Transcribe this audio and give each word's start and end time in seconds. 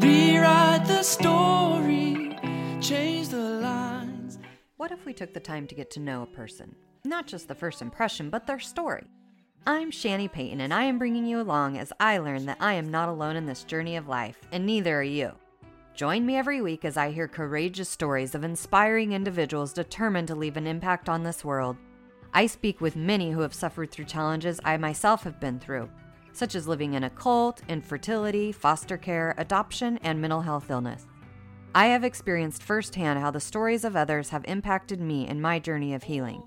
Rewrite 0.00 0.86
the 0.86 1.02
story. 1.02 2.34
Change 2.80 3.28
the 3.28 3.36
lines. 3.36 4.38
What 4.78 4.92
if 4.92 5.04
we 5.04 5.12
took 5.12 5.34
the 5.34 5.40
time 5.40 5.66
to 5.66 5.74
get 5.74 5.90
to 5.90 6.00
know 6.00 6.22
a 6.22 6.26
person? 6.26 6.74
Not 7.04 7.26
just 7.26 7.48
the 7.48 7.54
first 7.54 7.82
impression, 7.82 8.30
but 8.30 8.46
their 8.46 8.58
story. 8.58 9.04
I'm 9.66 9.90
Shani 9.90 10.32
Payton, 10.32 10.62
and 10.62 10.72
I 10.72 10.84
am 10.84 10.98
bringing 10.98 11.26
you 11.26 11.38
along 11.38 11.76
as 11.76 11.92
I 12.00 12.16
learn 12.16 12.46
that 12.46 12.56
I 12.60 12.72
am 12.72 12.90
not 12.90 13.10
alone 13.10 13.36
in 13.36 13.44
this 13.44 13.62
journey 13.62 13.96
of 13.96 14.08
life, 14.08 14.38
and 14.52 14.64
neither 14.64 14.98
are 14.98 15.02
you. 15.02 15.32
Join 15.94 16.24
me 16.24 16.36
every 16.36 16.62
week 16.62 16.86
as 16.86 16.96
I 16.96 17.10
hear 17.10 17.28
courageous 17.28 17.90
stories 17.90 18.34
of 18.34 18.42
inspiring 18.42 19.12
individuals 19.12 19.74
determined 19.74 20.28
to 20.28 20.34
leave 20.34 20.56
an 20.56 20.66
impact 20.66 21.10
on 21.10 21.24
this 21.24 21.44
world. 21.44 21.76
I 22.32 22.46
speak 22.46 22.80
with 22.80 22.96
many 22.96 23.32
who 23.32 23.42
have 23.42 23.52
suffered 23.52 23.90
through 23.90 24.06
challenges 24.06 24.60
I 24.64 24.78
myself 24.78 25.24
have 25.24 25.38
been 25.38 25.58
through, 25.58 25.90
such 26.32 26.54
as 26.54 26.68
living 26.68 26.94
in 26.94 27.04
a 27.04 27.10
cult, 27.10 27.62
infertility, 27.68 28.52
foster 28.52 28.96
care, 28.96 29.34
adoption, 29.38 29.98
and 30.02 30.20
mental 30.20 30.40
health 30.40 30.70
illness. 30.70 31.06
I 31.74 31.86
have 31.86 32.02
experienced 32.02 32.62
firsthand 32.62 33.20
how 33.20 33.30
the 33.30 33.40
stories 33.40 33.84
of 33.84 33.94
others 33.94 34.30
have 34.30 34.44
impacted 34.46 35.00
me 35.00 35.28
in 35.28 35.40
my 35.40 35.58
journey 35.58 35.94
of 35.94 36.02
healing. 36.02 36.42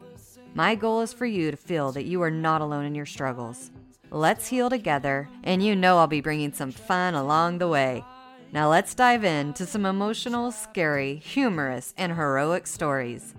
My 0.53 0.75
goal 0.75 1.01
is 1.01 1.13
for 1.13 1.25
you 1.25 1.49
to 1.49 1.57
feel 1.57 1.91
that 1.93 2.05
you 2.05 2.21
are 2.21 2.31
not 2.31 2.61
alone 2.61 2.85
in 2.85 2.93
your 2.93 3.05
struggles. 3.05 3.71
Let's 4.11 4.47
heal 4.47 4.69
together, 4.69 5.29
and 5.43 5.63
you 5.63 5.75
know 5.75 5.97
I'll 5.97 6.07
be 6.07 6.21
bringing 6.21 6.53
some 6.53 6.71
fun 6.71 7.15
along 7.15 7.57
the 7.57 7.67
way. 7.67 8.03
Now 8.51 8.69
let's 8.69 8.93
dive 8.93 9.23
into 9.23 9.65
some 9.65 9.85
emotional, 9.85 10.51
scary, 10.51 11.15
humorous, 11.15 11.93
and 11.97 12.13
heroic 12.13 12.67
stories. 12.67 13.33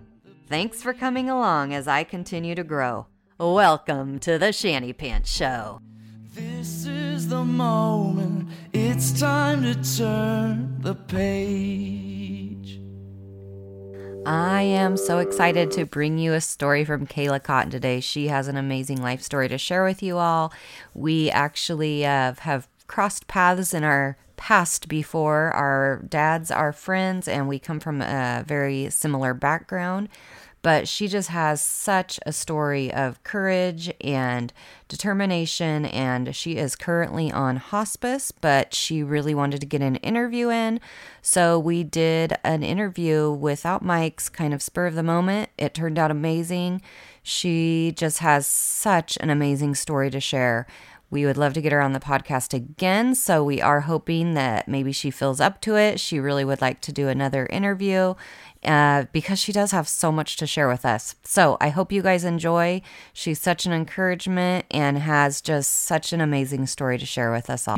Thanks 0.49 0.83
for 0.83 0.93
coming 0.93 1.31
along 1.31 1.72
as 1.72 1.87
I 1.87 2.03
continue 2.03 2.56
to 2.56 2.65
grow. 2.65 3.06
Welcome 3.38 4.19
to 4.21 4.38
the 4.38 4.53
Shanty 4.53 4.93
Pants 4.93 5.31
Show. 5.31 5.81
This 6.34 6.84
is 6.84 7.28
the 7.28 7.45
moment. 7.45 8.49
It's 8.72 9.21
time 9.21 9.62
to 9.62 9.75
turn 9.97 10.81
the 10.81 10.97
page. 10.97 12.81
I 14.27 14.62
am 14.62 14.97
so 14.97 15.19
excited 15.19 15.71
to 15.72 15.87
bring 15.87 16.19
you 16.19 16.33
a 16.33 16.41
story 16.41 16.84
from 16.84 17.06
Kayla 17.06 17.41
Cotten 17.41 17.71
today. 17.71 18.00
She 18.00 18.27
has 18.27 18.49
an 18.49 18.56
amazing 18.56 19.00
life 19.00 19.22
story 19.22 19.49
to 19.49 19.59
share 19.59 19.84
with 19.84 20.03
you 20.03 20.19
all. 20.19 20.53
We 20.93 21.31
actually 21.31 22.05
uh, 22.05 22.34
have 22.41 22.66
crossed 22.89 23.28
paths 23.28 23.72
in 23.72 23.84
our 23.84 24.16
past 24.37 24.89
before. 24.89 25.53
Our 25.53 26.03
dads 26.09 26.51
are 26.51 26.72
friends, 26.72 27.28
and 27.28 27.47
we 27.47 27.61
come 27.61 27.78
from 27.78 28.03
a 28.03 28.43
very 28.45 28.91
similar 28.91 29.34
background. 29.34 30.09
But 30.65 30.89
she 30.89 31.09
just 31.09 31.29
has 31.29 31.61
such 31.61 32.19
a 32.25 32.33
story 32.33 32.91
of 32.91 33.23
courage 33.23 33.93
and 34.01 34.51
determination, 34.89 35.85
and 35.85 36.35
she 36.35 36.57
is 36.57 36.75
currently 36.75 37.31
on 37.31 37.57
hospice, 37.57 38.33
but 38.33 38.73
she 38.73 39.03
really 39.03 39.35
wanted 39.35 39.61
to 39.61 39.67
get 39.67 39.83
an 39.83 39.97
interview 39.97 40.49
in. 40.49 40.81
So 41.21 41.59
we 41.59 41.85
did 41.85 42.39
an 42.43 42.63
interview 42.63 43.31
without 43.31 43.85
mics, 43.85 44.33
kind 44.33 44.55
of 44.55 44.63
spur 44.63 44.87
of 44.87 44.95
the 44.95 45.03
moment. 45.03 45.51
It 45.59 45.75
turned 45.75 45.99
out 45.99 46.11
amazing. 46.11 46.81
She 47.23 47.93
just 47.95 48.21
has 48.21 48.47
such 48.47 49.19
an 49.21 49.29
amazing 49.29 49.75
story 49.75 50.11
to 50.13 50.19
share. 50.19 50.67
We 51.11 51.27
would 51.27 51.37
love 51.37 51.53
to 51.53 51.61
get 51.61 51.73
her 51.73 51.83
on 51.83 51.93
the 51.93 52.01
podcast 52.01 52.55
again. 52.55 53.15
So 53.15 53.45
we 53.45 53.61
are 53.61 53.83
hoping 53.83 54.33
that 54.35 54.67
maybe 54.67 54.93
she 54.93 55.11
fills 55.11 55.41
up 55.41 55.61
to 55.61 55.77
it. 55.77 56.01
She 56.01 56.19
really 56.19 56.45
would 56.45 56.61
like 56.61 56.81
to 56.81 56.93
do 56.93 57.09
another 57.09 57.47
interview 57.47 58.15
uh, 58.65 59.07
because 59.13 59.39
she 59.39 59.53
does 59.53 59.71
have 59.73 59.89
so 59.89 60.11
much 60.11 60.37
to 60.37 60.47
share 60.47 60.69
with 60.69 60.85
us. 60.85 61.15
So 61.23 61.57
I 61.61 61.69
hope 61.71 61.93
you 61.93 62.03
guys 62.03 62.25
enjoy. 62.25 62.83
She's 63.13 63.41
such 63.41 63.67
an 63.67 63.73
encouragement 63.73 64.67
and 64.71 64.99
has 64.99 65.41
just 65.41 65.85
such 65.85 66.13
an 66.13 66.21
amazing 66.21 66.67
story 66.67 66.99
to 66.99 67.07
share 67.07 67.33
with 67.33 67.51
us 67.51 67.69
all. 67.69 67.77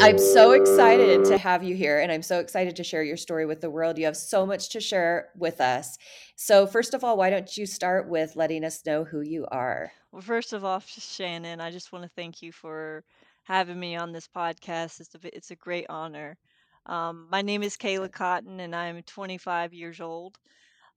I'm 0.00 0.18
so 0.18 0.52
excited 0.52 1.24
to 1.26 1.36
have 1.36 1.62
you 1.62 1.74
here, 1.74 1.98
and 1.98 2.10
I'm 2.10 2.22
so 2.22 2.38
excited 2.38 2.76
to 2.76 2.84
share 2.84 3.02
your 3.02 3.16
story 3.16 3.44
with 3.44 3.60
the 3.60 3.68
world. 3.68 3.98
You 3.98 4.06
have 4.06 4.16
so 4.16 4.46
much 4.46 4.70
to 4.70 4.80
share 4.80 5.28
with 5.36 5.60
us. 5.60 5.98
So, 6.36 6.66
first 6.66 6.94
of 6.94 7.04
all, 7.04 7.16
why 7.16 7.28
don't 7.28 7.56
you 7.56 7.66
start 7.66 8.08
with 8.08 8.36
letting 8.36 8.64
us 8.64 8.86
know 8.86 9.04
who 9.04 9.20
you 9.20 9.46
are? 9.50 9.92
Well, 10.12 10.22
first 10.22 10.52
of 10.52 10.64
all, 10.64 10.80
Shannon, 10.80 11.60
I 11.60 11.70
just 11.70 11.92
want 11.92 12.04
to 12.04 12.10
thank 12.16 12.40
you 12.40 12.50
for 12.52 13.04
having 13.44 13.78
me 13.78 13.96
on 13.96 14.12
this 14.12 14.28
podcast. 14.28 15.00
It's 15.00 15.14
a, 15.14 15.36
it's 15.36 15.50
a 15.50 15.56
great 15.56 15.86
honor. 15.88 16.38
Um, 16.86 17.28
my 17.30 17.42
name 17.42 17.62
is 17.62 17.76
Kayla 17.76 18.10
Cotten, 18.10 18.60
and 18.60 18.74
I'm 18.74 19.02
25 19.02 19.72
years 19.74 20.00
old. 20.00 20.38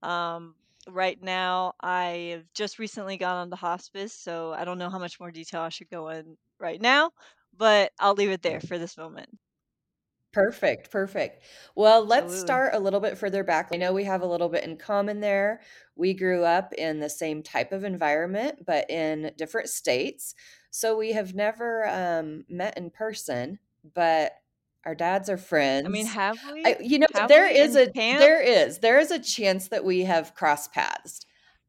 Um, 0.04 0.56
right 0.88 1.22
now, 1.22 1.74
I 1.82 2.06
have 2.38 2.54
just 2.54 2.80
recently 2.80 3.18
gone 3.18 3.38
on 3.38 3.50
the 3.52 3.56
hospice, 3.58 4.14
so 4.14 4.54
I 4.54 4.66
don't 4.66 4.80
know 4.80 4.90
how 4.92 5.00
much 5.00 5.20
more 5.20 5.32
detail 5.32 5.62
I 5.62 5.70
should 5.70 5.90
go 5.90 6.10
in 6.10 6.38
right 6.60 6.82
now, 6.82 7.12
but 7.54 7.94
I'll 8.00 8.16
leave 8.16 8.32
it 8.32 8.44
there 8.44 8.62
for 8.62 8.80
this 8.80 8.98
moment. 8.98 9.30
Perfect, 10.32 10.90
perfect. 10.90 11.44
Well, 11.76 12.04
let's 12.04 12.34
Absolutely. 12.34 12.36
start 12.36 12.74
a 12.74 12.80
little 12.80 13.00
bit 13.00 13.20
further 13.20 13.44
back. 13.44 13.70
I 13.72 13.78
know 13.78 13.94
we 13.94 14.04
have 14.06 14.24
a 14.24 14.26
little 14.26 14.50
bit 14.50 14.64
in 14.64 14.78
common 14.78 15.20
there. 15.20 15.62
We 15.96 16.16
grew 16.16 16.44
up 16.44 16.74
in 16.74 17.00
the 17.00 17.10
same 17.10 17.44
type 17.44 17.72
of 17.72 17.84
environment, 17.84 18.66
but 18.66 18.90
in 18.90 19.32
different 19.38 19.70
states. 19.70 20.34
So 20.72 20.98
we 20.98 21.12
have 21.12 21.36
never 21.36 21.88
um, 21.88 22.46
met 22.50 22.76
in 22.80 22.90
person, 22.90 23.60
but 23.84 24.34
our 24.86 24.96
dads 24.96 25.30
are 25.30 25.38
friends. 25.38 25.86
I 25.86 25.90
mean, 25.90 26.06
have 26.06 26.38
we? 26.52 26.66
I, 26.66 26.78
you 26.82 27.00
know, 27.00 27.08
there 27.28 27.48
we 27.48 27.58
is 27.58 27.76
a 27.76 27.90
camp? 27.92 28.20
there 28.20 28.42
is 28.42 28.80
there 28.80 29.00
is 29.00 29.12
a 29.12 29.20
chance 29.20 29.70
that 29.70 29.84
we 29.84 30.02
have 30.02 30.36
crossed 30.36 30.74
paths. 30.74 31.22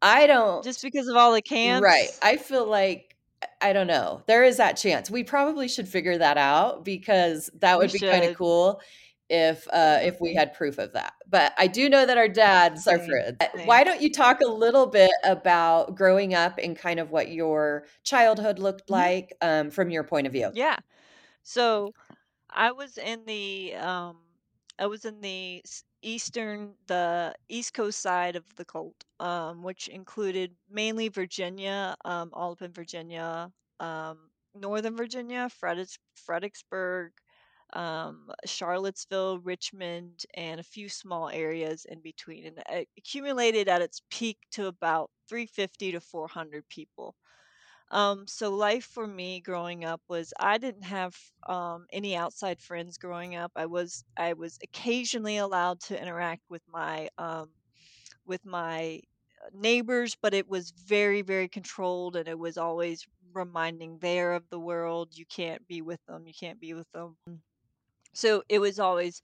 I 0.03 0.27
don't 0.27 0.63
Just 0.63 0.83
because 0.83 1.09
of 1.09 1.17
all 1.17 1.33
the 1.33 1.43
camps? 1.43 1.83
Right. 1.83 2.09
I 2.23 2.37
feel 2.37 2.67
like 2.67 3.17
I 3.61 3.73
don't 3.73 3.87
know. 3.87 4.23
There 4.27 4.45
is 4.45 4.57
that 4.59 4.77
chance. 4.77 5.11
We 5.11 5.23
probably 5.25 5.69
should 5.69 5.89
figure 5.89 6.19
that 6.19 6.37
out 6.37 6.85
because 6.85 7.51
that 7.61 7.79
We 7.79 7.85
would 7.87 7.93
be 7.93 7.99
kind 8.01 8.25
of 8.25 8.37
cool 8.37 8.81
if 9.31 9.67
uh 9.73 10.01
if 10.03 10.21
we 10.21 10.35
had 10.35 10.53
proof 10.53 10.79
of 10.79 10.93
that. 10.93 11.15
But 11.29 11.55
I 11.57 11.67
do 11.67 11.89
know 11.89 12.05
that 12.05 12.19
our 12.19 12.29
dads 12.29 12.87
are 12.87 12.99
friends. 12.99 13.39
same. 13.57 13.67
Why 13.67 13.83
don't 13.85 14.03
you 14.03 14.11
talk 14.11 14.41
a 14.43 14.49
little 14.49 14.87
bit 14.87 15.11
about 15.25 15.95
growing 15.95 16.35
up 16.35 16.59
and 16.63 16.77
kind 16.77 17.01
of 17.01 17.11
what 17.11 17.31
your 17.31 17.85
childhood 18.03 18.59
looked 18.59 18.89
Mhm. 18.89 18.93
like 18.93 19.33
um 19.41 19.71
from 19.71 19.91
your 19.91 20.05
point 20.05 20.27
of 20.27 20.33
view? 20.33 20.51
Yeah. 20.53 20.77
So 21.43 21.93
I 22.55 22.73
was 22.73 22.99
in 22.99 23.25
the 23.27 23.75
um 23.77 24.19
I 24.79 24.87
was 24.87 25.05
in 25.05 25.21
the 25.21 25.63
eastern, 26.03 26.75
the 26.87 27.35
East 27.49 27.75
Coast 27.75 28.01
side 28.01 28.35
of 28.37 28.45
the 28.57 28.65
cult, 28.65 29.05
um, 29.21 29.63
which 29.63 29.89
included 29.89 30.57
mainly 30.69 31.09
Virginia, 31.09 31.97
um, 32.05 32.31
all 32.33 32.53
up 32.53 32.63
in 32.63 32.73
Virginia, 32.73 33.53
um, 33.81 34.31
Northern 34.55 34.97
Virginia, 34.97 35.49
Fredericks- 35.49 35.99
Fredericksburg, 36.17 37.13
um, 37.73 38.31
Charlottesville, 38.47 39.39
Richmond, 39.41 40.25
and 40.35 40.61
a 40.61 40.65
few 40.65 40.89
small 40.89 41.29
areas 41.31 41.85
in 41.87 42.01
between, 42.01 42.47
and 42.47 42.59
it 42.71 42.89
accumulated 42.99 43.69
at 43.69 43.83
its 43.83 44.03
peak 44.11 44.39
to 44.53 44.67
about 44.67 45.11
350 45.29 45.93
to 45.93 46.01
400 46.01 46.69
people. 46.69 47.17
Um, 47.91 48.27
so 48.27 48.51
life 48.51 48.85
for 48.85 49.07
me 49.07 49.41
growing 49.41 49.85
up 49.85 50.01
was 50.09 50.33
I 50.41 50.59
didn't 50.59 50.85
have 50.85 51.17
um, 51.47 51.87
any 51.93 52.17
outside 52.17 52.61
friends 52.61 52.99
growing 52.99 53.37
up. 53.37 53.53
I 53.57 53.67
was 53.67 54.05
I 54.17 54.33
was 54.33 54.59
occasionally 54.63 55.37
allowed 55.37 55.81
to 55.83 56.01
interact 56.01 56.43
with 56.49 56.63
my 56.69 57.09
um, 57.19 57.51
with 58.27 58.45
my 58.45 59.01
uh, 59.45 59.51
neighbors, 59.55 60.17
but 60.21 60.35
it 60.35 60.49
was 60.49 60.73
very 60.73 61.23
very 61.23 61.49
controlled, 61.49 62.17
and 62.17 62.29
it 62.29 62.39
was 62.39 62.59
always 62.59 63.07
reminding 63.35 63.99
there 64.01 64.33
of 64.35 64.49
the 64.51 64.61
world. 64.61 65.11
You 65.17 65.27
can't 65.27 65.67
be 65.69 65.83
with 65.83 66.01
them. 66.07 66.27
You 66.27 66.35
can't 66.39 66.61
be 66.61 66.75
with 66.75 66.91
them. 66.93 67.17
So 68.15 68.43
it 68.49 68.59
was 68.61 68.79
always 68.79 69.23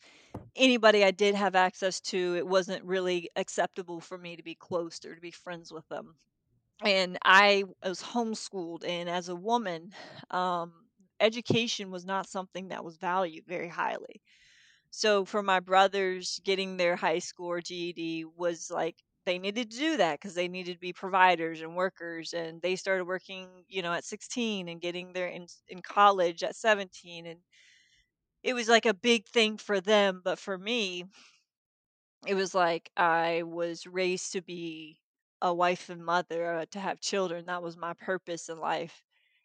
anybody 0.57 1.05
I 1.05 1.13
did 1.13 1.35
have 1.35 1.55
access 1.57 2.01
to. 2.03 2.37
It 2.37 2.47
wasn't 2.47 2.85
really 2.85 3.31
acceptable 3.37 4.01
for 4.01 4.19
me 4.19 4.37
to 4.37 4.43
be 4.43 4.55
close 4.57 5.05
or 5.05 5.15
to 5.15 5.21
be 5.21 5.31
friends 5.31 5.73
with 5.73 5.89
them 5.89 6.17
and 6.85 7.19
I 7.25 7.65
was 7.85 8.03
homeschooled, 8.03 8.85
and 8.87 9.09
as 9.09 9.29
a 9.29 9.35
woman, 9.37 9.93
um, 10.31 10.73
education 11.21 11.91
was 11.91 12.05
not 12.07 12.29
something 12.29 12.69
that 12.69 12.85
was 12.85 12.97
valued 12.97 13.45
very 13.47 13.69
highly. 13.69 14.23
So 14.91 15.25
for 15.25 15.43
my 15.43 15.61
brothers, 15.61 16.41
getting 16.45 16.77
their 16.77 16.97
high 16.97 17.21
school 17.21 17.49
or 17.49 17.61
GED 17.61 18.25
was 18.37 18.71
like 18.71 18.97
they 19.27 19.39
needed 19.39 19.71
to 19.71 19.79
do 19.79 19.97
that 19.99 20.21
because 20.21 20.35
they 20.35 20.49
needed 20.49 20.75
to 20.75 20.81
be 20.81 20.93
providers 20.93 21.61
and 21.63 21.77
workers, 21.77 22.33
and 22.35 22.63
they 22.63 22.77
started 22.77 23.05
working, 23.07 23.65
you 23.69 23.83
know, 23.83 23.93
at 23.95 24.05
16 24.05 24.69
and 24.69 24.81
getting 24.81 25.13
their 25.13 25.29
in 25.29 25.47
in 25.69 25.83
college 25.83 26.43
at 26.45 26.57
17, 26.57 27.27
and 27.27 27.41
it 28.43 28.55
was 28.55 28.69
like 28.69 28.87
a 28.87 28.95
big 28.95 29.27
thing 29.27 29.57
for 29.59 29.81
them. 29.81 30.21
But 30.25 30.39
for 30.39 30.57
me, 30.57 31.05
it 32.27 32.35
was 32.35 32.55
like 32.55 32.91
I 32.97 33.43
was 33.45 33.87
raised 33.87 34.33
to 34.33 34.43
be 34.43 35.00
a 35.43 35.55
wife 35.55 35.89
and 35.91 36.05
mother, 36.05 36.55
uh, 36.55 36.67
to 36.73 36.81
have 36.81 37.01
children. 37.01 37.47
That 37.47 37.63
was 37.63 37.77
my 37.77 37.95
purpose 37.95 38.49
in 38.49 38.59
life. 38.59 39.03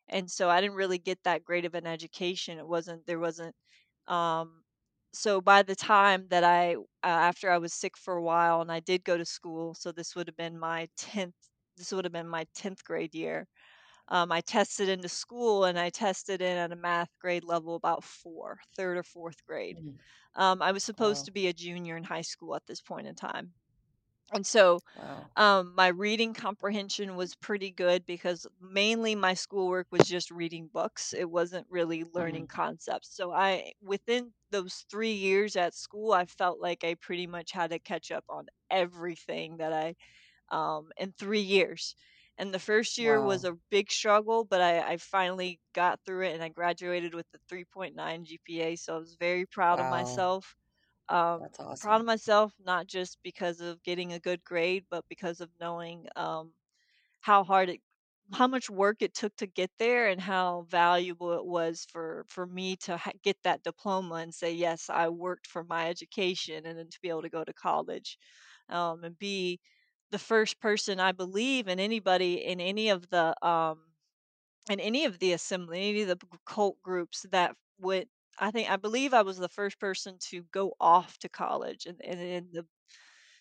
And 0.07 0.30
so 0.30 0.50
I 0.50 0.62
didn't 0.62 0.75
really 0.77 1.00
get 1.00 1.24
that 1.24 1.44
great 1.44 1.65
of 1.65 1.75
an 1.75 1.88
education. 1.88 2.59
It 2.59 2.68
wasn't, 2.68 3.06
there 3.07 3.19
wasn't, 3.19 3.56
um, 4.07 4.63
so 5.13 5.42
by 5.42 5.63
the 5.63 5.75
time 5.75 6.27
that 6.30 6.44
I, 6.44 6.75
uh, 6.75 6.80
after 7.03 7.50
I 7.50 7.57
was 7.57 7.74
sick 7.74 7.97
for 7.97 8.15
a 8.15 8.24
while 8.24 8.62
and 8.62 8.71
I 8.71 8.81
did 8.81 9.03
go 9.06 9.18
to 9.18 9.25
school, 9.25 9.74
so 9.74 9.92
this 9.92 10.15
would 10.15 10.27
have 10.27 10.36
been 10.38 10.59
my 10.59 10.89
10th, 10.97 11.36
this 11.77 11.92
would 11.94 12.06
have 12.06 12.12
been 12.13 12.27
my 12.27 12.45
10th 12.53 12.83
grade 12.83 13.15
year. 13.15 13.47
Um, 14.07 14.31
I 14.31 14.42
tested 14.42 14.89
into 14.89 15.09
school 15.09 15.65
and 15.65 15.80
I 15.80 15.89
tested 15.89 16.42
in 16.42 16.57
at 16.57 16.71
a 16.71 16.75
math 16.75 17.09
grade 17.19 17.44
level 17.44 17.75
about 17.75 18.03
four, 18.03 18.59
third 18.75 18.97
or 18.97 19.03
fourth 19.03 19.44
grade. 19.45 19.80
Mhm. 19.80 20.00
Um, 20.36 20.62
I 20.62 20.71
was 20.74 20.83
supposed 20.83 21.25
Wow. 21.25 21.27
to 21.27 21.31
be 21.31 21.47
a 21.47 21.53
junior 21.53 21.97
in 21.97 22.03
high 22.06 22.21
school 22.21 22.56
at 22.56 22.65
this 22.68 22.81
point 22.81 23.07
in 23.07 23.15
time. 23.15 23.53
And 24.33 24.45
so 24.45 24.81
Wow. 24.95 25.31
um, 25.38 25.75
my 25.75 25.89
reading 25.89 26.33
comprehension 26.33 27.16
was 27.16 27.36
pretty 27.36 27.72
good 27.72 28.06
because 28.06 28.48
mainly 28.62 29.16
my 29.16 29.33
schoolwork 29.36 29.88
was 29.92 30.07
just 30.07 30.31
reading 30.31 30.68
books. 30.68 31.13
It 31.13 31.30
wasn't 31.30 31.68
really 31.69 32.06
learning 32.06 32.48
Mhm. 32.48 32.50
concepts. 32.50 33.16
So 33.16 33.31
I, 33.33 33.74
within 33.81 34.33
those 34.51 34.86
three 34.89 35.13
years 35.13 35.56
at 35.56 35.75
school, 35.75 36.13
I 36.13 36.25
felt 36.25 36.60
like 36.62 36.83
I 36.83 36.95
pretty 36.95 37.27
much 37.27 37.51
had 37.51 37.72
to 37.72 37.80
catch 37.80 38.12
up 38.12 38.25
on 38.30 38.48
everything 38.72 39.57
that 39.57 39.74
I 39.74 39.95
um, 40.50 40.92
in 40.98 41.13
three 41.13 41.42
years. 41.42 41.95
And 42.38 42.54
the 42.54 42.60
first 42.60 42.98
year 42.98 43.21
was 43.21 43.44
Wow. 43.44 43.45
a 43.45 43.54
big 43.71 43.92
struggle, 43.92 44.44
but 44.45 44.62
I, 44.62 44.94
I 44.94 44.98
finally 44.98 45.62
got 45.74 46.01
through 46.06 46.25
it 46.28 46.33
and 46.33 46.44
I 46.44 46.50
graduated 46.50 47.13
with 47.16 47.28
a 47.33 47.39
3.9 47.50 48.25
GPA. 48.25 48.75
So 48.75 48.95
I 48.95 49.00
was 49.00 49.16
very 49.16 49.45
proud 49.45 49.80
of 49.80 49.88
Wow. 49.88 49.88
myself. 49.88 50.56
Um, 51.10 51.48
That's 51.48 51.60
proud 51.80 52.00
awesome. 52.00 52.02
of 52.02 52.07
myself, 52.07 52.54
not 52.60 52.88
just 52.88 53.19
because 53.24 53.62
of 53.62 53.84
getting 53.84 54.13
a 54.13 54.19
good 54.19 54.44
grade, 54.44 54.86
but 54.90 55.06
because 55.10 55.42
of 55.42 55.52
knowing 55.60 56.07
um, 56.16 56.54
how 57.22 57.44
hard 57.44 57.69
it 57.69 57.81
how 58.34 58.48
much 58.48 58.69
work 58.69 59.02
it 59.02 59.13
took 59.13 59.36
to 59.36 59.46
get 59.48 59.72
there 59.78 60.07
and 60.07 60.19
how 60.19 60.63
valuable 60.69 61.34
it 61.34 61.46
was 61.46 61.86
for 61.92 62.25
for 62.28 62.48
me 62.48 62.75
to 62.75 62.98
ha- 62.98 63.12
get 63.24 63.38
that 63.44 63.63
diploma 63.63 64.16
and 64.16 64.34
say 64.34 64.52
yes 64.54 64.90
i 64.90 65.07
worked 65.10 65.48
for 65.48 65.63
my 65.63 65.88
education 65.90 66.66
and 66.66 66.78
then 66.80 66.90
to 66.90 67.00
be 67.02 67.10
able 67.10 67.22
to 67.22 67.30
go 67.30 67.44
to 67.44 67.54
college 67.54 68.18
um, 68.69 69.04
and 69.04 69.19
be 69.19 69.60
the 70.12 70.19
first 70.19 70.60
person 70.60 71.00
i 71.00 71.12
believe 71.12 71.68
in 71.68 71.80
anybody 71.80 72.44
in 72.46 72.60
any 72.62 72.90
of 72.90 73.10
the 73.10 73.36
um 73.48 73.84
in 74.69 74.80
any 74.80 75.06
of 75.06 75.19
the 75.19 75.34
assembly 75.34 75.90
any 75.90 76.02
of 76.02 76.07
the 76.07 76.19
cult 76.46 76.81
groups 76.81 77.25
that 77.31 77.56
would 77.80 78.07
i 78.40 78.52
think 78.52 78.70
i 78.70 78.76
believe 78.76 79.14
i 79.14 79.22
was 79.22 79.38
the 79.38 79.50
first 79.50 79.80
person 79.80 80.18
to 80.20 80.44
go 80.52 80.74
off 80.80 81.18
to 81.20 81.30
college 81.30 81.86
and, 81.86 82.00
and 82.04 82.20
in 82.20 82.48
the 82.54 82.66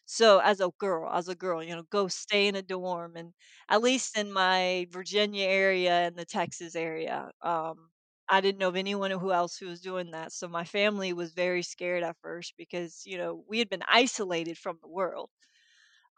so 0.07 0.39
as 0.41 0.61
a 0.61 0.71
girl 0.79 1.11
as 1.13 1.29
a 1.29 1.35
girl, 1.35 1.63
you 1.63 1.75
know, 1.75 1.83
go 1.91 2.09
stay 2.09 2.47
in 2.49 2.57
a 2.57 2.63
dorm 2.63 3.17
and 3.17 3.33
at 3.69 3.83
least 3.83 4.17
in 4.19 4.33
my 4.33 4.87
Virginia 4.91 5.47
area 5.47 5.93
and 6.07 6.17
the 6.17 6.25
Texas 6.25 6.75
area, 6.77 7.31
um, 7.43 7.91
I 8.29 8.41
didn't 8.41 8.59
know 8.59 8.69
of 8.69 8.77
anyone 8.77 9.11
who 9.11 9.33
else 9.33 9.57
who 9.57 9.67
was 9.69 9.81
doing 9.81 10.11
that. 10.13 10.33
So 10.33 10.49
my 10.49 10.65
family 10.65 11.13
was 11.13 11.33
very 11.33 11.63
scared 11.63 12.03
at 12.03 12.17
first 12.23 12.55
because, 12.59 13.03
you 13.07 13.19
know, 13.19 13.45
we 13.49 13.59
had 13.59 13.69
been 13.71 13.83
isolated 13.89 14.59
from 14.59 14.79
the 14.83 14.89
world. 14.89 15.31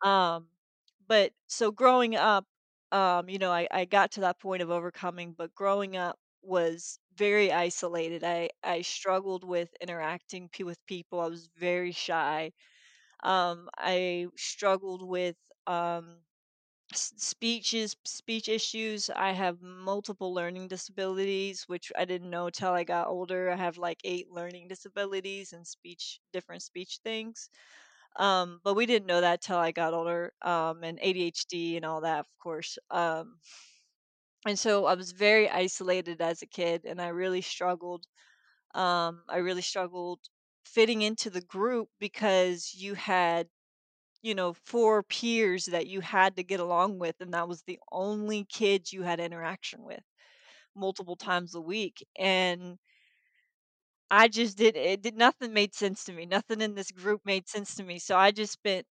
Um, 0.03 0.49
but 1.09 1.33
so 1.47 1.71
growing 1.71 2.17
up, 2.17 2.47
um, 2.93 3.29
you 3.29 3.39
know, 3.39 3.53
I, 3.53 3.69
I 3.71 3.85
got 3.85 4.13
to 4.13 4.21
that 4.23 4.41
point 4.41 4.63
of 4.63 4.71
overcoming, 4.71 5.33
but 5.37 5.55
growing 5.55 5.97
up 5.97 6.19
was 6.43 6.99
very 7.17 7.53
isolated. 7.53 8.25
I, 8.25 8.51
I 8.65 8.83
struggled 8.83 9.45
with 9.45 9.71
interacting 9.81 10.49
pe- 10.51 10.65
with 10.65 10.85
people. 10.87 11.21
I 11.21 11.29
was 11.29 11.49
very 11.59 11.93
shy 11.93 12.53
um, 13.25 13.69
I 13.79 14.27
struggled 14.37 15.03
with 15.07 15.37
um, 15.67 16.19
s- 16.93 17.13
speeches, 17.17 17.97
speech 18.05 18.49
issues. 18.49 19.11
I 19.11 19.33
have 19.33 19.63
multiple 19.63 20.35
learning 20.35 20.69
disabilities, 20.69 21.65
which 21.69 21.93
I 21.99 22.05
didn't 22.05 22.31
know 22.31 22.51
till 22.51 22.73
I 22.73 22.85
got 22.85 23.09
older. 23.09 23.51
I 23.51 23.57
have 23.57 23.79
like 23.79 24.01
eight 24.05 24.31
learning 24.31 24.69
disabilities 24.69 25.53
and 25.53 25.67
speech, 25.67 26.21
different 26.33 26.63
speech 26.63 27.01
things. 27.05 27.51
Um, 28.19 28.61
but 28.65 28.75
we 28.75 28.87
didn't 28.87 29.07
know 29.07 29.21
that 29.23 29.43
till 29.43 29.59
I 29.59 29.73
got 29.73 29.95
older. 29.95 30.33
Um, 30.43 30.85
and 30.85 30.99
ADHD 31.03 31.77
and 31.77 31.85
all 31.85 32.03
that, 32.03 32.21
of 32.21 32.27
course. 32.43 32.79
Um, 32.91 33.39
and 34.47 34.59
so 34.59 34.87
I 34.87 34.95
was 34.95 35.13
very 35.13 35.49
isolated 35.51 36.21
as 36.23 36.43
a 36.43 36.47
kid, 36.47 36.85
and 36.87 37.01
I 37.01 37.09
really 37.09 37.43
struggled. 37.43 38.07
Um, 38.75 39.25
I 39.29 39.39
really 39.39 39.63
struggled 39.63 40.21
fitting 40.67 41.03
into 41.03 41.31
the 41.31 41.43
group 41.43 41.89
because 42.01 42.75
you 42.75 42.95
had 42.95 43.49
you 44.23 44.35
know, 44.35 44.55
4 44.55 45.03
peers 45.05 45.67
that 45.67 45.87
you 45.87 46.01
had 46.01 46.37
to 46.37 46.45
get 46.45 46.61
along 46.61 46.99
with, 46.99 47.17
and 47.21 47.35
that 47.35 47.49
was 47.49 47.63
the 47.63 47.79
only 47.93 48.45
kids 48.47 48.93
you 48.93 49.03
had 49.03 49.21
interaction 49.21 49.83
with 49.85 50.03
multiple 50.77 51.17
times 51.17 51.55
a 51.55 51.61
week, 51.61 52.07
and 52.19 52.79
I 54.11 54.29
just 54.29 54.57
did 54.57 54.77
it 54.77 55.01
did 55.03 55.17
nothing 55.17 55.53
made 55.53 55.75
sense 55.75 56.05
to 56.05 56.13
me, 56.13 56.27
nothing 56.27 56.61
in 56.61 56.75
this 56.75 56.91
group 56.91 57.23
made 57.25 57.49
sense 57.49 57.75
to 57.77 57.83
me, 57.85 57.99
so 58.01 58.17
I 58.17 58.31
just 58.33 58.53
spent 58.53 58.87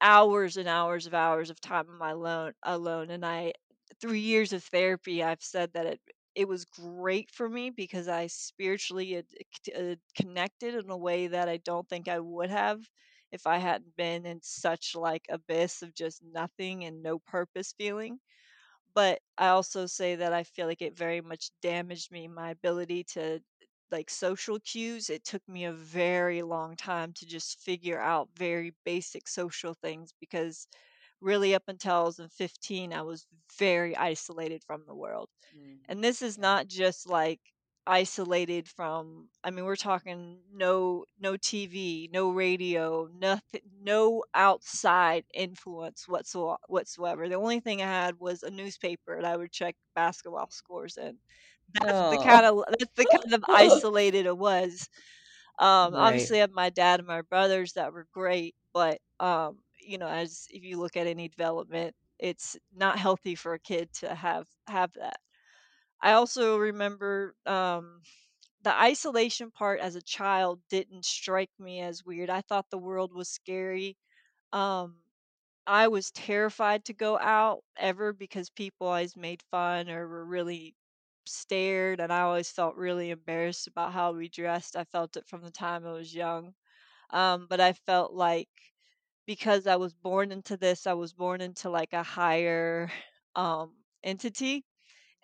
hours 0.00 0.56
and 0.56 0.68
hours 0.68 1.06
of 1.06 1.14
hours 1.14 1.50
of 1.50 1.60
time 1.60 1.90
on 1.90 1.98
my 1.98 2.10
alone 2.10 2.54
alone, 2.64 3.10
and 3.10 3.24
I 3.26 3.54
through 4.00 4.14
years 4.14 4.52
of 4.52 4.64
therapy, 4.64 5.22
I've 5.22 5.42
said 5.42 5.72
that 5.74 5.86
it 5.86 6.00
it 6.34 6.48
was 6.48 6.66
great 6.66 7.30
for 7.30 7.48
me 7.48 7.70
because 7.70 8.08
I 8.08 8.26
spiritually 8.26 9.22
connected 10.14 10.74
in 10.74 10.90
a 10.90 10.96
way 10.96 11.28
that 11.28 11.48
I 11.48 11.56
don't 11.58 11.88
think 11.88 12.08
I 12.08 12.20
would 12.20 12.50
have 12.50 12.90
if 13.32 13.46
I 13.46 13.56
hadn't 13.58 13.96
been 13.96 14.26
in 14.26 14.40
such, 14.42 14.94
like, 14.94 15.24
abyss 15.30 15.82
of 15.82 15.94
just 15.94 16.22
nothing 16.22 16.84
and 16.84 17.02
no 17.02 17.18
purpose 17.18 17.72
feeling. 17.72 18.20
But 18.94 19.20
I 19.38 19.48
also 19.48 19.86
say 19.86 20.16
that 20.16 20.32
I 20.32 20.42
feel 20.44 20.66
like 20.66 20.82
it 20.82 20.96
very 20.96 21.20
much 21.20 21.50
damaged 21.62 22.10
me, 22.10 22.28
my 22.28 22.50
ability 22.50 23.04
to 23.14 23.40
like 23.90 24.10
social 24.10 24.58
cues. 24.60 25.10
It 25.10 25.24
took 25.24 25.46
me 25.48 25.64
a 25.64 25.72
very 25.72 26.42
long 26.42 26.76
time 26.76 27.12
to 27.14 27.26
just 27.26 27.60
figure 27.60 28.00
out 28.00 28.30
very 28.36 28.74
basic 28.84 29.28
social 29.28 29.74
things 29.74 30.12
because 30.20 30.66
really 31.20 31.54
up 31.54 31.64
until 31.68 31.94
I 31.96 32.02
was 32.02 32.20
15, 32.36 32.92
I 32.92 33.02
was 33.02 33.26
very 33.58 33.96
isolated 33.96 34.64
from 34.64 34.84
the 34.86 34.94
world. 34.94 35.30
Mm, 35.54 35.86
And 35.88 36.02
this 36.04 36.22
is 36.22 36.38
not 36.38 36.68
just 36.68 37.08
like 37.08 37.40
isolated 37.88 38.68
from 38.68 39.28
I 39.44 39.50
mean 39.52 39.64
we're 39.64 39.76
talking 39.76 40.42
no 40.52 41.04
no 41.20 41.36
TV, 41.36 42.08
no 42.12 42.30
radio, 42.32 43.06
nothing 43.14 43.62
no 43.80 44.24
outside 44.34 45.24
influence 45.34 46.06
whatso- 46.08 46.58
whatsoever. 46.68 47.28
The 47.28 47.36
only 47.36 47.60
thing 47.60 47.82
I 47.82 47.86
had 47.86 48.18
was 48.18 48.42
a 48.42 48.50
newspaper 48.50 49.14
and 49.16 49.26
I 49.26 49.36
would 49.36 49.52
check 49.52 49.76
basketball 49.94 50.50
scores 50.50 50.96
and 50.96 51.18
That's 51.82 52.02
the 52.10 52.18
kind 52.18 52.44
Oh. 52.44 52.46
of 52.46 52.64
that's 52.68 52.92
the 52.96 53.06
kind 53.06 53.34
of 53.34 53.44
isolated 53.52 54.26
it 54.26 54.38
was. 54.38 54.88
Um, 55.58 55.94
Right. 55.94 55.96
obviously, 55.96 56.38
I 56.38 56.42
have 56.42 56.50
my 56.52 56.70
dad 56.70 57.00
and 57.00 57.06
my 57.08 57.22
brothers 57.22 57.74
that 57.74 57.92
were 57.92 58.06
great, 58.12 58.54
but 58.74 59.00
um, 59.20 59.60
you 59.86 59.98
know, 59.98 60.08
as 60.08 60.46
if 60.50 60.64
you 60.64 60.78
look 60.78 60.96
at 60.96 61.06
any 61.06 61.28
development, 61.28 61.94
it's 62.18 62.56
not 62.74 62.98
healthy 62.98 63.34
for 63.34 63.54
a 63.54 63.58
kid 63.60 63.92
to 63.94 64.14
have 64.14 64.48
have 64.68 64.92
that. 64.94 65.18
I 66.00 66.12
also 66.12 66.58
remember 66.58 67.34
um, 67.46 68.02
the 68.62 68.74
isolation 68.78 69.50
part 69.50 69.80
as 69.80 69.96
a 69.96 70.02
child 70.02 70.60
didn't 70.68 71.04
strike 71.04 71.50
me 71.58 71.80
as 71.80 72.04
weird. 72.04 72.30
I 72.30 72.42
thought 72.42 72.70
the 72.70 72.78
world 72.78 73.12
was 73.14 73.28
scary. 73.30 73.96
Um, 74.52 74.98
I 75.66 75.88
was 75.88 76.10
terrified 76.10 76.84
to 76.86 76.94
go 76.94 77.18
out 77.18 77.62
ever 77.76 78.12
because 78.12 78.50
people 78.50 78.88
always 78.88 79.16
made 79.16 79.42
fun 79.50 79.88
or 79.90 80.08
were 80.08 80.24
really 80.26 80.76
stared, 81.26 82.00
and 82.00 82.12
I 82.12 82.22
always 82.22 82.50
felt 82.50 82.76
really 82.76 83.10
embarrassed 83.10 83.66
about 83.68 83.92
how 83.92 84.12
we 84.12 84.28
dressed. 84.28 84.76
I 84.76 84.84
felt 84.84 85.16
it 85.16 85.26
from 85.26 85.42
the 85.42 85.50
time 85.52 85.86
I 85.86 85.92
was 85.92 86.14
young. 86.14 86.54
Um, 87.10 87.46
but 87.48 87.60
I 87.60 87.72
felt 87.74 88.12
like 88.14 88.48
because 89.26 89.66
I 89.66 89.76
was 89.76 89.94
born 89.94 90.32
into 90.32 90.56
this, 90.56 90.86
I 90.86 90.94
was 90.94 91.12
born 91.12 91.40
into 91.40 91.70
like 91.70 91.92
a 91.92 92.02
higher 92.02 92.90
um 93.36 93.74
entity 94.04 94.64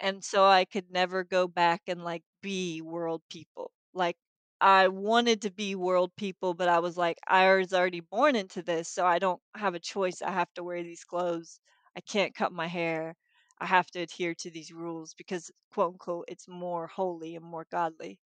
and 0.00 0.23
so 0.25 0.44
I 0.44 0.64
could 0.66 0.90
never 0.90 1.25
go 1.25 1.49
back 1.49 1.82
and 1.88 2.04
like 2.04 2.23
be 2.42 2.82
world 2.82 3.23
people. 3.30 3.73
Like 3.94 4.16
I 4.61 4.88
wanted 4.88 5.42
to 5.42 5.50
be 5.50 5.75
world 5.75 6.12
people, 6.16 6.54
but 6.54 6.68
I 6.68 6.78
was 6.80 6.97
like, 6.97 7.18
I 7.28 7.54
was 7.56 7.73
already 7.73 8.00
born 8.00 8.37
into 8.37 8.62
this, 8.62 8.88
so 8.88 9.06
I 9.06 9.18
don't 9.18 9.40
have 9.56 9.75
a 9.75 9.80
choice. 9.80 10.23
I 10.23 10.30
have 10.32 10.52
to 10.54 10.64
wear 10.64 10.82
these 10.82 11.04
clothes. 11.04 11.61
I 11.97 12.00
can't 12.00 12.35
cut 12.35 12.52
my 12.52 12.66
hair. 12.68 13.16
I 13.59 13.66
have 13.66 13.87
to 13.92 14.00
adhere 14.00 14.35
to 14.37 14.50
these 14.50 14.73
rules 14.73 15.14
because 15.14 15.50
quote 15.73 15.92
unquote 15.94 16.25
it's 16.28 16.49
more 16.49 16.87
holy 16.88 17.37
and 17.37 17.44
more 17.44 17.66
godly. 17.71 18.18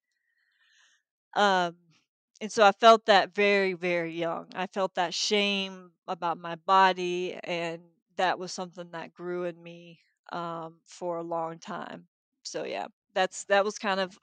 Um 1.35 1.77
and 2.41 2.53
so 2.53 2.65
I 2.65 2.73
felt 2.73 3.07
that 3.07 3.35
very, 3.35 3.73
very 3.75 4.13
young. 4.13 4.49
I 4.55 4.67
felt 4.67 4.95
that 4.95 5.15
shame 5.15 5.93
about 6.09 6.39
my 6.39 6.57
body 6.57 7.35
and 7.45 7.83
that 8.17 8.39
was 8.39 8.53
something 8.53 8.91
that 8.93 9.13
grew 9.15 9.45
in 9.45 9.63
me 9.63 10.01
um, 10.33 10.81
for 10.85 11.19
a 11.19 11.23
long 11.23 11.59
time. 11.59 12.09
So 12.43 12.65
yeah, 12.65 12.87
that's 13.15 13.45
that 13.47 13.65
was 13.65 13.79
kind 13.79 14.01
of 14.01 14.19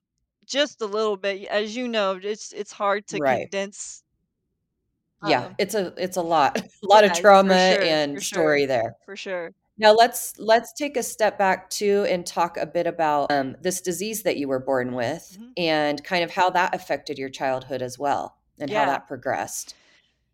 just 0.45 0.81
a 0.81 0.85
little 0.85 1.17
bit. 1.17 1.47
As 1.47 1.75
you 1.75 1.87
know, 1.87 2.19
it's 2.21 2.53
it's 2.53 2.71
hard 2.71 3.07
to 3.07 3.19
Right. 3.19 3.49
condense. 3.49 4.03
Yeah, 5.21 5.47
Um, 5.47 5.57
it's 5.57 5.73
a 5.75 5.93
it's 5.97 6.17
a 6.17 6.21
lot. 6.21 6.57
A 6.83 6.85
lot 6.87 7.05
of 7.05 7.13
yeah, 7.13 7.23
for 7.45 7.55
trauma 7.55 7.55
sure, 7.57 7.81
and 7.81 8.21
sure, 8.21 8.25
story 8.25 8.65
there. 8.65 8.95
for 9.05 9.15
sure. 9.15 9.53
Now 9.77 9.93
let's 9.93 10.37
let's 10.39 10.71
take 10.73 10.95
a 10.97 11.03
step 11.03 11.37
back 11.37 11.69
too 11.69 12.05
and 12.09 12.25
talk 12.25 12.57
a 12.57 12.65
bit 12.65 12.85
about 12.87 13.31
um, 13.31 13.55
this 13.61 13.81
disease 13.81 14.23
that 14.23 14.37
you 14.37 14.47
were 14.47 14.59
born 14.59 14.93
with 14.93 15.37
Mhm. 15.37 15.55
and 15.57 16.03
kind 16.03 16.23
of 16.23 16.31
how 16.31 16.49
that 16.51 16.75
affected 16.75 17.17
your 17.17 17.29
childhood 17.29 17.81
as 17.81 17.97
well 17.97 18.37
and 18.59 18.69
how 18.71 18.85
that 18.85 19.07
progressed. 19.07 19.75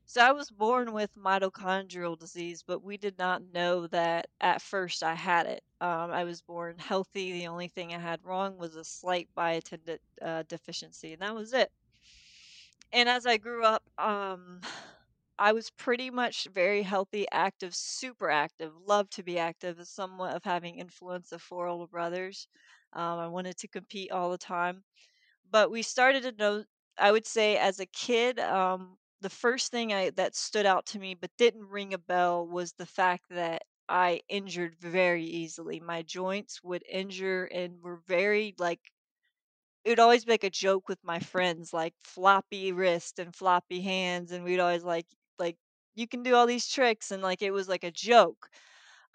So 0.06 0.22
I 0.22 0.32
was 0.34 0.50
born 0.52 0.92
with 0.92 1.16
mitochondrial 1.16 2.18
disease, 2.20 2.64
but 2.64 2.84
we 2.84 2.98
did 2.98 3.18
not 3.18 3.44
know 3.44 3.88
that 3.88 4.28
at 4.42 4.62
first 4.62 5.04
I 5.04 5.14
had 5.16 5.46
it. 5.46 5.64
Um, 5.80 6.12
I 6.12 6.24
was 6.26 6.42
born 6.42 6.78
healthy. 6.80 7.32
The 7.32 7.48
only 7.48 7.70
thing 7.70 7.94
I 7.94 8.00
had 8.00 8.24
wrong 8.26 8.58
was 8.58 8.76
a 8.76 8.84
slight 8.84 9.30
biotin 9.38 9.86
de- 9.86 10.00
uh, 10.22 10.44
deficiency, 10.44 11.14
and 11.14 11.22
that 11.22 11.34
was 11.36 11.54
it. 11.54 11.72
And 12.92 13.08
as 13.08 13.26
I 13.26 13.38
grew 13.38 13.64
up, 13.64 13.84
um, 13.98 14.62
I 15.40 15.54
was 15.54 15.72
pretty 15.72 16.12
much 16.12 16.46
very 16.46 16.84
healthy, 16.84 17.26
active, 17.32 17.76
super 17.76 18.30
active, 18.30 18.76
loved 18.76 19.12
to 19.14 19.24
be 19.24 19.40
active, 19.40 19.88
somewhat 19.88 20.36
of 20.36 20.44
having 20.44 20.78
influence 20.78 21.32
of 21.32 21.42
four 21.42 21.68
older 21.68 21.88
brothers. 21.90 22.48
Um, 22.94 23.20
I 23.20 23.28
wanted 23.28 23.58
to 23.60 23.68
compete 23.68 24.12
all 24.12 24.32
the 24.32 24.38
time 24.38 24.84
but 25.50 25.72
we 25.72 25.82
started 25.82 26.24
to 26.24 26.32
know 26.34 26.64
i 26.98 27.12
would 27.12 27.26
say 27.26 27.58
as 27.58 27.80
a 27.80 27.86
kid 27.88 28.40
um, 28.40 28.98
the 29.22 29.30
first 29.30 29.72
thing 29.72 29.94
I, 29.94 30.10
that 30.12 30.36
stood 30.36 30.66
out 30.66 30.86
to 30.88 31.00
me 31.00 31.16
but 31.16 31.32
didn't 31.38 31.66
ring 31.68 31.94
a 31.94 31.98
bell 31.98 32.48
was 32.48 32.74
the 32.74 32.86
fact 32.86 33.26
that 33.30 33.64
i 33.90 34.22
injured 34.30 34.76
very 34.76 35.24
easily 35.26 35.80
my 35.80 36.02
joints 36.04 36.64
would 36.64 36.84
injure 36.90 37.46
and 37.46 37.82
were 37.82 37.98
very 38.08 38.56
like 38.58 38.92
it 39.84 39.90
would 39.90 40.00
always 40.00 40.26
be 40.26 40.32
like 40.32 40.44
a 40.44 40.50
joke 40.50 40.88
with 40.88 41.00
my 41.04 41.20
friends 41.20 41.74
like 41.74 41.94
floppy 42.04 42.72
wrist 42.72 43.20
and 43.20 43.36
floppy 43.36 43.82
hands 43.82 44.32
and 44.32 44.44
we'd 44.44 44.60
always 44.60 44.84
like 44.84 45.08
you 46.00 46.08
can 46.08 46.24
do 46.24 46.36
all 46.36 46.48
these 46.48 46.68
tricks 46.68 47.12
and 47.12 47.22
like 47.24 47.42
it 47.42 47.52
was 47.52 47.70
like 47.70 47.84
a 47.84 47.92
joke 47.92 48.50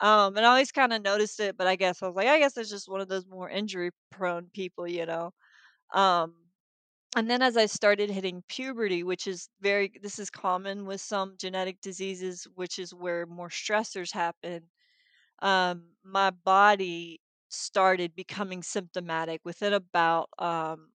um 0.01 0.37
and 0.37 0.47
i 0.47 0.51
always 0.51 0.73
kind 0.73 0.93
of 0.93 1.03
noticed 1.03 1.41
it 1.41 1.57
but 1.57 1.67
i 1.67 1.77
guess 1.77 2.03
i 2.03 2.07
was 2.07 2.17
like 2.17 2.29
i 2.29 2.39
guess 2.39 2.57
it's 2.57 2.71
just 2.71 2.89
one 2.89 3.01
of 3.01 3.09
those 3.09 3.27
more 3.27 3.49
injury 3.51 3.91
prone 4.11 4.49
people 4.55 4.87
you 4.89 5.07
know 5.07 5.31
um 5.95 6.35
and 7.17 7.31
then 7.31 7.43
as 7.43 7.57
I 7.57 7.67
started 7.67 8.11
hitting 8.11 8.43
puberty, 8.49 9.03
which 9.05 9.27
is 9.27 9.49
very 9.61 9.93
this 10.03 10.19
is 10.19 10.31
common 10.31 10.85
with 10.87 11.01
some 11.01 11.37
genetic 11.39 11.81
diseases, 11.81 12.47
which 12.57 12.79
is 12.79 12.95
where 12.95 13.27
more 13.27 13.49
stressors 13.49 14.13
happen, 14.13 14.63
um, 15.43 15.85
my 16.05 16.31
body 16.31 17.21
started 17.51 18.15
becoming 18.17 18.63
symptomatic 18.63 19.41
within 19.45 19.73
about 19.75 20.29
um, 20.39 20.91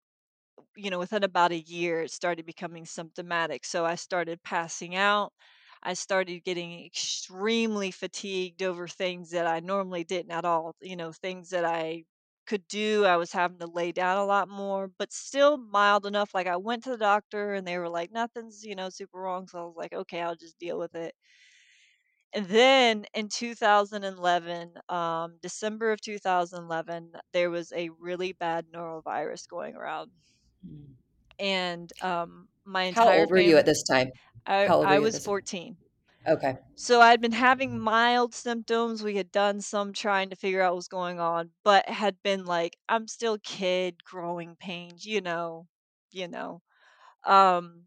you 0.75 0.89
know, 0.89 1.00
within 1.00 1.24
about 1.24 1.51
a 1.51 1.60
year, 1.60 2.01
it 2.03 2.12
started 2.12 2.46
becoming 2.46 2.86
symptomatic. 2.86 3.65
So 3.65 3.86
I 3.86 3.96
started 3.96 4.41
passing 4.43 4.96
out. 4.96 5.34
I 5.83 5.93
started 5.93 6.43
getting 6.43 6.86
extremely 6.86 7.91
fatigued 7.91 8.63
over 8.63 8.88
things 8.88 9.31
that 9.31 9.48
I 9.48 9.59
normally 9.62 10.03
didn't 10.03 10.31
at 10.31 10.45
all. 10.45 10.75
You 10.81 10.95
know, 10.95 11.12
things 11.12 11.50
that 11.51 11.65
I 11.65 12.05
could 12.48 12.67
do, 12.67 13.05
I 13.05 13.17
was 13.17 13.31
having 13.31 13.59
to 13.59 13.67
lay 13.67 13.91
down 13.91 14.17
a 14.17 14.25
lot 14.25 14.50
more, 14.50 14.88
but 14.98 15.13
still 15.13 15.57
mild 15.57 16.05
enough. 16.05 16.33
Like 16.33 16.48
I 16.48 16.57
went 16.57 16.83
to 16.86 16.91
the 16.91 16.98
doctor 16.98 17.53
and 17.53 17.65
they 17.67 17.77
were 17.77 17.89
like, 17.89 18.12
nothing's, 18.12 18.65
you 18.65 18.75
know, 18.75 18.89
super 18.89 19.19
wrong. 19.19 19.48
So 19.48 19.59
I 19.59 19.65
was 19.65 19.75
like, 19.77 19.93
okay, 19.93 20.21
I'll 20.21 20.36
just 20.36 20.57
deal 20.59 20.79
with 20.79 20.95
it. 20.95 21.15
And 22.33 22.45
then 22.48 23.05
in 23.13 23.29
2011, 23.29 24.74
um, 24.89 25.38
December 25.41 25.91
of 25.91 26.01
2011, 26.01 27.13
there 27.33 27.50
was 27.51 27.71
a 27.71 27.89
really 27.89 28.33
bad 28.33 28.67
norovirus 28.71 29.48
going 29.48 29.75
around 29.75 30.12
and 31.39 31.91
um, 32.01 32.48
my 32.69 32.83
How 32.93 33.03
entire 33.03 33.21
old 33.21 33.31
were 33.31 33.38
you 33.38 33.57
at 33.57 33.65
this 33.65 33.83
time? 33.83 34.09
I 34.45 34.67
How 34.67 34.81
I 34.81 34.99
was 34.99 35.13
this 35.13 35.23
time? 35.23 35.31
14. 35.31 35.77
Okay. 36.27 36.57
So 36.75 37.01
I'd 37.01 37.21
been 37.21 37.31
having 37.31 37.79
mild 37.79 38.33
symptoms. 38.33 39.03
We 39.03 39.15
had 39.15 39.31
done 39.31 39.61
some 39.61 39.93
trying 39.93 40.29
to 40.29 40.35
figure 40.35 40.61
out 40.61 40.71
what 40.71 40.77
was 40.77 40.88
going 40.88 41.19
on, 41.19 41.51
but 41.63 41.88
had 41.89 42.21
been 42.23 42.45
like, 42.45 42.77
I'm 42.88 43.07
still 43.07 43.38
kid, 43.39 44.03
growing 44.03 44.55
pains, 44.55 45.05
you 45.05 45.21
know, 45.21 45.67
you 46.11 46.27
know. 46.27 46.61
Um, 47.25 47.85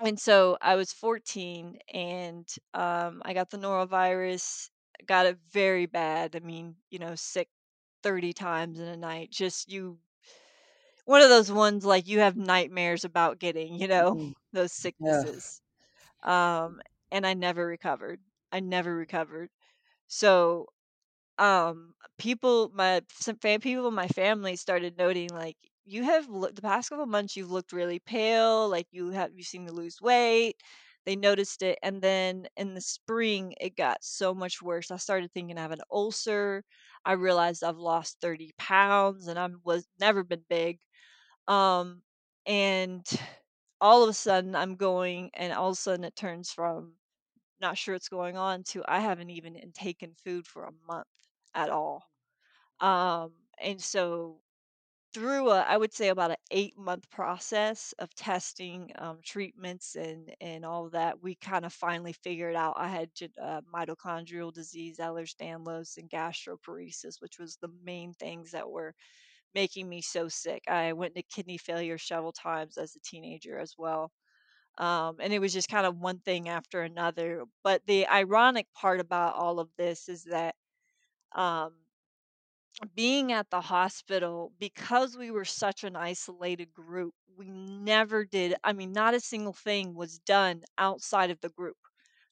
and 0.00 0.18
so 0.20 0.58
I 0.60 0.76
was 0.76 0.92
14 0.92 1.78
and 1.92 2.48
um, 2.74 3.22
I 3.24 3.34
got 3.34 3.50
the 3.50 3.58
norovirus, 3.58 4.70
got 5.06 5.26
it 5.26 5.38
very 5.52 5.86
bad. 5.86 6.36
I 6.36 6.40
mean, 6.40 6.76
you 6.90 6.98
know, 6.98 7.14
sick 7.14 7.48
30 8.02 8.32
times 8.32 8.78
in 8.78 8.88
a 8.88 8.96
night. 8.96 9.30
Just 9.30 9.70
you 9.70 9.98
one 11.06 11.22
of 11.22 11.30
those 11.30 11.52
ones 11.52 11.86
like 11.86 12.08
you 12.08 12.20
have 12.20 12.36
nightmares 12.36 13.04
about 13.06 13.40
getting, 13.40 13.76
you 13.80 13.88
know, 13.88 14.18
Mhm. 14.18 14.34
those 14.52 14.72
sicknesses. 14.74 15.62
Um, 16.24 16.80
and 17.12 17.26
I 17.26 17.34
never 17.34 17.66
recovered. 17.66 18.20
I 18.52 18.60
never 18.60 18.94
recovered. 18.96 19.50
So, 20.08 20.68
um, 21.38 21.94
people, 22.18 22.70
my 22.74 23.02
some 23.12 23.36
fam 23.38 23.60
people 23.60 23.88
in 23.88 23.94
my 23.94 24.08
family 24.08 24.56
started 24.56 24.96
noting 24.98 25.30
like 25.30 25.56
you 25.84 26.02
have 26.04 26.28
loo- 26.28 26.52
the 26.52 26.62
past 26.62 26.88
couple 26.90 27.06
months 27.06 27.36
you've 27.36 27.50
looked 27.50 27.72
really 27.72 27.98
pale, 28.00 28.68
like 28.68 28.86
you 28.92 29.10
have 29.10 29.32
you 29.34 29.42
seem 29.44 29.66
to 29.66 29.72
lose 29.72 30.00
weight. 30.00 30.56
They 31.04 31.16
noticed 31.16 31.62
it, 31.62 31.78
and 31.82 32.02
then 32.02 32.48
in 32.56 32.74
the 32.74 32.80
spring 32.80 33.54
it 33.60 33.76
got 33.76 34.02
so 34.04 34.34
much 34.34 34.60
worse. 34.62 34.90
I 34.90 34.96
started 34.96 35.32
thinking 35.32 35.58
I 35.58 35.62
have 35.62 35.70
an 35.72 35.80
ulcer. 35.90 36.64
I 37.04 37.12
realized 37.12 37.62
I've 37.64 37.78
lost 37.78 38.20
30 38.20 38.52
pounds, 38.58 39.26
and 39.28 39.38
I 39.38 39.48
was 39.64 39.86
never 40.00 40.24
been 40.24 40.44
big. 40.48 40.80
Um, 41.48 42.02
and 42.46 43.04
all 43.80 44.02
of 44.02 44.08
a 44.08 44.14
sudden 44.14 44.54
I'm 44.56 44.76
going 44.76 45.30
and 45.34 45.52
all 45.52 45.68
of 45.70 45.74
a 45.74 45.76
sudden 45.76 46.04
it 46.04 46.16
turns 46.16 46.50
from 46.52 46.94
not 47.60 47.78
sure 47.78 47.94
what's 47.94 48.08
going 48.08 48.36
on 48.36 48.64
to 48.64 48.84
I 48.88 49.00
haven't 49.00 49.30
even 49.30 49.56
taken 49.74 50.14
food 50.24 50.46
for 50.46 50.64
a 50.64 50.72
month 50.88 51.08
at 51.54 51.70
all. 51.70 52.04
Um, 52.80 53.32
and 53.60 53.80
so 53.82 54.40
through 55.14 55.50
a, 55.50 55.60
I 55.62 55.76
would 55.78 55.94
say 55.94 56.08
about 56.08 56.30
an 56.32 56.36
eight 56.50 56.76
month 56.76 57.08
process 57.10 57.94
of 57.98 58.14
testing, 58.14 58.92
um, 58.98 59.18
treatments, 59.24 59.96
and 59.96 60.34
and 60.40 60.64
all 60.64 60.90
that, 60.90 61.22
we 61.22 61.34
kind 61.36 61.64
of 61.64 61.72
finally 61.72 62.12
figured 62.12 62.54
out 62.56 62.74
I 62.76 62.88
had 62.88 63.10
uh, 63.40 63.62
mitochondrial 63.74 64.52
disease, 64.52 64.98
Ehlers-Danlos, 64.98 65.96
and 65.98 66.10
gastroparesis, 66.10 67.20
which 67.20 67.38
was 67.38 67.56
the 67.56 67.70
main 67.82 68.12
things 68.14 68.50
that 68.52 68.68
were 68.70 68.94
making 69.56 69.88
me 69.90 70.02
so 70.02 70.28
sick. 70.28 70.64
I 70.68 70.94
went 70.94 71.16
into 71.16 71.28
kidney 71.28 71.58
failure 71.58 71.98
several 71.98 72.32
times 72.32 72.78
as 72.78 72.96
a 72.96 73.00
teenager 73.00 73.58
as 73.58 73.74
well. 73.78 74.12
Um, 74.78 75.16
and 75.20 75.32
it 75.32 75.40
was 75.40 75.52
just 75.54 75.68
kind 75.70 75.86
of 75.86 75.98
one 75.98 76.20
thing 76.20 76.48
after 76.48 76.82
another. 76.82 77.44
But 77.64 77.82
the 77.86 78.08
ironic 78.08 78.66
part 78.74 79.00
about 79.00 79.36
all 79.36 79.60
of 79.60 79.70
this 79.78 80.08
is 80.08 80.24
that 80.24 80.56
um, 81.36 81.74
being 82.94 83.32
at 83.32 83.48
the 83.50 83.60
hospital 83.60 84.52
because 84.58 85.16
we 85.16 85.30
were 85.30 85.44
such 85.44 85.84
an 85.84 85.96
isolated 85.96 86.72
group 86.74 87.14
we 87.36 87.48
never 87.50 88.24
did 88.24 88.54
i 88.64 88.72
mean 88.72 88.92
not 88.92 89.14
a 89.14 89.20
single 89.20 89.52
thing 89.52 89.94
was 89.94 90.18
done 90.20 90.62
outside 90.78 91.30
of 91.30 91.40
the 91.40 91.48
group 91.50 91.76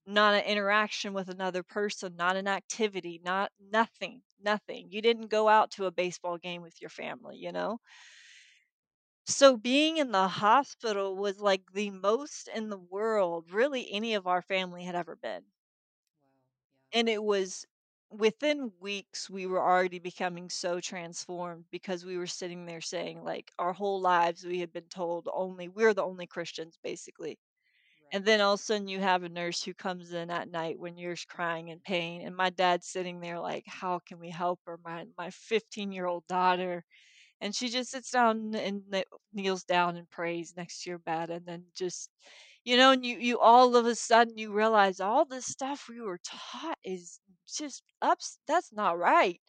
not 0.07 0.35
an 0.35 0.45
interaction 0.45 1.15
with 1.15 1.29
another 1.31 1.63
person 1.63 2.15
not 2.17 2.37
an 2.37 2.47
activity 2.47 3.21
not 3.25 3.51
nothing 3.73 4.21
nothing. 4.45 4.89
You 4.93 5.03
didn't 5.03 5.29
go 5.29 5.49
out 5.49 5.73
to 5.73 5.87
a 5.87 5.93
baseball 5.93 6.39
game 6.39 6.63
with 6.63 6.81
your 6.81 6.91
family 6.91 7.37
you 7.39 7.53
know? 7.53 7.79
So 9.27 9.59
being 9.59 9.99
in 9.99 10.13
the 10.13 10.29
hospital 10.29 11.15
was 11.17 11.39
like 11.41 11.73
the 11.73 11.91
most 11.91 12.49
in 12.49 12.71
the 12.71 12.79
world 12.79 13.51
really 13.53 13.91
any 13.93 14.15
of 14.15 14.27
our 14.27 14.41
family 14.41 14.85
had 14.85 14.95
ever 14.95 15.15
been. 15.17 15.45
And 16.93 17.09
it 17.11 17.23
was 17.23 17.67
within 18.11 18.73
weeks 18.81 19.29
we 19.29 19.47
were 19.47 19.61
already 19.61 19.99
becoming 19.99 20.49
so 20.49 20.81
transformed 20.81 21.67
because 21.71 22.05
we 22.05 22.17
were 22.17 22.27
sitting 22.27 22.65
there 22.65 22.81
saying 22.81 23.23
like 23.23 23.53
our 23.59 23.73
whole 23.75 24.01
lives 24.01 24.45
we 24.45 24.61
had 24.61 24.73
been 24.73 24.89
told 24.89 25.29
only 25.33 25.69
we're 25.69 25.93
the 25.93 26.05
only 26.05 26.27
christians 26.27 26.79
basically 26.83 27.39
and 28.13 28.25
then 28.25 28.41
all 28.41 28.55
of 28.55 28.61
a 28.61 28.63
sudden 28.63 28.89
you 28.89 29.01
have 29.01 29.23
a 29.25 29.29
nurse 29.29 29.63
who 29.63 29.75
comes 29.75 30.13
in 30.13 30.31
at 30.31 30.51
night 30.51 30.79
when 30.79 30.97
you're 30.97 31.17
crying 31.29 31.69
in 31.69 31.81
pain 31.81 32.23
and 32.23 32.37
my 32.37 32.51
dad's 32.51 32.87
sitting 32.89 33.21
there 33.21 33.41
like 33.41 33.65
how 33.67 34.01
can 34.07 34.19
we 34.21 34.31
help 34.31 34.61
her? 34.67 34.79
My 34.85 35.05
my 35.19 35.31
15 35.31 35.93
year 35.93 36.07
old 36.07 36.27
daughter. 36.29 36.85
And 37.41 37.55
she 37.55 37.69
just 37.69 37.91
sits 37.93 38.11
down 38.11 38.55
and 38.57 38.83
kneels 39.33 39.65
down 39.65 39.97
and 39.97 40.11
prays 40.11 40.55
next 40.57 40.83
to 40.83 40.91
your 40.91 40.99
bed 41.01 41.31
and 41.31 41.47
then 41.47 41.65
just 41.77 42.11
you 42.65 42.77
know 42.77 42.93
and 42.93 43.05
you 43.07 43.19
you 43.19 43.39
all 43.41 43.77
of 43.77 43.87
a 43.87 43.95
sudden 43.95 44.39
you 44.39 44.53
realize 44.53 45.01
all 45.01 45.25
this 45.25 45.47
stuff 45.47 45.87
we 45.89 46.01
were 46.01 46.21
taught 46.25 46.79
is 46.85 47.21
just 47.49 47.83
ups 48.03 48.39
that's 48.49 48.73
not 48.73 48.99
right 48.99 49.41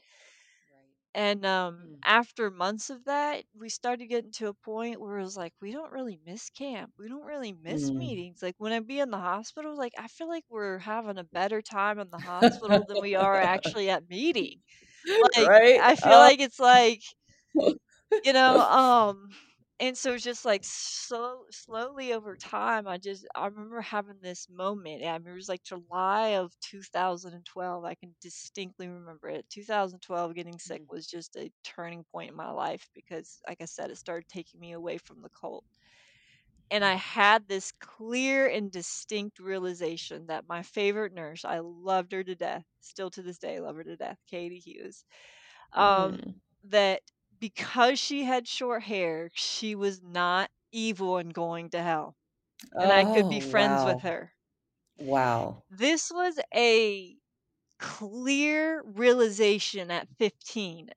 and 1.15 1.45
um 1.45 1.89
after 2.05 2.51
months 2.51 2.91
of 2.91 3.05
that 3.05 3.45
we 3.60 3.69
started 3.69 4.07
getting 4.07 4.31
to 4.31 4.48
a 4.50 4.53
point 4.55 5.01
where 5.01 5.19
it 5.19 5.24
was 5.24 5.38
like 5.38 5.53
we 5.62 5.72
don't 5.74 5.91
really 5.93 6.19
miss 6.25 6.50
camp 6.51 6.91
we 7.00 7.10
don't 7.10 7.25
really 7.25 7.53
miss 7.53 7.91
Mm. 7.91 8.00
meetings 8.00 8.39
like 8.43 8.55
when 8.60 8.74
i 8.74 8.79
be 8.81 9.00
in 9.00 9.12
the 9.12 9.17
hospital 9.17 9.77
like 9.77 9.93
i 10.00 10.07
feel 10.07 10.29
like 10.29 10.45
we're 10.50 10.79
having 10.79 11.17
a 11.19 11.25
better 11.25 11.62
time 11.62 12.00
in 12.00 12.10
the 12.12 12.19
hospital 12.19 12.84
than 12.86 13.00
we 13.00 13.15
are 13.15 13.39
actually 13.41 13.89
at 13.89 14.10
meeting 14.10 14.62
like 15.38 15.51
Right? 15.51 15.81
i 15.81 15.95
feel 15.95 16.17
Oh. 16.17 16.19
like 16.19 16.39
it's 16.41 16.60
like 16.60 17.01
you 18.24 18.34
know 18.34 18.60
um 18.60 19.29
and 19.79 19.98
so 19.98 20.13
it's 20.13 20.24
just 20.24 20.46
like 20.46 20.62
so 20.63 21.46
slowly 21.51 22.13
over 22.13 22.36
time 22.36 22.88
i 22.88 22.98
just 22.98 23.25
i 23.36 23.46
remember 23.48 23.82
having 23.82 24.15
this 24.22 24.48
moment 24.50 25.03
i 25.03 25.17
mean 25.17 25.29
it 25.34 25.36
was 25.36 25.50
like 25.50 25.63
july 25.63 26.29
of 26.38 26.53
2012 26.62 27.84
i 27.84 27.94
can 27.96 28.15
distinctly 28.22 28.88
remember 28.88 29.27
it 29.29 29.46
2012 29.50 30.34
getting 30.36 30.58
sick 30.60 30.82
was 30.89 31.08
just 31.08 31.36
a 31.36 31.51
turning 31.63 32.03
point 32.12 32.32
in 32.32 32.38
my 32.38 32.51
life 32.51 32.89
because 32.94 33.39
like 33.48 33.62
i 33.62 33.65
said 33.65 33.89
it 33.91 33.98
started 33.98 34.27
taking 34.27 34.60
me 34.60 34.72
away 34.74 34.98
from 34.98 35.22
the 35.22 35.29
cult 35.39 35.65
and 36.72 36.84
i 36.84 36.96
had 36.96 37.48
this 37.48 37.72
clear 37.79 38.48
and 38.48 38.72
distinct 38.72 39.39
realization 39.39 40.25
that 40.27 40.48
my 40.48 40.62
favorite 40.62 41.13
nurse 41.13 41.46
i 41.46 41.60
loved 41.60 42.12
her 42.12 42.24
to 42.24 42.36
death 42.36 42.65
still 42.82 43.10
to 43.10 43.22
this 43.22 43.38
day 43.38 43.60
love 43.60 43.75
her 43.75 43.84
to 43.84 43.96
death 43.96 44.17
katie 44.29 44.60
hughes 44.60 45.05
um 45.74 46.17
Mm. 46.17 46.41
that 46.63 47.01
because 47.39 48.00
she 48.00 48.24
had 48.24 48.48
short 48.48 48.84
hair, 48.84 49.32
she 49.34 49.75
was 49.75 50.01
not 50.01 50.51
evil 50.72 51.18
and 51.18 51.34
going 51.34 51.70
to 51.72 51.82
hell. 51.84 52.18
And 52.80 52.94
I 52.94 53.06
could 53.06 53.27
be 53.30 53.39
Oh, 53.39 53.42
friends 53.42 53.86
wow. 53.86 53.86
with 53.86 54.01
her. 54.01 54.34
Wow. 54.98 55.63
This 55.70 56.12
was 56.12 56.39
a 56.54 57.18
clear 57.80 58.84
realization 58.84 59.92
at 59.92 60.10
15. 60.20 60.92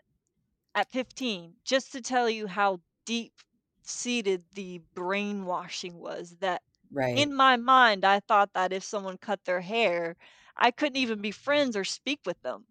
At 0.74 0.90
15, 0.92 1.58
just 1.64 1.92
to 1.92 2.02
tell 2.02 2.30
you 2.30 2.46
how 2.48 2.82
deep 3.06 3.34
seated 3.82 4.46
the 4.54 4.80
brainwashing 4.94 5.98
was 5.98 6.38
that 6.38 6.62
Right. 6.90 7.32
in 7.32 7.34
my 7.34 7.56
mind, 7.58 8.04
I 8.06 8.20
thought 8.20 8.54
that 8.54 8.72
if 8.72 8.84
someone 8.84 9.18
cut 9.18 9.44
their 9.44 9.62
hair, 9.62 10.16
I 10.56 10.72
couldn't 10.72 10.98
even 10.98 11.22
be 11.22 11.32
friends 11.32 11.76
or 11.76 11.84
speak 11.84 12.20
with 12.26 12.40
them. 12.42 12.67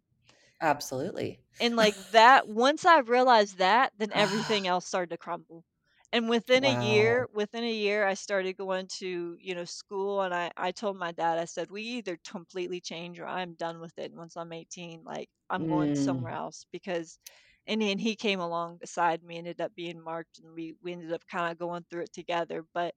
Absolutely. 0.62 1.40
And 1.60 1.76
like 1.76 1.98
that, 2.12 2.48
once 2.48 2.86
I 2.86 3.00
realized 3.00 3.58
that, 3.58 3.94
then 3.98 4.12
everything 4.14 4.68
else 4.68 4.86
started 4.86 5.10
to 5.12 5.18
crumble. 5.18 5.66
And 6.14 6.30
within 6.30 6.64
a 6.64 6.72
year, 6.72 7.28
within 7.34 7.64
a 7.66 7.74
year, 7.74 8.06
I 8.06 8.14
started 8.14 8.56
going 8.58 8.88
to, 9.00 9.36
you 9.40 9.56
know, 9.56 9.66
school 9.66 10.22
and 10.22 10.34
I, 10.34 10.52
I 10.56 10.72
told 10.72 10.98
my 10.98 11.12
dad, 11.12 11.38
I 11.38 11.46
said, 11.46 11.70
we 11.70 11.82
either 11.84 12.18
completely 12.26 12.80
change 12.80 13.20
or 13.20 13.28
I'm 13.28 13.56
done 13.56 13.80
with 13.82 13.98
it. 13.98 14.12
And 14.12 14.18
once 14.18 14.38
I'm 14.38 14.54
18, 14.54 15.04
like 15.04 15.30
I'm 15.50 15.66
going 15.66 15.94
somewhere 15.96 16.32
Mm. 16.32 16.34
else 16.34 16.66
because, 16.72 17.20
and 17.66 17.82
then 17.82 17.98
he 18.00 18.16
came 18.16 18.40
along 18.40 18.78
beside 18.78 19.22
me, 19.24 19.38
ended 19.38 19.60
up 19.60 19.76
being 19.76 20.02
marked 20.02 20.40
and 20.40 20.54
we, 20.54 20.76
we 20.82 20.94
ended 20.94 21.12
up 21.12 21.26
kind 21.28 21.52
of 21.52 21.58
going 21.60 21.86
through 21.90 22.04
it 22.04 22.14
together. 22.14 22.64
But 22.74 22.96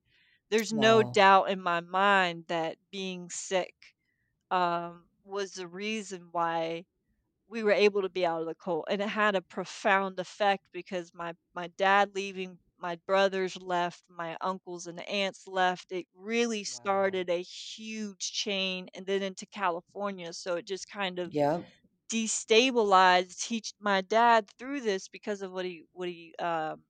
there's 0.50 0.72
no 0.72 1.02
doubt 1.02 1.50
in 1.50 1.60
my 1.60 1.80
mind 1.80 2.44
that 2.48 2.76
being 2.92 3.28
sick 3.30 3.74
um, 4.50 5.06
was 5.24 5.52
the 5.54 5.68
reason 5.68 6.28
why 6.32 6.84
we 7.50 7.64
were 7.64 7.72
able 7.72 8.02
to 8.02 8.10
be 8.10 8.26
out 8.26 8.40
of 8.42 8.48
the 8.48 8.54
cold 8.56 8.84
and 8.90 9.02
it 9.02 9.08
had 9.10 9.36
a 9.36 9.42
profound 9.42 10.18
effect 10.20 10.68
because 10.72 11.12
my 11.14 11.34
my 11.54 11.68
dad 11.78 12.12
leaving 12.14 12.58
my 12.78 12.96
brothers 13.06 13.56
left 13.60 14.04
my 14.08 14.36
uncles 14.40 14.86
and 14.86 15.00
aunts 15.08 15.46
left 15.48 15.92
it 15.92 16.06
really 16.14 16.64
Wow. 16.70 16.70
started 16.70 17.30
a 17.30 17.42
huge 17.42 18.32
chain 18.32 18.88
and 18.94 19.06
then 19.06 19.22
into 19.22 19.46
california 19.46 20.32
so 20.32 20.56
it 20.56 20.66
just 20.66 20.88
kind 20.90 21.18
of 21.18 21.32
Yep. 21.32 21.72
destabilized 22.12 23.44
he 23.46 23.62
my 23.80 24.00
dad 24.00 24.48
through 24.58 24.80
this 24.80 25.08
because 25.08 25.42
of 25.42 25.52
what 25.52 25.64
he 25.64 25.84
what 25.92 26.08
he 26.08 26.34
um 26.40 26.82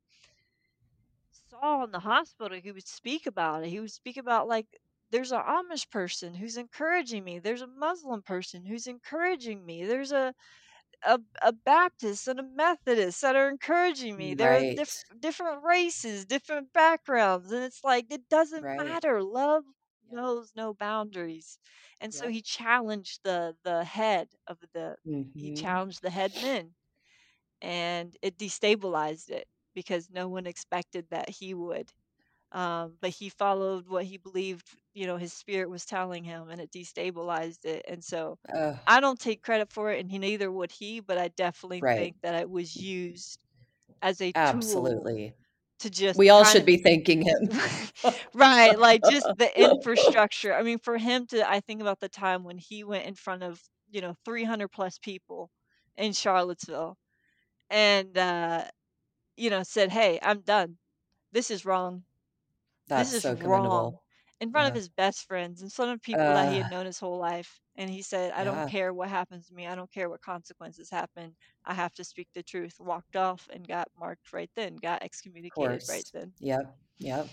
saw 1.50 1.84
in 1.84 1.90
the 1.90 2.00
hospital 2.00 2.58
he 2.60 2.72
would 2.72 2.86
speak 2.86 3.26
about 3.26 3.64
it 3.64 3.68
he 3.70 3.80
would 3.80 3.90
speak 3.92 4.16
about 4.16 4.48
like 4.48 4.66
there's 5.10 5.32
an 5.32 5.42
amish 5.42 5.88
person 5.90 6.34
who's 6.34 6.56
encouraging 6.56 7.24
me 7.24 7.38
there's 7.38 7.62
a 7.62 7.66
muslim 7.66 8.22
person 8.22 8.64
who's 8.64 8.86
encouraging 8.86 9.64
me 9.66 9.84
there's 9.86 10.12
a 10.12 10.34
a, 11.04 11.18
a 11.42 11.52
Baptist 11.52 12.28
and 12.28 12.40
a 12.40 12.42
Methodist 12.42 13.22
that 13.22 13.36
are 13.36 13.48
encouraging 13.48 14.16
me. 14.16 14.34
There 14.34 14.52
are 14.58 14.64
diff- 14.64 15.04
different 15.18 15.62
races, 15.64 16.26
different 16.26 16.72
backgrounds, 16.72 17.52
and 17.52 17.64
it's 17.64 17.84
like 17.84 18.06
it 18.10 18.28
doesn't 18.28 18.68
Right. 18.68 19.00
matter. 19.00 19.22
Love 19.22 19.64
Yep. 20.10 20.22
knows 20.22 20.52
no 20.56 20.74
boundaries, 20.74 21.58
and 22.00 22.14
so 22.14 22.28
he 22.28 22.42
challenged 22.42 23.20
the 23.24 23.56
the 23.64 23.84
head 23.84 24.28
of 24.46 24.58
the 24.74 24.96
he 25.34 25.50
Mhm. 25.50 25.52
challenged 25.52 26.02
the 26.02 26.10
head 26.10 26.36
men, 26.36 26.74
and 27.62 28.16
it 28.22 28.38
destabilized 28.38 29.30
it 29.30 29.48
because 29.74 30.10
no 30.10 30.28
one 30.28 30.46
expected 30.46 31.08
that 31.10 31.28
he 31.30 31.54
would. 31.54 31.92
Um, 32.52 32.96
but 33.00 33.10
he 33.10 33.28
followed 33.28 33.88
what 33.88 34.04
he 34.06 34.18
believed, 34.18 34.68
you 34.94 35.06
know, 35.06 35.16
his 35.16 35.32
spirit 35.32 35.70
was 35.70 35.84
telling 35.86 36.24
him, 36.24 36.48
and 36.50 36.60
it 36.60 36.72
destabilized 36.72 37.64
it. 37.64 37.84
And 37.88 38.02
so 38.04 38.38
Ugh. 38.54 38.78
I 38.86 39.00
don't 39.00 39.20
take 39.20 39.42
credit 39.42 39.70
for 39.72 39.92
it, 39.92 40.00
and 40.00 40.10
he 40.10 40.18
neither 40.18 40.50
would 40.50 40.72
he, 40.72 41.00
but 41.00 41.18
I 41.18 41.28
definitely 41.28 41.82
Right. 41.82 41.96
think 41.96 42.16
that 42.22 42.34
it 42.34 42.50
was 42.50 42.80
used 42.80 43.44
as 44.02 44.20
a 44.22 44.34
tool 44.44 44.98
Absolutely. 45.04 45.34
to 45.80 45.90
just 45.90 46.22
We 46.22 46.28
all 46.30 46.44
should 46.44 46.64
be 46.66 46.78
thanking 46.78 47.22
him. 47.22 47.50
right, 48.34 48.78
like 48.78 49.02
just 49.02 49.30
the 49.36 49.50
infrastructure. 49.60 50.54
I 50.54 50.62
mean, 50.62 50.78
for 50.78 50.98
him 50.98 51.26
to, 51.28 51.48
I 51.48 51.60
think 51.60 51.80
about 51.80 52.00
the 52.00 52.08
time 52.08 52.44
when 52.44 52.58
he 52.58 52.84
went 52.84 53.06
in 53.06 53.14
front 53.14 53.42
of, 53.42 53.62
you 53.90 54.00
know, 54.00 54.14
300 54.24 54.68
plus 54.68 54.98
people 54.98 55.50
in 55.96 56.12
Charlottesville 56.12 56.96
and, 57.70 58.16
uh, 58.18 58.66
you 59.36 59.50
know, 59.50 59.62
said, 59.64 59.90
Hey, 59.92 60.18
I'm 60.22 60.40
done. 60.42 60.78
This 61.32 61.50
is 61.50 61.64
wrong. 61.66 62.04
That's 62.90 63.10
This 63.10 63.12
is 63.12 63.24
so 63.24 63.34
wrong. 63.34 63.98
In 64.40 64.50
front 64.52 64.68
of 64.68 64.74
his 64.74 64.88
best 64.88 65.26
friends, 65.26 65.62
in 65.62 65.70
front 65.70 65.92
of 65.92 66.02
people 66.02 66.32
that 66.34 66.48
he 66.48 66.56
had 66.56 66.66
Uh, 66.66 66.70
known 66.70 66.86
his 66.86 66.98
whole 67.00 67.18
life. 67.18 67.60
And 67.76 67.90
he 67.90 68.02
said, 68.02 68.32
I 68.32 68.44
don't 68.44 68.66
care 68.66 68.92
what 68.94 69.08
happens 69.10 69.48
to 69.48 69.54
me. 69.54 69.66
I 69.66 69.74
don't 69.74 69.90
care 69.92 70.08
what 70.10 70.22
consequences 70.22 70.90
happen. 70.90 71.36
I 71.64 71.74
have 71.74 71.94
to 71.94 72.04
speak 72.04 72.28
the 72.34 72.42
truth. 72.42 72.80
Walked 72.80 73.16
off 73.16 73.48
and 73.52 73.66
got 73.68 73.88
marked 73.98 74.32
right 74.32 74.50
then, 74.56 74.76
got 74.76 75.02
excommunicated 75.02 75.82
right 75.86 76.06
then. 76.12 76.34
Yep. 76.40 76.78
Yep. 76.98 77.28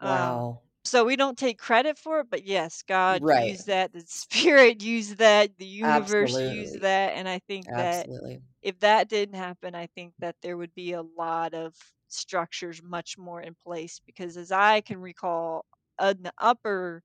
Um, 0.00 0.48
Wow. 0.48 0.62
so 0.84 1.04
we 1.04 1.16
don't 1.16 1.38
take 1.38 1.58
credit 1.58 1.98
for 1.98 2.20
it, 2.20 2.26
but 2.30 2.44
yes, 2.44 2.82
God 2.82 3.22
Right. 3.22 3.56
used 3.56 3.66
that. 3.66 3.92
The 3.92 4.00
Spirit 4.02 4.82
used 4.82 5.18
that. 5.18 5.56
The 5.58 5.66
universe 5.66 6.42
used 6.44 6.80
that. 6.80 7.14
And 7.14 7.28
I 7.28 7.38
think 7.40 7.68
that 7.76 8.08
if 8.62 8.78
that 8.80 9.08
didn't 9.08 9.36
happen, 9.36 9.74
I 9.74 9.86
think 9.88 10.14
that 10.20 10.36
there 10.42 10.56
would 10.56 10.74
be 10.74 10.92
a 10.92 11.02
lot 11.02 11.54
of 11.54 11.74
structures 12.14 12.82
much 12.82 13.18
more 13.18 13.40
in 13.42 13.54
place 13.54 14.00
because 14.06 14.36
as 14.36 14.52
I 14.52 14.80
can 14.82 15.00
recall, 15.00 15.66
an 15.98 16.30
upper 16.38 17.02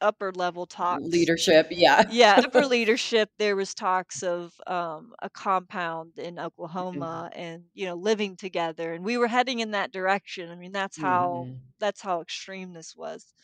upper 0.00 0.32
level 0.32 0.66
talks 0.66 1.30
Leadership. 1.38 1.68
Yeah. 1.70 2.02
yeah 2.06 2.40
upper 2.44 2.66
leadership 2.66 3.30
there 3.38 3.56
was 3.56 3.74
talks 3.74 4.22
of 4.22 4.54
um, 4.66 5.14
a 5.22 5.30
compound 5.30 6.18
in 6.18 6.38
Mhm. 6.76 7.08
oklahoma 7.08 7.30
and 7.34 7.64
you 7.74 7.86
know 7.86 7.94
living 7.94 8.36
together 8.36 8.92
and 8.94 9.04
we 9.04 9.16
were 9.18 9.28
heading 9.28 9.60
in 9.60 9.70
that 9.72 9.92
direction 9.92 10.50
i 10.50 10.54
mean 10.56 10.72
that's 10.72 10.96
how 10.98 11.48
Mhm. 11.48 11.72
that's 11.78 12.00
how 12.02 12.20
extreme 12.20 12.72
this 12.72 12.94
was 12.96 13.34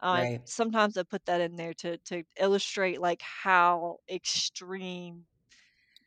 uh, 0.00 0.26
Right. 0.26 0.42
sometimes 0.44 0.96
i 0.96 1.02
put 1.04 1.24
that 1.26 1.40
in 1.40 1.56
there 1.56 1.74
to 1.74 1.98
to 1.98 2.22
illustrate 2.38 3.00
like 3.00 3.22
how 3.22 3.98
extreme 4.10 5.26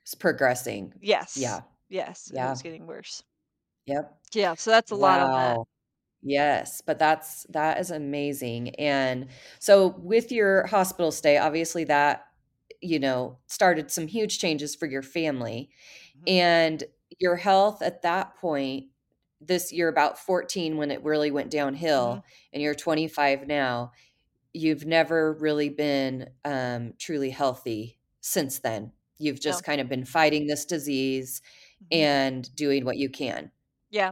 It's 0.03 0.13
progressing. 0.15 0.93
yes 0.99 1.35
Yeah. 1.35 1.63
Yes, 1.89 2.31
Yeah. 2.31 2.47
was 2.47 2.61
getting 2.61 2.87
worse. 2.87 3.21
Yep. 3.87 4.17
Yeah, 4.33 4.55
so 4.55 4.71
that's 4.71 4.91
a 4.91 4.95
lot 4.95 5.19
on 5.19 5.31
that. 5.35 5.57
Wow. 5.57 5.65
Yes, 6.23 6.81
but 6.81 6.99
that's 6.99 7.45
that 7.49 7.79
is 7.79 7.91
amazing. 7.91 8.75
And 8.77 9.27
so 9.59 9.89
with 9.99 10.31
your 10.31 10.67
hospital 10.67 11.11
stay, 11.11 11.37
obviously 11.37 11.83
that, 11.85 12.25
you 12.81 12.99
know, 12.99 13.39
started 13.47 13.91
some 13.91 14.07
huge 14.07 14.39
changes 14.39 14.75
for 14.75 14.87
your 14.87 15.03
family. 15.03 15.71
Mhm. 16.15 16.27
And 16.27 16.83
your 17.19 17.37
health 17.37 17.81
at 17.83 18.03
that 18.03 18.35
point, 18.37 18.87
this 19.41 19.71
you're 19.73 19.89
about 19.89 20.19
14 20.19 20.77
when 20.77 20.91
it 20.91 21.03
really 21.03 21.31
went 21.31 21.51
Mhm. 21.95 22.21
downhill, 22.21 22.23
and 22.53 22.61
you're 22.63 22.75
25 22.75 23.47
now. 23.47 23.91
You've 24.53 24.85
never 24.85 25.33
really 25.35 25.69
been 25.69 26.29
um, 26.45 26.93
truly 26.99 27.29
healthy 27.31 27.99
since 28.21 28.59
then. 28.59 28.93
You've 29.19 29.41
No. 29.45 29.61
just 29.61 29.63
kind 29.65 29.81
of 29.81 29.89
been 29.89 30.05
fighting 30.05 30.47
this 30.47 30.65
disease 30.65 31.41
Mhm. 31.79 32.11
and 32.31 32.53
doing 32.55 32.85
what 32.85 32.97
you 32.97 33.09
can. 33.09 33.51
Yeah. 33.91 34.11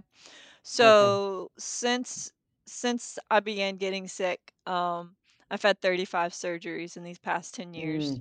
Okay. 0.80 1.20
So 1.20 1.52
since 1.60 2.32
since 2.68 3.20
I 3.32 3.40
began 3.42 3.78
getting 3.78 4.08
sick, 4.08 4.54
um, 4.68 5.18
I've 5.52 5.64
had 5.64 5.82
35 5.82 6.34
surgeries 6.34 6.98
in 6.98 7.04
these 7.04 7.20
past 7.20 7.56
10 7.56 7.74
years. 7.74 8.20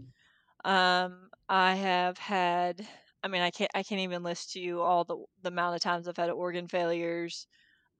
Mm. 0.64 0.66
Um, 0.66 1.30
I 1.48 1.74
have 1.76 2.18
had, 2.18 2.86
I 3.24 3.28
mean, 3.28 3.42
I 3.42 3.50
can't 3.52 3.70
I 3.74 3.82
can't 3.84 4.02
even 4.02 4.22
list 4.24 4.52
to 4.54 4.60
you 4.60 4.82
all 4.82 5.04
the 5.04 5.18
the 5.42 5.48
amount 5.50 5.76
of 5.76 5.82
times 5.82 6.08
I've 6.08 6.16
had 6.18 6.30
organ 6.30 6.68
failures. 6.68 7.46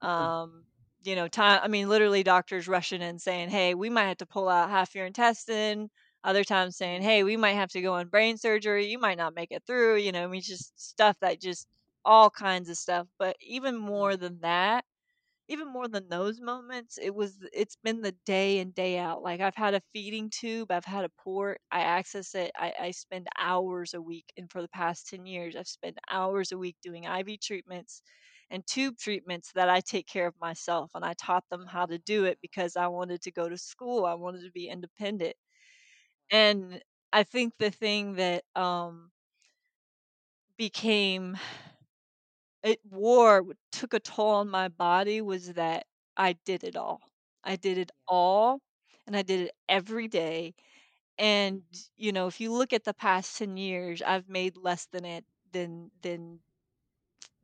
Um, 0.01 0.65
you 1.03 1.15
know, 1.15 1.27
time. 1.27 1.61
I 1.63 1.67
mean, 1.67 1.89
literally 1.89 2.23
doctors 2.23 2.67
rushing 2.67 3.01
in 3.01 3.19
saying, 3.19 3.49
"Hey, 3.49 3.73
we 3.75 3.89
might 3.89 4.05
have 4.07 4.17
to 4.17 4.25
pull 4.25 4.49
out 4.49 4.69
half 4.69 4.95
your 4.95 5.05
intestine." 5.05 5.89
Other 6.23 6.43
times 6.43 6.77
saying, 6.77 7.01
"Hey, 7.03 7.23
we 7.23 7.37
might 7.37 7.53
have 7.53 7.69
to 7.71 7.81
go 7.81 7.93
on 7.95 8.09
brain 8.09 8.37
surgery. 8.37 8.87
You 8.87 8.99
might 8.99 9.17
not 9.17 9.33
make 9.35 9.51
it 9.51 9.63
through." 9.65 9.97
You 9.97 10.11
know, 10.11 10.23
I 10.25 10.27
mean, 10.27 10.41
just 10.41 10.79
stuff 10.79 11.17
that 11.21 11.41
just 11.41 11.67
all 12.05 12.29
kinds 12.29 12.69
of 12.69 12.77
stuff. 12.77 13.07
But 13.19 13.37
even 13.41 13.75
Mm. 13.75 13.79
more 13.79 14.17
than 14.17 14.39
that, 14.41 14.85
even 15.47 15.67
more 15.67 15.87
than 15.87 16.09
those 16.09 16.39
moments, 16.41 16.97
it 17.01 17.15
was 17.15 17.39
it's 17.53 17.75
been 17.77 18.01
the 18.01 18.11
day 18.25 18.59
in 18.59 18.71
day 18.71 18.99
out. 18.99 19.23
Like 19.23 19.41
I've 19.41 19.55
had 19.55 19.73
a 19.73 19.81
feeding 19.93 20.29
tube, 20.29 20.71
I've 20.71 20.85
had 20.85 21.05
a 21.05 21.09
port, 21.09 21.59
I 21.71 21.81
access 21.81 22.35
it. 22.35 22.51
I, 22.55 22.73
I 22.79 22.91
spend 22.91 23.27
hours 23.37 23.93
a 23.95 24.01
week, 24.01 24.31
and 24.37 24.51
for 24.51 24.61
the 24.61 24.67
past 24.69 25.07
ten 25.09 25.25
years, 25.25 25.55
I've 25.55 25.67
spent 25.67 25.97
hours 26.11 26.51
a 26.51 26.57
week 26.59 26.77
doing 26.83 27.05
IV 27.05 27.37
treatments 27.39 28.03
and 28.51 28.65
tube 28.67 28.97
treatments 28.97 29.51
that 29.53 29.69
I 29.69 29.81
take 29.81 30.07
care 30.07 30.27
of 30.27 30.39
myself. 30.39 30.91
And 30.95 31.03
I 31.05 31.13
taught 31.13 31.45
them 31.49 31.65
how 31.67 31.85
to 31.87 31.97
do 31.99 32.25
it 32.25 32.39
because 32.41 32.75
I 32.75 32.87
wanted 32.87 33.21
to 33.23 33.31
go 33.31 33.49
to 33.49 33.57
school. 33.57 34.05
I 34.05 34.13
wanted 34.15 34.43
to 34.43 34.51
be 34.51 34.67
independent. 34.69 35.35
And 36.31 36.81
I 37.13 37.23
think 37.23 37.55
the 37.59 37.71
thing 37.71 38.15
that 38.15 38.43
um 38.55 39.11
became 40.57 41.37
it 42.63 42.79
wore 42.89 43.45
took 43.71 43.93
a 43.93 43.99
toll 43.99 44.29
on 44.31 44.49
my 44.49 44.67
body 44.69 45.21
was 45.21 45.53
that 45.53 45.85
I 46.17 46.33
did 46.45 46.63
it 46.63 46.75
all. 46.75 47.01
I 47.43 47.55
did 47.55 47.77
it 47.77 47.91
all 48.07 48.61
and 49.07 49.15
I 49.15 49.21
did 49.23 49.41
it 49.47 49.51
every 49.69 50.07
day. 50.07 50.53
And 51.17 51.63
you 51.97 52.11
know, 52.11 52.27
if 52.27 52.39
you 52.41 52.51
look 52.53 52.73
at 52.73 52.83
the 52.85 52.93
past 52.93 53.37
10 53.37 53.57
years, 53.57 54.01
I've 54.01 54.29
made 54.29 54.57
less 54.57 54.87
than 54.87 55.05
it 55.05 55.25
than 55.51 55.91
than 56.01 56.39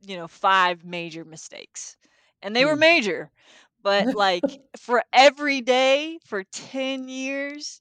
you 0.00 0.16
know, 0.16 0.28
5 0.28 0.84
major 0.84 1.24
mistakes. 1.24 1.96
And 2.42 2.54
they 2.54 2.64
were 2.64 2.76
Mm. 2.76 2.76
major. 2.76 3.30
But 3.82 4.08
like 4.12 4.58
for 4.78 5.02
every 5.12 5.60
day 5.60 6.18
for 6.26 6.44
10 6.52 7.08
years, 7.08 7.80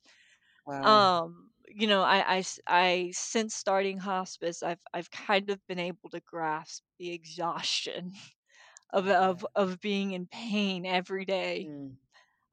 Wow. 0.65 1.11
um 1.23 1.44
you 1.75 1.87
know 1.87 2.03
I 2.03 2.43
I 2.67 3.11
since 3.13 3.55
starting 3.55 3.99
hospice 3.99 4.63
i've 4.63 4.81
i've 4.93 5.11
kind 5.11 5.49
of 5.49 5.65
been 5.67 5.79
able 5.79 6.09
to 6.11 6.21
grasp 6.21 6.83
the 6.99 7.11
exhaustion 7.11 8.13
of 8.93 9.07
of 9.09 9.45
of 9.55 9.81
being 9.81 10.13
in 10.13 10.27
pain 10.27 10.85
every 10.85 11.25
day 11.25 11.69
Mm. 11.69 11.97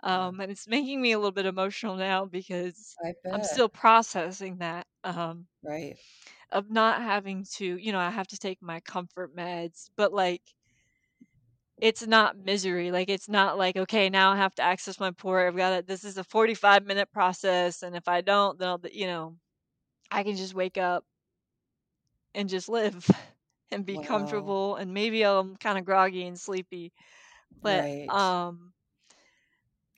Um 0.02 0.40
and 0.40 0.50
it's 0.52 0.68
making 0.68 1.00
me 1.02 1.12
a 1.12 1.18
little 1.18 1.32
bit 1.32 1.46
emotional 1.46 1.96
now 1.96 2.26
because 2.26 2.98
I 3.04 3.14
i'm 3.32 3.42
still 3.44 3.68
processing 3.70 4.58
that 4.58 4.86
um 5.04 5.48
Right. 5.62 5.98
of 6.50 6.70
not 6.70 7.02
having 7.02 7.44
to 7.44 7.76
you 7.76 7.92
know 7.92 7.98
i 7.98 8.10
have 8.10 8.26
to 8.28 8.38
take 8.38 8.60
my 8.62 8.80
comfort 8.80 9.34
meds 9.34 9.90
but 9.96 10.12
like 10.12 10.42
it's 11.82 12.06
not 12.06 12.38
misery 12.38 12.92
like 12.92 13.10
it's 13.10 13.28
not 13.28 13.58
like 13.58 13.76
okay 13.76 14.10
now 14.10 14.32
i 14.32 14.36
have 14.38 14.54
to 14.56 14.62
access 14.62 15.00
my 15.00 15.12
port 15.12 15.48
i've 15.48 15.56
got 15.58 15.74
it. 15.74 15.88
this 15.88 16.04
is 16.04 16.18
a 16.18 16.24
45 16.24 16.86
minute 16.86 17.10
process 17.12 17.82
and 17.82 17.96
if 17.96 18.08
i 18.08 18.22
don't 18.22 18.58
then 18.60 18.68
I'll, 18.68 18.82
you 18.92 19.06
know 19.08 19.36
I 20.10 20.24
can 20.24 20.36
just 20.36 20.54
wake 20.54 20.78
up 20.78 21.04
and 22.34 22.48
just 22.48 22.68
live 22.68 23.08
and 23.72 23.86
be 23.86 23.98
Wow. 23.98 23.98
comfortable 23.98 24.76
and 24.76 24.94
maybe 24.94 25.24
I'm 25.24 25.56
kind 25.56 25.78
of 25.78 25.84
groggy 25.84 26.26
and 26.26 26.38
sleepy. 26.38 26.92
But 27.62 27.86
Right. 27.86 28.14
um 28.14 28.72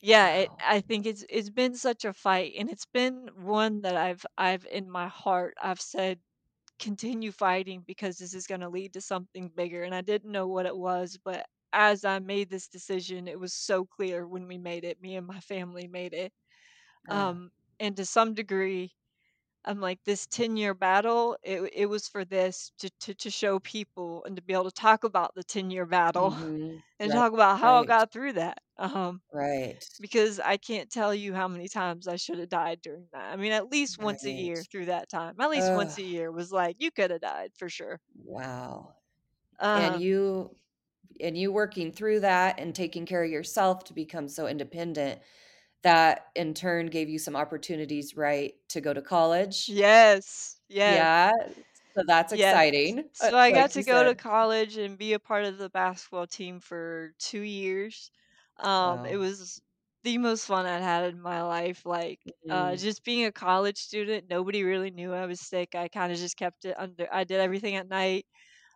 yeah, 0.03 0.29
it, 0.35 0.53
I 0.67 0.81
think 0.81 1.07
it's 1.07 1.25
it's 1.31 1.51
been 1.51 1.75
such 1.75 2.05
a 2.05 2.13
fight 2.13 2.55
and 2.59 2.71
it's 2.71 2.87
been 2.87 3.29
one 3.41 3.83
that 3.83 3.97
I've 3.97 4.25
I've 4.39 4.67
in 4.71 4.91
my 4.91 5.09
heart 5.09 5.55
I've 5.63 5.81
said 5.81 6.19
continue 6.81 7.33
fighting 7.33 7.83
because 7.87 8.19
this 8.19 8.35
is 8.35 8.47
going 8.49 8.61
to 8.63 8.71
lead 8.71 8.95
to 8.95 9.03
something 9.03 9.51
bigger 9.57 9.85
and 9.85 9.95
I 9.95 10.03
didn't 10.03 10.33
know 10.33 10.49
what 10.49 10.67
it 10.67 10.77
was, 10.77 11.19
but 11.25 11.47
as 11.75 12.05
I 12.07 12.21
made 12.21 12.51
this 12.51 12.69
decision, 12.69 13.29
it 13.29 13.41
was 13.41 13.55
so 13.55 13.87
clear 13.87 14.27
when 14.29 14.49
we 14.49 14.59
made 14.59 14.85
it. 14.85 15.01
Me 15.03 15.17
and 15.17 15.27
my 15.27 15.41
family 15.41 15.89
made 15.89 16.15
it. 16.15 16.33
Yeah. 17.07 17.29
Um 17.29 17.51
and 17.81 17.97
to 17.97 18.07
some 18.07 18.35
degree 18.35 18.93
I'm 19.65 19.81
like 19.81 20.01
this 20.05 20.27
10 20.27 20.57
year 20.57 20.75
battle, 20.75 21.37
it 21.43 21.71
it 21.75 21.87
was 21.87 22.09
for 22.09 22.25
this 22.25 22.73
to, 22.79 22.91
to 23.01 23.15
to 23.15 23.31
show 23.31 23.59
people 23.61 24.25
and 24.25 24.37
to 24.37 24.43
be 24.43 24.53
able 24.55 24.65
to 24.65 24.71
talk 24.73 25.05
about 25.05 25.35
the 25.35 25.45
10 25.45 25.71
year 25.71 25.87
battle 25.87 26.37
Mhm. 26.37 26.83
and 27.01 27.13
Right. 27.13 27.13
talk 27.13 27.33
about 27.35 27.59
how 27.61 27.77
I 27.81 27.85
got 27.85 28.13
through 28.13 28.35
that. 28.35 28.59
Um, 28.79 29.23
Right. 29.31 29.85
because 30.01 30.41
I 30.41 30.57
can't 30.57 30.91
tell 30.91 31.15
you 31.15 31.35
how 31.35 31.49
many 31.49 31.69
times 31.69 32.09
I 32.09 32.17
should 32.17 32.39
have 32.39 32.49
died 32.49 32.81
during 32.83 33.09
that. 33.13 33.33
I 33.33 33.37
mean, 33.37 33.53
at 33.53 33.71
least 33.71 33.99
once 33.99 34.25
a 34.27 34.31
year 34.31 34.65
through 34.65 34.87
that 34.87 35.09
time. 35.09 35.37
At 35.41 35.51
least 35.51 35.73
once 35.73 35.97
a 35.99 36.03
year 36.03 36.33
was 36.33 36.53
like 36.53 36.77
you 36.81 36.91
could 36.91 37.11
have 37.11 37.21
died 37.23 37.53
for 37.57 37.69
sure. 37.69 38.01
Wow. 38.15 38.97
And 39.75 39.95
Um, 39.95 40.01
you 40.01 40.57
and 41.21 41.37
you 41.39 41.53
working 41.53 41.93
through 41.93 42.21
that 42.21 42.59
and 42.61 42.75
taking 42.75 43.07
care 43.07 43.25
of 43.25 43.31
yourself 43.31 43.85
to 43.85 43.95
become 43.95 44.29
so 44.29 44.47
independent, 44.47 45.21
that 45.83 46.29
in 46.37 46.55
turn 46.55 46.87
gave 46.89 47.09
you 47.11 47.19
some 47.19 47.37
opportunities, 47.37 48.17
right, 48.17 48.55
to 48.71 48.81
go 48.81 48.95
to 48.95 49.03
college? 49.03 49.77
yes, 49.77 50.61
yes. 50.69 51.09
Yeah. 51.09 51.31
So 51.97 52.03
that's 52.07 52.33
Yes. 52.33 52.61
exciting, 52.61 53.11
uh, 53.21 53.31
So 53.31 53.37
I 53.39 53.53
got 53.53 53.71
like 53.71 53.77
you 53.77 53.83
to 53.83 53.85
go 53.85 54.05
to 54.05 54.15
college 54.17 54.77
and 54.77 54.99
be 54.99 55.13
a 55.13 55.21
part 55.21 55.45
of 55.45 55.59
the 55.59 55.71
basketball 55.71 56.27
team 56.27 56.61
for 56.61 57.15
2 57.19 57.43
years. 57.43 58.11
Um, 58.59 59.05
it 59.05 59.17
was 59.17 59.61
the 60.03 60.19
most 60.19 60.47
fun 60.47 60.67
I'd 60.67 60.83
had 60.83 61.05
in 61.15 61.21
my 61.21 61.43
life. 61.43 61.87
Like, 61.87 62.21
uh, 62.51 62.75
Mm. 62.75 62.79
just 62.79 63.05
being 63.05 63.27
a 63.27 63.33
college 63.33 63.79
student, 63.79 64.29
nobody 64.29 64.65
really 64.65 64.91
knew 64.91 65.13
I 65.13 65.27
was 65.27 65.41
sick. 65.41 65.75
I 65.77 65.89
kind 65.89 66.13
of 66.13 66.19
just 66.19 66.37
kept 66.37 66.65
it 66.65 66.77
under. 66.79 67.09
I 67.13 67.25
did 67.25 67.41
everything 67.41 67.77
at 67.77 67.89
night. 67.89 68.27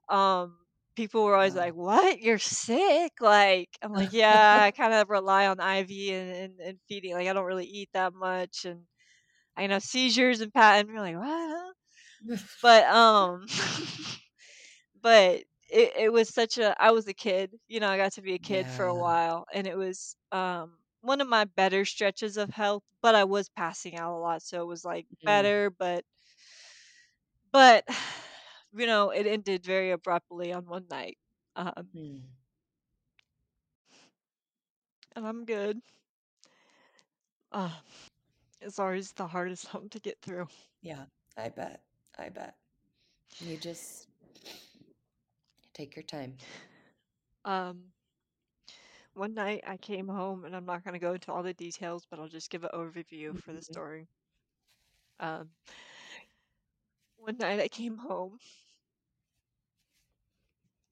Um, 0.08 0.58
people 0.98 1.24
were 1.24 1.34
always 1.36 1.56
like, 1.56 1.74
"What? 1.74 2.20
You're 2.22 2.38
sick?" 2.40 3.14
Like, 3.20 3.70
I'm 3.82 3.92
like, 3.94 4.12
"Yeah, 4.12 4.62
I 4.66 4.70
kind 4.72 4.94
of 4.94 5.10
rely 5.10 5.46
on 5.48 5.60
IV 5.60 6.12
and, 6.14 6.30
and, 6.36 6.60
and 6.60 6.80
feeding. 6.88 7.14
Like, 7.14 7.28
I 7.28 7.32
don't 7.34 7.46
really 7.46 7.66
eat 7.66 7.90
that 7.94 8.14
much, 8.14 8.64
and 8.66 8.86
I 9.56 9.62
have 9.68 9.82
seizures 9.84 10.40
and 10.42 10.52
pat." 10.54 10.80
And 10.80 10.90
you're 10.90 11.00
like, 11.02 11.16
"What?" 11.16 11.74
But 12.62 12.84
um 12.86 13.46
but 15.02 15.44
it, 15.70 15.92
it 15.96 16.12
was 16.12 16.28
such 16.30 16.58
a 16.58 16.80
I 16.82 16.90
was 16.92 17.06
a 17.08 17.14
kid, 17.14 17.52
you 17.68 17.80
know, 17.80 17.88
I 17.88 17.96
got 17.96 18.12
to 18.14 18.22
be 18.22 18.34
a 18.34 18.38
kid 18.38 18.70
for 18.70 18.86
a 18.86 18.96
while 18.96 19.46
and 19.52 19.66
it 19.66 19.76
was 19.76 20.16
um 20.32 20.78
one 21.00 21.20
of 21.20 21.28
my 21.28 21.44
better 21.44 21.84
stretches 21.84 22.36
of 22.36 22.50
health, 22.50 22.82
but 23.02 23.14
I 23.14 23.24
was 23.24 23.48
passing 23.50 23.96
out 23.96 24.14
a 24.16 24.18
lot, 24.18 24.42
so 24.42 24.62
it 24.62 24.66
was 24.66 24.84
like 24.84 25.06
Mm. 25.22 25.22
better, 25.24 25.70
but 25.70 26.04
but 27.52 27.84
you 28.74 28.86
know, 28.86 29.10
it 29.10 29.26
ended 29.26 29.64
very 29.64 29.90
abruptly 29.90 30.52
on 30.52 30.66
one 30.66 30.86
night. 30.90 31.18
Um 31.56 31.88
Mm. 31.94 32.22
and 35.14 35.26
I'm 35.26 35.44
good. 35.44 35.80
Uh, 37.52 37.70
it's 38.60 38.78
always 38.78 39.12
the 39.12 39.26
hardest 39.26 39.62
something 39.70 39.90
to 39.90 40.00
get 40.00 40.20
through. 40.20 40.48
Yeah, 40.82 41.06
I 41.36 41.48
bet. 41.48 41.82
I 42.18 42.28
bet. 42.28 42.56
You 43.40 43.56
just 43.56 44.08
take 45.74 45.96
your 45.96 46.02
time. 46.02 46.36
Um 47.44 47.92
one 49.14 49.34
night 49.34 49.62
I 49.66 49.76
came 49.76 50.08
home 50.08 50.44
and 50.44 50.54
I'm 50.56 50.64
not 50.64 50.84
going 50.84 50.92
to 50.94 50.98
go 50.98 51.12
into 51.14 51.32
all 51.32 51.42
the 51.42 51.52
details, 51.54 52.06
but 52.08 52.18
I'll 52.18 52.28
just 52.28 52.50
give 52.50 52.64
an 52.64 52.70
overview 52.74 53.36
for 53.36 53.52
the 53.52 53.62
Mhm. 53.62 53.62
story. 53.62 54.08
Um 55.20 55.50
one 57.28 57.36
night 57.36 57.60
I 57.60 57.68
came 57.68 57.98
home 57.98 58.38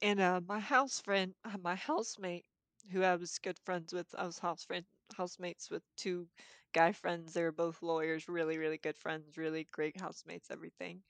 and 0.02 0.20
uh, 0.20 0.40
my 0.46 0.58
house 0.60 1.00
friend, 1.00 1.34
uh, 1.44 1.56
my 1.62 1.74
housemate, 1.74 2.44
who 2.92 3.02
I 3.02 3.16
was 3.16 3.38
good 3.38 3.58
friends 3.64 3.92
with, 3.92 4.06
I 4.16 4.26
was 4.26 4.38
house 4.38 4.64
friend, 4.64 4.84
housemates 5.16 5.70
with 5.70 5.82
two 5.96 6.28
guy 6.72 6.92
friends. 6.92 7.32
They 7.32 7.42
were 7.42 7.52
both 7.52 7.82
lawyers, 7.82 8.28
really, 8.28 8.58
really 8.58 8.78
good 8.78 8.96
friends, 8.98 9.36
really 9.38 9.68
great 9.72 9.98
housemates, 10.00 10.50
everything. 10.50 11.02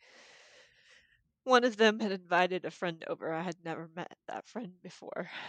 one 1.44 1.64
of 1.64 1.76
them 1.76 2.00
had 2.00 2.12
invited 2.12 2.64
a 2.64 2.70
friend 2.70 3.04
over. 3.06 3.32
I 3.32 3.42
had 3.42 3.56
never 3.64 3.88
met 3.94 4.16
that 4.28 4.46
friend 4.46 4.72
before. 4.82 5.30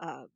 Um, 0.00 0.26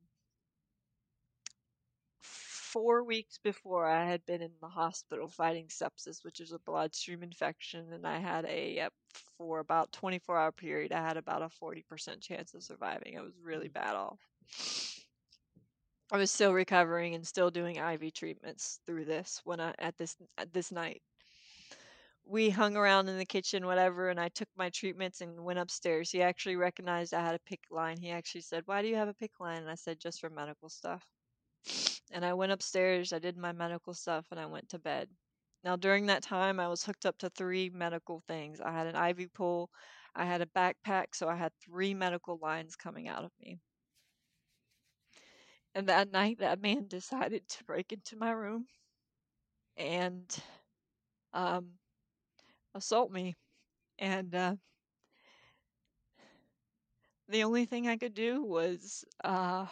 four 2.76 3.02
weeks 3.02 3.38
before, 3.38 3.86
I 3.86 4.04
had 4.04 4.26
been 4.26 4.42
in 4.42 4.50
the 4.60 4.68
hospital 4.68 5.28
fighting 5.28 5.68
sepsis, 5.68 6.22
which 6.22 6.40
is 6.40 6.52
a 6.52 6.58
bloodstream 6.58 7.22
infection, 7.22 7.90
and 7.94 8.06
I 8.06 8.18
had 8.18 8.44
a 8.44 8.90
for 9.38 9.60
about 9.60 9.92
24 9.92 10.36
hour 10.36 10.52
period. 10.52 10.92
I 10.92 11.00
had 11.00 11.16
about 11.16 11.40
a 11.40 11.48
40% 11.48 12.20
chance 12.20 12.52
of 12.52 12.62
surviving. 12.62 13.16
I 13.16 13.22
was 13.22 13.32
really 13.42 13.70
mm-hmm. 13.70 13.82
bad 13.82 13.94
off. 13.94 14.18
I 16.12 16.18
was 16.18 16.30
still 16.30 16.52
recovering 16.52 17.14
and 17.14 17.26
still 17.26 17.50
doing 17.50 17.76
IV 17.76 18.12
treatments 18.12 18.80
through 18.84 19.06
this 19.06 19.40
when 19.44 19.58
I 19.58 19.72
at 19.78 19.96
this 19.96 20.14
at 20.36 20.52
this 20.52 20.70
night. 20.70 21.00
We 22.26 22.50
hung 22.50 22.76
around 22.76 23.08
in 23.08 23.16
the 23.16 23.24
kitchen, 23.24 23.64
whatever, 23.64 24.10
and 24.10 24.20
I 24.20 24.28
took 24.28 24.48
my 24.54 24.68
treatments 24.68 25.22
and 25.22 25.42
went 25.42 25.60
upstairs. 25.60 26.10
He 26.10 26.20
actually 26.20 26.56
recognized 26.56 27.14
I 27.14 27.24
had 27.24 27.36
a 27.36 27.50
PICC 27.50 27.70
line. 27.70 27.96
He 27.98 28.10
actually 28.10 28.42
said, 28.42 28.64
"Why 28.66 28.82
do 28.82 28.88
you 28.88 28.96
have 28.96 29.08
a 29.08 29.14
PICC 29.14 29.40
line?" 29.40 29.62
And 29.62 29.70
I 29.70 29.76
said, 29.76 29.98
"Just 29.98 30.20
for 30.20 30.28
medical 30.28 30.68
stuff." 30.68 31.06
And 32.10 32.24
I 32.24 32.34
went 32.34 32.52
upstairs. 32.52 33.12
I 33.12 33.18
did 33.18 33.36
my 33.36 33.52
medical 33.52 33.94
stuff, 33.94 34.26
and 34.30 34.40
I 34.40 34.46
went 34.46 34.68
to 34.70 34.78
bed. 34.78 35.08
Now 35.64 35.76
during 35.76 36.06
that 36.06 36.22
time, 36.22 36.60
I 36.60 36.68
was 36.68 36.84
hooked 36.84 37.06
up 37.06 37.18
to 37.18 37.30
three 37.30 37.70
medical 37.70 38.20
things. 38.28 38.60
I 38.60 38.72
had 38.72 38.86
an 38.86 38.96
IV 38.96 39.32
pole, 39.34 39.70
I 40.14 40.24
had 40.24 40.40
a 40.40 40.46
backpack, 40.46 41.14
so 41.14 41.28
I 41.28 41.36
had 41.36 41.52
three 41.60 41.94
medical 41.94 42.38
lines 42.38 42.76
coming 42.76 43.08
out 43.08 43.24
of 43.24 43.32
me. 43.40 43.58
And 45.74 45.88
that 45.88 46.10
night, 46.10 46.38
that 46.38 46.60
man 46.60 46.86
decided 46.88 47.48
to 47.48 47.64
break 47.64 47.92
into 47.92 48.16
my 48.16 48.30
room 48.30 48.66
and 49.76 50.24
um, 51.32 51.72
assault 52.74 53.10
me. 53.10 53.34
And 53.98 54.34
uh, 54.34 54.56
the 57.28 57.44
only 57.44 57.66
thing 57.66 57.88
I 57.88 57.96
could 57.96 58.14
do 58.14 58.42
was, 58.42 59.04
uh, 59.24 59.66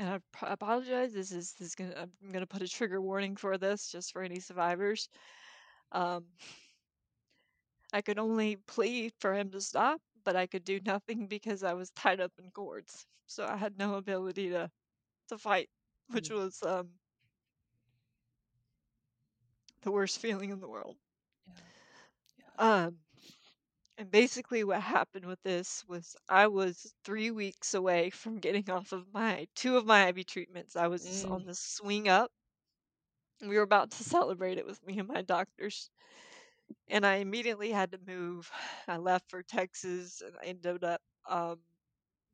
and 0.00 0.10
I 0.10 0.18
p- 0.18 0.46
apologize. 0.48 1.14
This 1.14 1.32
is 1.32 1.54
this 1.54 1.68
is 1.70 1.76
gonna 1.76 1.94
I'm 2.24 2.32
gonna 2.32 2.46
put 2.46 2.62
a 2.62 2.68
trigger 2.68 3.02
warning 3.02 3.36
for 3.36 3.58
this, 3.58 3.92
just 3.92 4.12
for 4.12 4.22
any 4.22 4.40
survivors. 4.40 5.08
Um, 5.92 6.26
I 7.92 8.02
could 8.02 8.18
only 8.18 8.56
plead 8.56 9.14
for 9.20 9.34
him 9.34 9.50
to 9.52 9.60
stop, 9.60 10.02
but 10.24 10.36
I 10.36 10.46
could 10.46 10.64
do 10.64 10.80
nothing 10.80 11.26
because 11.28 11.62
I 11.64 11.74
was 11.74 11.90
tied 11.90 12.20
up 12.20 12.32
in 12.38 12.50
cords. 12.52 13.06
So 13.26 13.46
I 13.46 13.56
had 13.56 13.78
no 13.78 13.94
ability 13.96 14.50
to 14.50 14.70
to 15.28 15.38
fight, 15.38 15.70
which 16.10 16.30
was 16.30 16.62
um 16.62 17.00
the 19.82 19.92
worst 19.92 20.18
feeling 20.20 20.50
in 20.50 20.60
the 20.60 20.68
world. 20.68 20.96
Um, 22.58 22.98
and 24.00 24.10
basically 24.10 24.64
what 24.64 24.82
happened 24.82 25.26
with 25.26 25.40
this 25.44 25.84
was 25.86 26.16
I 26.28 26.48
was 26.48 26.92
three 27.04 27.30
weeks 27.30 27.74
away 27.74 28.10
from 28.10 28.40
getting 28.40 28.68
off 28.70 28.92
of 28.92 29.12
my 29.14 29.46
two 29.54 29.76
of 29.76 29.86
my 29.86 30.08
IV 30.08 30.24
treatments. 30.24 30.74
I 30.76 30.88
was 30.88 31.24
on 31.28 31.44
the 31.46 31.54
swing 31.54 32.08
up. 32.08 32.32
We 33.42 33.56
were 33.56 33.62
about 33.62 33.90
to 33.92 34.04
celebrate 34.04 34.58
it 34.58 34.66
with 34.66 34.82
me 34.86 34.98
and 34.98 35.08
my 35.08 35.22
doctors. 35.22 35.90
And 36.88 37.06
I 37.06 37.16
immediately 37.16 37.72
had 37.72 37.92
to 37.92 37.98
move. 37.98 38.50
I 38.88 38.98
left 38.98 39.30
for 39.30 39.42
Texas 39.42 40.20
and 40.22 40.36
I 40.42 40.46
ended 40.46 40.84
up 40.84 41.02
um 41.28 41.60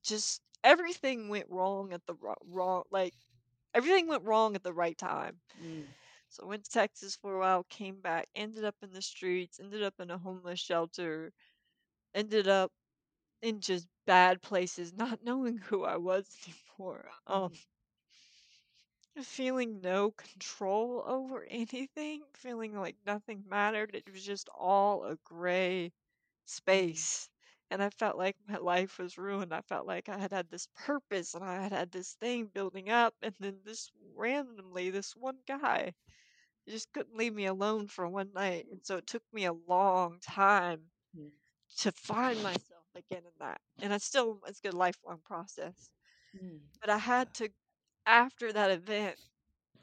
just 0.02 0.42
everything 0.64 1.28
went 1.28 1.50
wrong 1.50 1.92
at 1.92 2.06
the 2.06 2.14
wrong, 2.14 2.36
wrong 2.46 2.84
like 2.90 3.14
everything 3.74 4.08
went 4.08 4.24
wrong 4.24 4.56
at 4.56 4.62
the 4.64 4.74
right 4.74 4.98
time. 4.98 5.40
So 6.28 6.44
I 6.44 6.46
went 6.46 6.64
to 6.64 6.70
Texas 6.70 7.16
for 7.16 7.34
a 7.34 7.40
while, 7.40 7.64
came 7.64 8.00
back, 8.00 8.28
ended 8.34 8.64
up 8.64 8.76
in 8.82 8.92
the 8.92 9.02
streets, 9.02 9.60
ended 9.60 9.82
up 9.82 10.00
in 10.00 10.10
a 10.10 10.18
homeless 10.18 10.60
shelter, 10.60 11.32
ended 12.16 12.48
up 12.48 12.72
in 13.42 13.60
just 13.60 13.86
bad 14.06 14.42
places, 14.42 14.92
not 14.94 15.20
knowing 15.24 15.58
who 15.58 15.84
I 15.84 15.96
was 15.98 16.26
anymore. 16.78 17.08
Um, 17.26 17.50
mm-hmm. 19.16 19.22
feeling 19.22 19.80
no 19.80 20.12
control 20.12 21.02
over 21.06 21.44
anything, 21.50 22.22
feeling 22.34 22.78
like 22.78 22.96
nothing 23.06 23.44
mattered. 23.48 23.94
It 23.94 24.10
was 24.12 24.24
just 24.24 24.48
all 24.54 25.04
a 25.04 25.16
gray 25.24 25.86
mm-hmm. 25.86 26.46
space. 26.46 27.28
And 27.70 27.82
I 27.82 27.90
felt 27.90 28.16
like 28.16 28.36
my 28.48 28.58
life 28.58 28.98
was 28.98 29.18
ruined. 29.18 29.52
I 29.52 29.60
felt 29.62 29.86
like 29.86 30.08
I 30.08 30.18
had 30.18 30.32
had 30.32 30.48
this 30.50 30.68
purpose 30.76 31.34
and 31.34 31.44
I 31.44 31.62
had 31.62 31.72
had 31.72 31.90
this 31.90 32.14
thing 32.14 32.46
building 32.46 32.90
up. 32.90 33.14
And 33.22 33.34
then 33.40 33.58
this 33.64 33.90
randomly, 34.14 34.90
this 34.90 35.16
one 35.16 35.38
guy 35.48 35.92
just 36.68 36.92
couldn't 36.92 37.16
leave 37.16 37.34
me 37.34 37.46
alone 37.46 37.88
for 37.88 38.08
one 38.08 38.32
night. 38.34 38.66
And 38.70 38.80
so 38.84 38.98
it 38.98 39.06
took 39.06 39.22
me 39.32 39.46
a 39.46 39.52
long 39.52 40.18
time 40.20 40.80
mm-hmm. 41.16 41.28
To 41.78 41.92
find 41.92 42.42
myself 42.42 42.86
again 42.94 43.24
in 43.24 43.32
that. 43.40 43.60
And 43.80 43.92
I 43.92 43.98
still, 43.98 44.40
it's 44.46 44.60
a 44.64 44.70
lifelong 44.72 45.20
process. 45.24 45.90
Mm. 46.34 46.60
But 46.80 46.90
I 46.90 46.98
had 46.98 47.34
to, 47.34 47.50
after 48.06 48.52
that 48.52 48.70
event, 48.70 49.18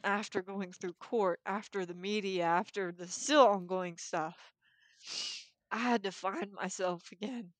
after 0.03 0.41
going 0.41 0.73
through 0.73 0.93
court, 0.93 1.39
after 1.45 1.85
the 1.85 1.93
media, 1.95 2.45
after 2.45 2.91
the 2.91 3.07
still 3.07 3.47
ongoing 3.47 3.97
stuff, 3.97 4.53
I 5.71 5.77
had 5.79 6.03
to 6.03 6.11
find 6.13 6.53
myself 6.53 7.11
again. 7.11 7.53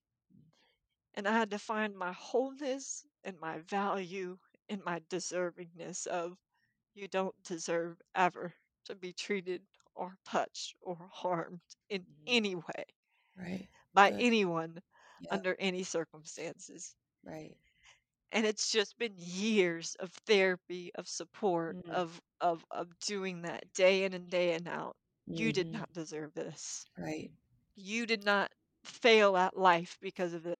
And 1.15 1.27
I 1.27 1.31
had 1.31 1.49
to 1.49 1.57
find 1.57 1.97
my 1.97 2.11
wholeness 2.11 3.07
and 3.23 3.39
my 3.39 3.57
value 3.57 4.37
and 4.69 4.83
my 4.83 4.99
deservingness 4.99 6.05
of 6.05 6.37
you 6.93 7.07
don't 7.07 7.41
deserve 7.43 8.01
ever 8.15 8.55
to 8.85 8.95
be 8.95 9.13
treated 9.13 9.67
or 9.95 10.17
touched 10.25 10.75
or 10.81 11.09
harmed 11.11 11.61
in 11.89 12.03
mm. 12.03 12.27
any 12.27 12.55
way 12.55 12.85
Right. 13.37 13.69
By 13.93 14.11
Good. 14.11 14.21
anyone 14.21 14.81
Yep. 15.21 15.31
under 15.33 15.55
any 15.59 15.83
circumstances. 15.83 16.95
Right. 17.23 17.55
And 18.31 18.45
it's 18.45 18.71
just 18.71 18.97
been 18.97 19.13
years 19.17 19.95
of 19.99 20.11
therapy, 20.27 20.91
of 20.95 21.07
support, 21.07 21.77
Mm. 21.85 21.89
of 21.91 22.21
of 22.41 22.65
of 22.71 22.87
doing 22.99 23.43
that 23.43 23.71
day 23.73 24.03
in 24.03 24.13
and 24.13 24.29
day 24.29 24.53
in 24.53 24.67
out. 24.67 24.97
You 25.27 25.53
did 25.53 25.67
Mhm. 25.67 25.73
not 25.73 25.93
deserve 25.93 26.33
this. 26.33 26.85
Right. 26.97 27.31
You 27.75 28.05
did 28.05 28.23
not 28.25 28.51
fail 28.83 29.37
at 29.37 29.55
life 29.55 29.97
because 30.01 30.33
of 30.33 30.45
it. 30.45 30.57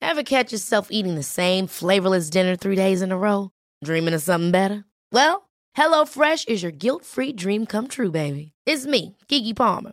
Ever 0.00 0.22
catch 0.22 0.52
yourself 0.52 0.88
eating 0.90 1.14
the 1.14 1.22
same 1.22 1.66
flavorless 1.66 2.30
dinner 2.30 2.56
three 2.56 2.76
days 2.76 3.00
in 3.02 3.10
a 3.12 3.16
row? 3.18 3.50
Dreaming 3.82 4.14
of 4.14 4.22
something 4.22 4.50
better? 4.50 4.84
Well, 5.12 5.48
HelloFresh 5.76 6.48
is 6.48 6.62
your 6.62 6.72
guilt 6.72 7.04
free 7.04 7.32
dream 7.32 7.64
come 7.66 7.88
true, 7.88 8.10
baby. 8.10 8.52
It's 8.66 8.86
me, 8.86 9.16
Keke 9.28 9.56
Palmer. 9.56 9.92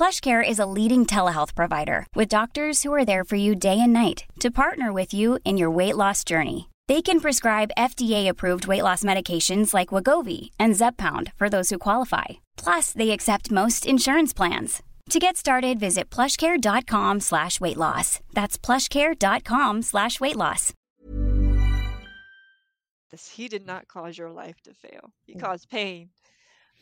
PlushCare 0.00 0.42
is 0.42 0.58
a 0.58 0.64
leading 0.64 1.04
telehealth 1.04 1.54
provider 1.54 2.06
with 2.14 2.36
doctors 2.36 2.82
who 2.82 2.94
are 2.94 3.04
there 3.04 3.22
for 3.22 3.36
you 3.36 3.54
day 3.54 3.78
and 3.78 3.92
night 3.92 4.24
to 4.40 4.50
partner 4.50 4.94
with 4.94 5.12
you 5.12 5.38
in 5.44 5.58
your 5.58 5.70
weight 5.70 5.94
loss 5.94 6.24
journey. 6.24 6.70
They 6.88 7.02
can 7.02 7.20
prescribe 7.20 7.76
FDA-approved 7.76 8.66
weight 8.66 8.82
loss 8.82 9.02
medications 9.02 9.74
like 9.74 9.88
Wegovy 9.88 10.52
and 10.58 10.72
Zepbound 10.72 11.34
for 11.36 11.50
those 11.50 11.68
who 11.68 11.76
qualify. 11.76 12.40
Plus, 12.56 12.94
they 12.94 13.10
accept 13.10 13.50
most 13.50 13.84
insurance 13.84 14.32
plans. 14.32 14.82
To 15.10 15.18
get 15.18 15.36
started, 15.36 15.78
visit 15.78 16.08
plushcare.com 16.08 17.20
slash 17.20 17.60
weight 17.60 17.76
loss. 17.76 18.20
That's 18.32 18.56
plushcare.com 18.56 19.82
slash 19.82 20.18
weight 20.18 20.36
loss. 20.36 20.72
He 23.34 23.48
did 23.48 23.66
not 23.66 23.86
cause 23.86 24.16
your 24.16 24.30
life 24.30 24.62
to 24.62 24.72
fail. 24.72 25.12
He 25.26 25.34
caused 25.34 25.68
pain. 25.68 26.08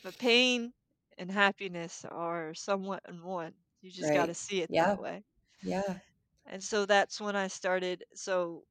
But 0.05 0.17
pain 0.19 0.73
and 1.19 1.31
happiness 1.31 2.05
are 2.07 2.55
somewhat 2.55 3.03
in 3.09 3.23
one. 3.25 3.55
You 3.83 3.91
just 3.93 4.13
got 4.13 4.27
to 4.27 4.35
Right. 4.35 4.37
see 4.37 4.63
it 4.63 4.71
Yeah. 4.71 4.77
that 4.77 4.99
way. 4.99 5.25
Yeah. 5.63 6.01
And 6.47 6.63
so 6.65 6.85
that's 6.87 7.21
when 7.21 7.37
I 7.37 7.47
started. 7.49 8.05
So 8.15 8.65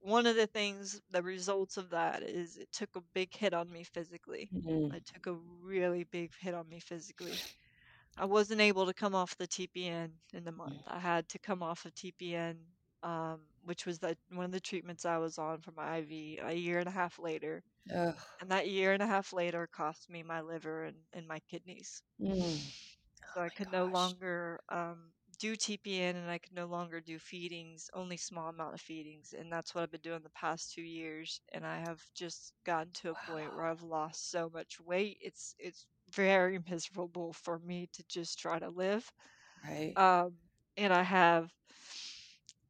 one 0.00 0.26
of 0.26 0.36
the 0.36 0.46
things, 0.46 1.00
the 1.10 1.22
results 1.22 1.76
of 1.76 1.90
that 1.90 2.22
is 2.22 2.56
it 2.56 2.72
took 2.72 2.96
a 2.96 3.00
big 3.14 3.34
hit 3.34 3.54
on 3.54 3.70
me 3.70 3.84
physically. 3.84 4.52
Mhm. 4.52 4.92
It 4.92 5.04
took 5.06 5.26
a 5.26 5.34
really 5.34 6.04
big 6.04 6.32
hit 6.40 6.54
on 6.54 6.68
me 6.68 6.80
physically. 6.80 7.42
I 8.16 8.26
wasn't 8.26 8.60
able 8.62 8.86
to 8.86 8.94
come 8.94 9.14
off 9.14 9.36
the 9.36 9.46
TPN 9.48 10.20
in 10.32 10.44
the 10.44 10.52
month. 10.52 10.80
I 10.86 10.98
had 11.00 11.28
to 11.30 11.38
come 11.38 11.62
off 11.62 11.84
of 11.86 11.94
TPN, 11.94 12.64
um, 13.02 13.40
which 13.64 13.86
was 13.86 13.98
the, 13.98 14.16
one 14.32 14.46
of 14.46 14.52
the 14.52 14.60
treatments 14.60 15.04
I 15.04 15.18
was 15.18 15.38
on 15.38 15.60
for 15.60 15.72
my 15.72 15.98
IV 15.98 16.40
a 16.44 16.54
year 16.54 16.78
and 16.78 16.88
a 16.88 16.92
half 16.92 17.18
later. 17.18 17.62
Ugh. 17.94 18.14
And 18.40 18.50
that 18.50 18.68
year 18.68 18.92
and 18.92 19.02
a 19.02 19.06
half 19.06 19.32
later 19.32 19.68
cost 19.72 20.08
me 20.10 20.22
my 20.22 20.40
liver 20.40 20.84
and, 20.84 20.96
and 21.12 21.26
my 21.26 21.40
kidneys. 21.50 22.02
Mm. 22.20 22.58
So 23.34 23.40
I 23.40 23.48
could 23.50 23.70
no 23.72 23.86
longer 23.86 24.60
um, 24.68 25.12
do 25.38 25.54
TPN 25.54 26.16
and 26.16 26.30
I 26.30 26.38
could 26.38 26.54
no 26.54 26.66
longer 26.66 27.00
do 27.00 27.18
feedings, 27.18 27.90
only 27.94 28.16
small 28.16 28.48
amount 28.48 28.74
of 28.74 28.80
feedings, 28.80 29.34
and 29.38 29.52
that's 29.52 29.74
what 29.74 29.82
I've 29.82 29.90
been 29.90 30.00
doing 30.00 30.20
the 30.22 30.30
past 30.30 30.72
two 30.72 30.82
years. 30.82 31.40
And 31.52 31.64
I 31.64 31.78
have 31.78 32.02
just 32.14 32.52
gotten 32.64 32.92
to 32.94 33.10
a 33.10 33.12
wow. 33.12 33.18
point 33.26 33.54
where 33.54 33.66
I've 33.66 33.82
lost 33.82 34.30
so 34.30 34.50
much 34.52 34.80
weight. 34.80 35.18
It's 35.20 35.54
it's 35.58 35.86
very 36.12 36.58
miserable 36.70 37.32
for 37.32 37.58
me 37.60 37.88
to 37.92 38.04
just 38.08 38.38
try 38.38 38.58
to 38.58 38.68
live. 38.68 39.10
Right. 39.64 39.96
Um, 39.96 40.32
and 40.76 40.92
I 40.92 41.02
have 41.02 41.50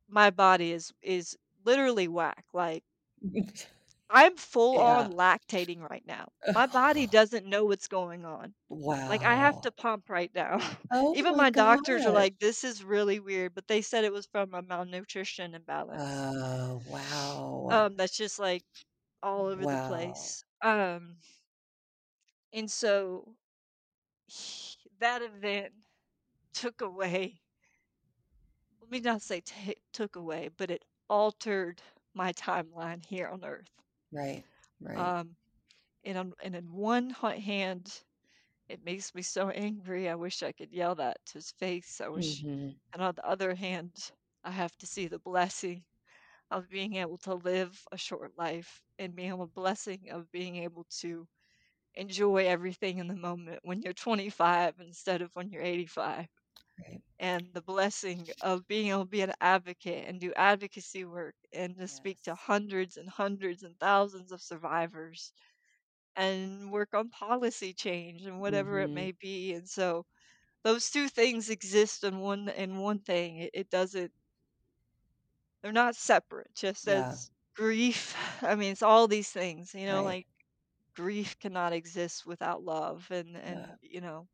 my 0.08 0.30
body 0.30 0.72
is 0.72 0.92
is 1.02 1.36
literally 1.64 2.08
whack. 2.08 2.46
Like 2.52 2.84
I'm 4.10 4.36
full 4.36 4.78
Yeah. 4.78 4.80
on 4.80 5.12
lactating 5.12 5.80
right 5.80 6.04
now. 6.04 6.28
My 6.52 6.66
body 6.66 7.06
doesn't 7.06 7.46
know 7.46 7.64
what's 7.64 7.88
going 7.88 8.24
on. 8.26 8.54
Wow. 8.70 8.96
Like 9.08 9.24
I 9.24 9.36
have 9.36 9.60
to 9.62 9.72
pump 9.72 10.08
right 10.10 10.32
now. 10.34 10.58
Oh 10.90 11.14
Even 11.14 11.36
my 11.36 11.48
my 11.50 11.50
doctors 11.50 12.04
are 12.06 12.12
like, 12.12 12.38
"This 12.38 12.64
is 12.64 12.84
really 12.84 13.18
weird," 13.20 13.54
but 13.54 13.66
they 13.68 13.80
said 13.82 14.04
it 14.04 14.12
was 14.12 14.26
from 14.26 14.52
a 14.54 14.62
malnutrition 14.62 15.54
imbalance. 15.54 16.24
Oh, 16.30 16.82
wow. 16.86 17.70
Um, 17.70 17.96
that's 17.96 18.16
just 18.16 18.38
like 18.38 18.64
all 19.22 19.46
over 19.46 19.66
the 19.66 19.78
place. 19.78 20.44
Um, 20.62 21.18
and 22.52 22.70
so 22.70 23.36
that 24.98 25.22
event 25.22 25.72
took 26.54 26.80
away, 26.80 27.42
let 28.88 28.92
me 28.92 29.00
not 29.00 29.22
say 29.22 29.40
ta 29.42 29.74
took 29.92 30.16
away, 30.16 30.48
but 30.48 30.70
it 30.70 30.84
altered 31.08 31.82
my 32.14 32.32
timeline 32.32 33.04
here 33.04 33.28
on 33.28 33.44
Earth. 33.44 33.84
Right. 34.12 34.44
Right. 34.80 35.14
Um, 35.18 35.36
and 36.04 36.18
on 36.18 36.34
and 36.42 36.56
in 36.56 36.72
one 36.72 37.10
ha- 37.10 37.38
hand, 37.40 38.04
it 38.68 38.82
makes 38.84 39.14
me 39.14 39.22
so 39.22 39.50
angry. 39.50 40.08
I 40.08 40.16
wish 40.16 40.42
I 40.42 40.52
could 40.52 40.72
yell 40.72 40.94
that 40.96 41.24
to 41.26 41.34
his 41.34 41.52
face. 41.52 42.00
I 42.00 42.08
wish. 42.08 42.44
Mhm. 42.44 42.80
And 42.92 43.02
on 43.02 43.14
the 43.16 43.26
other 43.26 43.54
hand, 43.54 44.12
I 44.44 44.52
have 44.52 44.76
to 44.78 44.86
see 44.86 45.08
the 45.08 45.18
blessing 45.20 45.86
of 46.50 46.68
being 46.70 46.96
able 46.96 47.18
to 47.20 47.34
live 47.34 47.84
a 47.92 47.98
short 47.98 48.36
life 48.38 48.84
and 48.98 49.16
being 49.16 49.30
able 49.30 49.48
blessing 49.48 50.10
of 50.10 50.30
being 50.32 50.56
able 50.56 50.84
to 51.00 51.28
enjoy 51.94 52.46
everything 52.46 52.98
in 52.98 53.08
the 53.08 53.16
moment 53.16 53.60
when 53.64 53.82
you're 53.82 53.92
25 53.94 54.80
instead 54.80 55.22
of 55.22 55.34
when 55.36 55.50
you're 55.50 55.62
85 55.62 56.28
Right. 56.78 57.02
and 57.18 57.52
the 57.54 57.62
blessing 57.62 58.30
of 58.42 58.66
being 58.68 58.88
able 58.90 59.04
to 59.04 59.10
be 59.10 59.22
an 59.22 59.32
advocate 59.40 60.06
and 60.08 60.20
do 60.20 60.32
advocacy 60.34 61.04
work 61.04 61.34
and 61.52 61.76
to 61.78 61.88
speak 61.88 62.22
to 62.22 62.34
hundreds 62.34 62.96
and 62.96 63.08
hundreds 63.10 63.62
and 63.64 63.78
thousands 63.80 64.32
of 64.32 64.42
survivors 64.42 65.32
and 66.16 66.72
work 66.72 66.94
on 66.94 67.10
policy 67.10 67.72
change 67.74 68.24
and 68.26 68.40
whatever 68.40 68.80
it 68.80 68.90
Mhm. 68.90 68.94
may 68.94 69.12
be 69.12 69.54
and 69.54 69.68
so 69.68 70.06
those 70.64 70.90
two 70.90 71.08
things 71.08 71.50
exist 71.50 72.04
in 72.04 72.20
one 72.20 72.48
in 72.50 72.78
one 72.78 73.00
thing 73.00 73.38
it, 73.38 73.50
it 73.54 73.70
doesn't 73.70 74.12
they're 75.62 75.72
not 75.72 75.96
separate 75.96 76.54
just 76.54 76.86
Yeah. 76.86 76.88
as 76.88 77.30
grief 77.54 78.14
i 78.42 78.54
mean 78.54 78.72
it's 78.72 78.82
all 78.82 79.08
these 79.08 79.30
things 79.30 79.74
you 79.74 79.86
know 79.86 80.02
Right. 80.02 80.02
like 80.02 80.26
grief 80.96 81.38
cannot 81.40 81.72
exist 81.72 82.26
without 82.26 82.62
love 82.62 83.08
and 83.12 83.36
and 83.36 83.66
Yeah. 83.66 83.76
you 83.82 84.00
know 84.00 84.28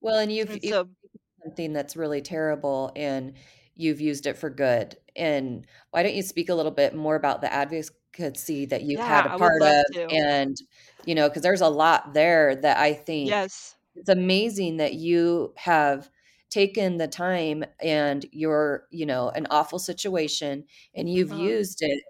Well, 0.00 0.18
and 0.18 0.32
you've 0.32 0.50
and 0.50 0.62
you've 0.62 0.76
so 0.76 0.90
taken 1.02 1.17
something 1.42 1.72
that's 1.72 1.96
really 1.96 2.20
terrible 2.20 2.92
and 2.96 3.34
you've 3.74 4.00
used 4.00 4.26
it 4.26 4.36
for 4.36 4.50
good. 4.50 4.96
And 5.14 5.66
why 5.90 6.02
don't 6.02 6.14
you 6.14 6.22
speak 6.22 6.48
a 6.48 6.54
little 6.54 6.72
bit 6.72 6.94
more 6.94 7.16
about 7.16 7.40
the 7.40 7.52
advocacy 7.52 8.66
that 8.66 8.82
you've 8.82 8.98
yeah 8.98 9.22
had 9.22 9.34
a 9.34 9.38
part 9.38 9.62
of 9.62 9.84
to 9.92 10.06
and 10.10 10.56
you 11.04 11.14
know, 11.14 11.28
because 11.28 11.42
there's 11.42 11.60
a 11.60 11.68
lot 11.68 12.12
there 12.12 12.56
that 12.56 12.78
I 12.78 12.92
think 12.92 13.28
yes 13.28 13.76
it's 13.98 14.08
amazing 14.08 14.76
that 14.76 14.94
you 14.94 15.52
have 15.56 16.08
taken 16.50 16.96
the 16.96 17.08
time 17.08 17.64
and 17.82 18.24
you're, 18.32 18.86
you 18.90 19.04
know, 19.04 19.28
an 19.30 19.46
awful 19.50 19.78
situation 19.78 20.64
and 20.94 21.12
you've 21.12 21.32
uh-huh. 21.32 21.42
used 21.42 21.82
it 21.82 22.02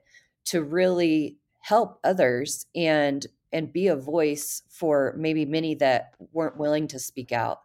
to 0.46 0.62
really 0.62 1.38
help 1.60 1.98
others 2.04 2.66
and 2.74 3.26
and 3.52 3.72
be 3.72 3.88
a 3.88 3.96
voice 3.96 4.62
for 4.68 5.14
maybe 5.16 5.46
many 5.46 5.74
that 5.74 6.12
weren't 6.32 6.58
willing 6.58 6.86
to 6.86 6.98
speak 6.98 7.32
out 7.32 7.60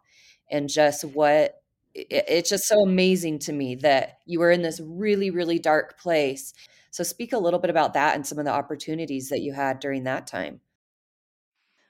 and 0.50 0.68
just 0.68 1.04
what 1.04 1.62
it, 1.94 2.24
it's 2.28 2.50
just 2.50 2.64
so 2.66 2.82
amazing 2.82 3.38
to 3.40 3.52
me 3.52 3.74
that 3.76 4.18
you 4.26 4.40
were 4.40 4.50
in 4.50 4.62
this 4.62 4.80
really 4.80 5.30
really 5.30 5.58
dark 5.58 5.98
place 5.98 6.52
so 6.90 7.02
speak 7.02 7.32
a 7.32 7.38
little 7.38 7.60
bit 7.60 7.70
about 7.70 7.94
that 7.94 8.14
and 8.14 8.26
some 8.26 8.38
of 8.38 8.44
the 8.44 8.50
opportunities 8.52 9.28
that 9.28 9.40
you 9.40 9.52
had 9.52 9.80
during 9.80 10.04
that 10.04 10.26
time 10.26 10.60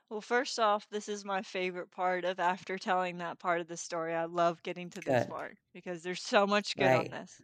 Well, 0.08 0.22
first 0.22 0.58
off, 0.58 0.88
this 0.88 1.08
is 1.10 1.26
my 1.26 1.42
favorite 1.42 1.90
part 1.90 2.24
of 2.24 2.40
after 2.40 2.78
telling 2.78 3.18
that 3.18 3.38
part 3.38 3.60
of 3.60 3.66
the 3.68 3.76
story. 3.76 4.14
I 4.14 4.24
love 4.24 4.62
getting 4.62 4.88
to 4.90 5.02
this 5.02 5.26
good 5.26 5.26
part 5.26 5.58
because 5.74 6.02
there's 6.02 6.22
so 6.22 6.46
much 6.46 6.76
good 6.78 6.92
on 6.94 7.10
this. 7.10 7.42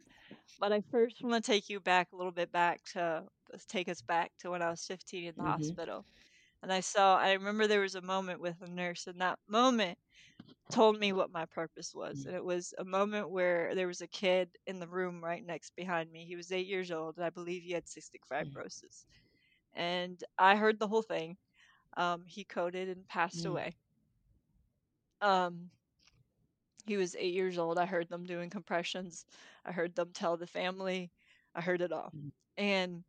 But 0.59 0.73
I 0.73 0.83
first 0.91 1.23
want 1.23 1.45
to 1.45 1.53
take 1.53 1.69
you 1.71 1.81
back 1.81 2.13
a 2.13 2.17
little 2.17 2.33
bit 2.33 2.53
back 2.53 2.85
to 2.95 3.29
take 3.69 3.89
us 3.89 4.03
back 4.03 4.33
to 4.39 4.51
when 4.51 4.63
I 4.63 4.71
was 4.71 4.87
15 4.87 5.27
in 5.27 5.37
the 5.37 5.43
hmm 5.43 5.43
hospital. 5.45 6.07
And 6.63 6.73
I 6.73 6.81
saw, 6.81 7.19
I 7.19 7.33
remember 7.35 7.67
there 7.69 7.81
was 7.83 7.97
a 7.97 8.03
moment 8.03 8.41
with 8.41 8.63
a 8.63 8.69
nurse, 8.69 9.07
and 9.09 9.21
that 9.23 9.41
moment 9.49 9.99
told 10.71 10.99
me 10.99 11.13
what 11.13 11.33
my 11.33 11.47
purpose 11.47 11.95
was. 11.95 12.25
And 12.27 12.35
it 12.35 12.45
was 12.45 12.75
a 12.79 12.85
moment 12.85 13.31
where 13.31 13.75
there 13.75 13.89
was 13.89 14.01
a 14.03 14.09
kid 14.09 14.51
in 14.67 14.81
the 14.81 14.89
room 14.89 15.23
right 15.25 15.45
next 15.45 15.75
behind 15.77 16.11
me. 16.13 16.25
He 16.27 16.37
was 16.37 16.53
eight 16.53 16.67
years 16.67 16.91
old, 16.93 17.17
and 17.17 17.25
I 17.27 17.31
believe 17.31 17.63
he 17.63 17.73
had 17.73 17.87
cystic 17.87 18.23
fibrosis. 18.31 19.07
And 19.75 20.23
I 20.39 20.57
heard 20.57 20.79
the 20.79 20.89
whole 20.89 21.03
thing. 21.03 21.37
Um, 21.97 22.25
he 22.27 22.45
coded 22.45 22.89
and 22.89 23.07
passed 23.09 23.45
Mm. 23.45 23.47
away. 23.47 23.77
Um, 25.23 25.71
he 26.87 26.97
was 26.97 27.17
eight 27.17 27.35
years 27.35 27.59
old. 27.59 27.79
I 27.79 27.87
heard 27.87 28.09
them 28.09 28.25
doing 28.25 28.51
compressions. 28.51 29.25
I 29.65 29.73
heard 29.73 29.95
them 29.95 30.11
tell 30.13 30.37
the 30.37 30.47
family. 30.47 31.11
I 31.55 31.61
heard 31.61 31.81
it 31.83 31.93
all. 31.93 32.15
Mm. 32.15 32.31
And 32.57 33.05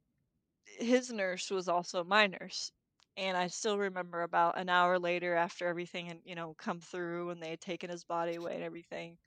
his 0.66 1.12
nurse 1.12 1.50
was 1.52 1.68
also 1.68 2.04
my 2.04 2.28
nurse. 2.28 2.72
And 3.18 3.38
I 3.38 3.48
still 3.48 3.78
remember 3.78 4.22
about 4.24 4.58
an 4.58 4.70
hour 4.70 5.00
later 5.00 5.36
after 5.36 5.68
everything 5.68 6.08
had, 6.08 6.22
you 6.26 6.36
know, 6.36 6.54
come 6.56 6.80
through 6.82 7.30
and 7.30 7.42
they 7.42 7.52
had 7.52 7.62
taken 7.62 7.90
his 7.90 8.04
body 8.04 8.36
away 8.36 8.56
and 8.56 8.64
everything. 8.64 9.18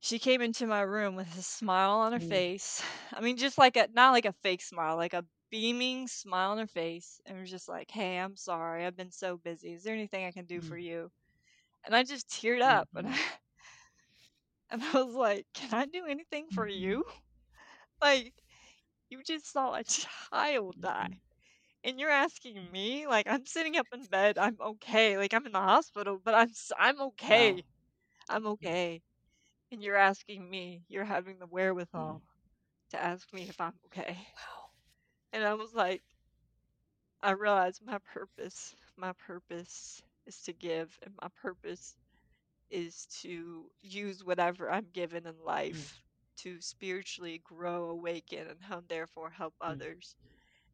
She 0.00 0.18
came 0.18 0.40
into 0.40 0.66
my 0.66 0.80
room 0.80 1.14
with 1.14 1.36
a 1.38 1.42
smile 1.42 1.98
on 1.98 2.12
her 2.12 2.18
Mm. 2.18 2.20
face. 2.20 2.82
I 3.12 3.20
mean, 3.20 3.36
just 3.36 3.58
like 3.58 3.76
a, 3.76 3.88
not 3.92 4.10
like 4.10 4.24
a 4.24 4.32
fake 4.32 4.60
smile, 4.62 4.96
like 4.96 5.14
a 5.14 5.24
beaming 5.50 6.08
smile 6.08 6.50
on 6.50 6.58
her 6.58 6.66
face. 6.66 7.20
And 7.24 7.38
was 7.38 7.50
just 7.50 7.68
like, 7.68 7.90
hey, 7.90 8.18
I'm 8.18 8.34
sorry. 8.36 8.84
I've 8.84 8.96
been 8.96 9.12
so 9.12 9.36
busy. 9.36 9.72
Is 9.74 9.84
there 9.84 9.94
anything 9.94 10.24
I 10.26 10.32
can 10.32 10.46
do 10.46 10.60
for 10.60 10.76
Mm. 10.76 10.78
you? 10.78 11.12
And 11.84 11.94
I 11.96 12.04
just 12.04 12.28
teared 12.28 12.62
up 12.62 12.88
and. 12.96 13.08
I, 13.08 13.18
and 14.70 14.82
I 14.82 15.02
was 15.02 15.14
like, 15.14 15.46
can 15.54 15.72
I 15.74 15.86
do 15.86 16.06
anything 16.06 16.46
for 16.50 16.66
Mhm. 16.66 16.68
you? 16.68 17.04
Like, 18.02 18.34
you 19.10 19.22
just 19.24 19.46
saw 19.50 19.74
a 19.74 19.84
child 19.84 20.76
die. 20.80 21.20
And 21.84 21.98
you're 22.00 22.10
asking 22.10 22.70
me, 22.70 23.06
like, 23.06 23.26
I'm 23.28 23.46
sitting 23.46 23.76
up 23.76 23.86
in 23.92 24.04
bed, 24.06 24.38
I'm 24.38 24.56
okay. 24.60 25.16
Like, 25.18 25.32
I'm 25.34 25.46
in 25.46 25.52
the 25.52 25.58
hospital, 25.60 26.18
but 26.22 26.34
I'm 26.34 26.50
i'm 26.78 27.00
Wow. 27.28 27.60
okay. 27.60 27.64
I'm 28.28 28.46
Mm. 28.62 28.68
okay. 28.68 29.02
And 29.70 29.82
you're 29.82 29.96
asking 29.96 30.48
me, 30.50 30.84
you're 30.88 31.04
having 31.04 31.38
the 31.38 31.46
Mm. 31.94 32.18
wherewithal 32.18 32.22
to 32.90 33.02
ask 33.02 33.32
me 33.32 33.48
if 33.48 33.60
I'm 33.60 33.74
okay. 33.86 34.18
Wow. 34.34 34.70
And 35.32 35.44
I 35.44 35.54
was 35.54 35.74
like, 35.74 36.02
I 37.22 37.30
realized 37.30 37.82
my 37.84 37.98
purpose, 37.98 38.74
my 38.96 39.12
purpose 39.12 40.02
is 40.26 40.40
to 40.42 40.52
give, 40.52 40.98
and 41.02 41.14
my 41.20 41.28
purpose 41.28 41.96
is 42.70 43.06
to 43.22 43.70
use 43.80 44.24
whatever 44.24 44.70
I'm 44.70 44.90
given 44.90 45.26
in 45.26 45.38
Mm. 45.70 45.84
life 45.84 46.02
to 46.38 46.60
spiritually 46.60 47.38
grow, 47.38 47.90
awaken, 47.90 48.48
and 48.48 48.62
how 48.62 48.80
therefore 48.80 49.30
help 49.30 49.54
Mm. 49.66 49.82
others. 49.82 50.16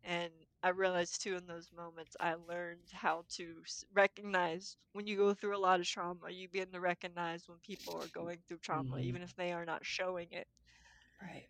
And 0.03 0.33
I 0.65 0.71
realized 0.71 1.23
too 1.23 1.37
in 1.37 1.47
those 1.47 1.73
moments, 1.73 2.17
I 2.21 2.35
learned 2.35 2.91
how 2.93 3.25
to 3.31 3.65
recognize 3.93 4.77
when 4.95 5.07
you 5.07 5.17
go 5.19 5.35
through 5.35 5.57
a 5.57 5.59
lot 5.61 5.81
of 5.81 5.87
trauma, 5.87 6.31
you 6.31 6.49
begin 6.49 6.73
to 6.73 6.81
recognize 6.81 7.49
when 7.49 7.61
people 7.61 7.95
are 7.97 8.09
going 8.09 8.43
through 8.49 8.59
trauma, 8.61 8.99
Mhm. 8.99 9.01
even 9.01 9.23
if 9.23 9.37
they 9.37 9.53
are 9.53 9.67
not 9.67 9.87
showing 9.87 10.33
it. 10.33 10.49
Right. 11.21 11.49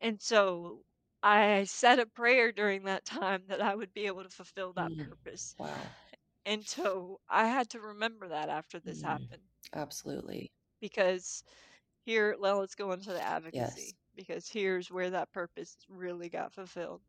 And 0.00 0.20
so 0.20 0.84
I 1.22 1.64
said 1.64 1.98
a 1.98 2.06
prayer 2.06 2.52
during 2.52 2.84
that 2.84 3.04
time 3.06 3.46
that 3.46 3.62
I 3.62 3.74
would 3.74 3.92
be 3.94 4.06
able 4.06 4.22
to 4.24 4.28
fulfill 4.30 4.74
that 4.74 4.92
Mm. 4.92 5.10
purpose. 5.10 5.56
Wow. 5.58 5.96
And 6.44 6.66
so 6.66 7.20
I 7.28 7.46
had 7.48 7.70
to 7.70 7.80
remember 7.80 8.28
that 8.28 8.48
after 8.50 8.80
this 8.80 9.02
Mm. 9.02 9.02
happened 9.02 9.48
Absolutely. 9.72 10.52
because 10.80 11.42
here, 12.04 12.36
well, 12.38 12.58
let's 12.60 12.74
go 12.74 12.92
into 12.92 13.12
the 13.12 13.20
advocacy 13.22 13.34
Yes. 13.52 13.94
advocacy 13.94 13.96
because 14.16 14.48
here's 14.48 14.90
where 14.90 15.10
that 15.10 15.32
purpose 15.32 15.76
really 15.88 16.28
got 16.28 16.52
fulfilled. 16.52 17.02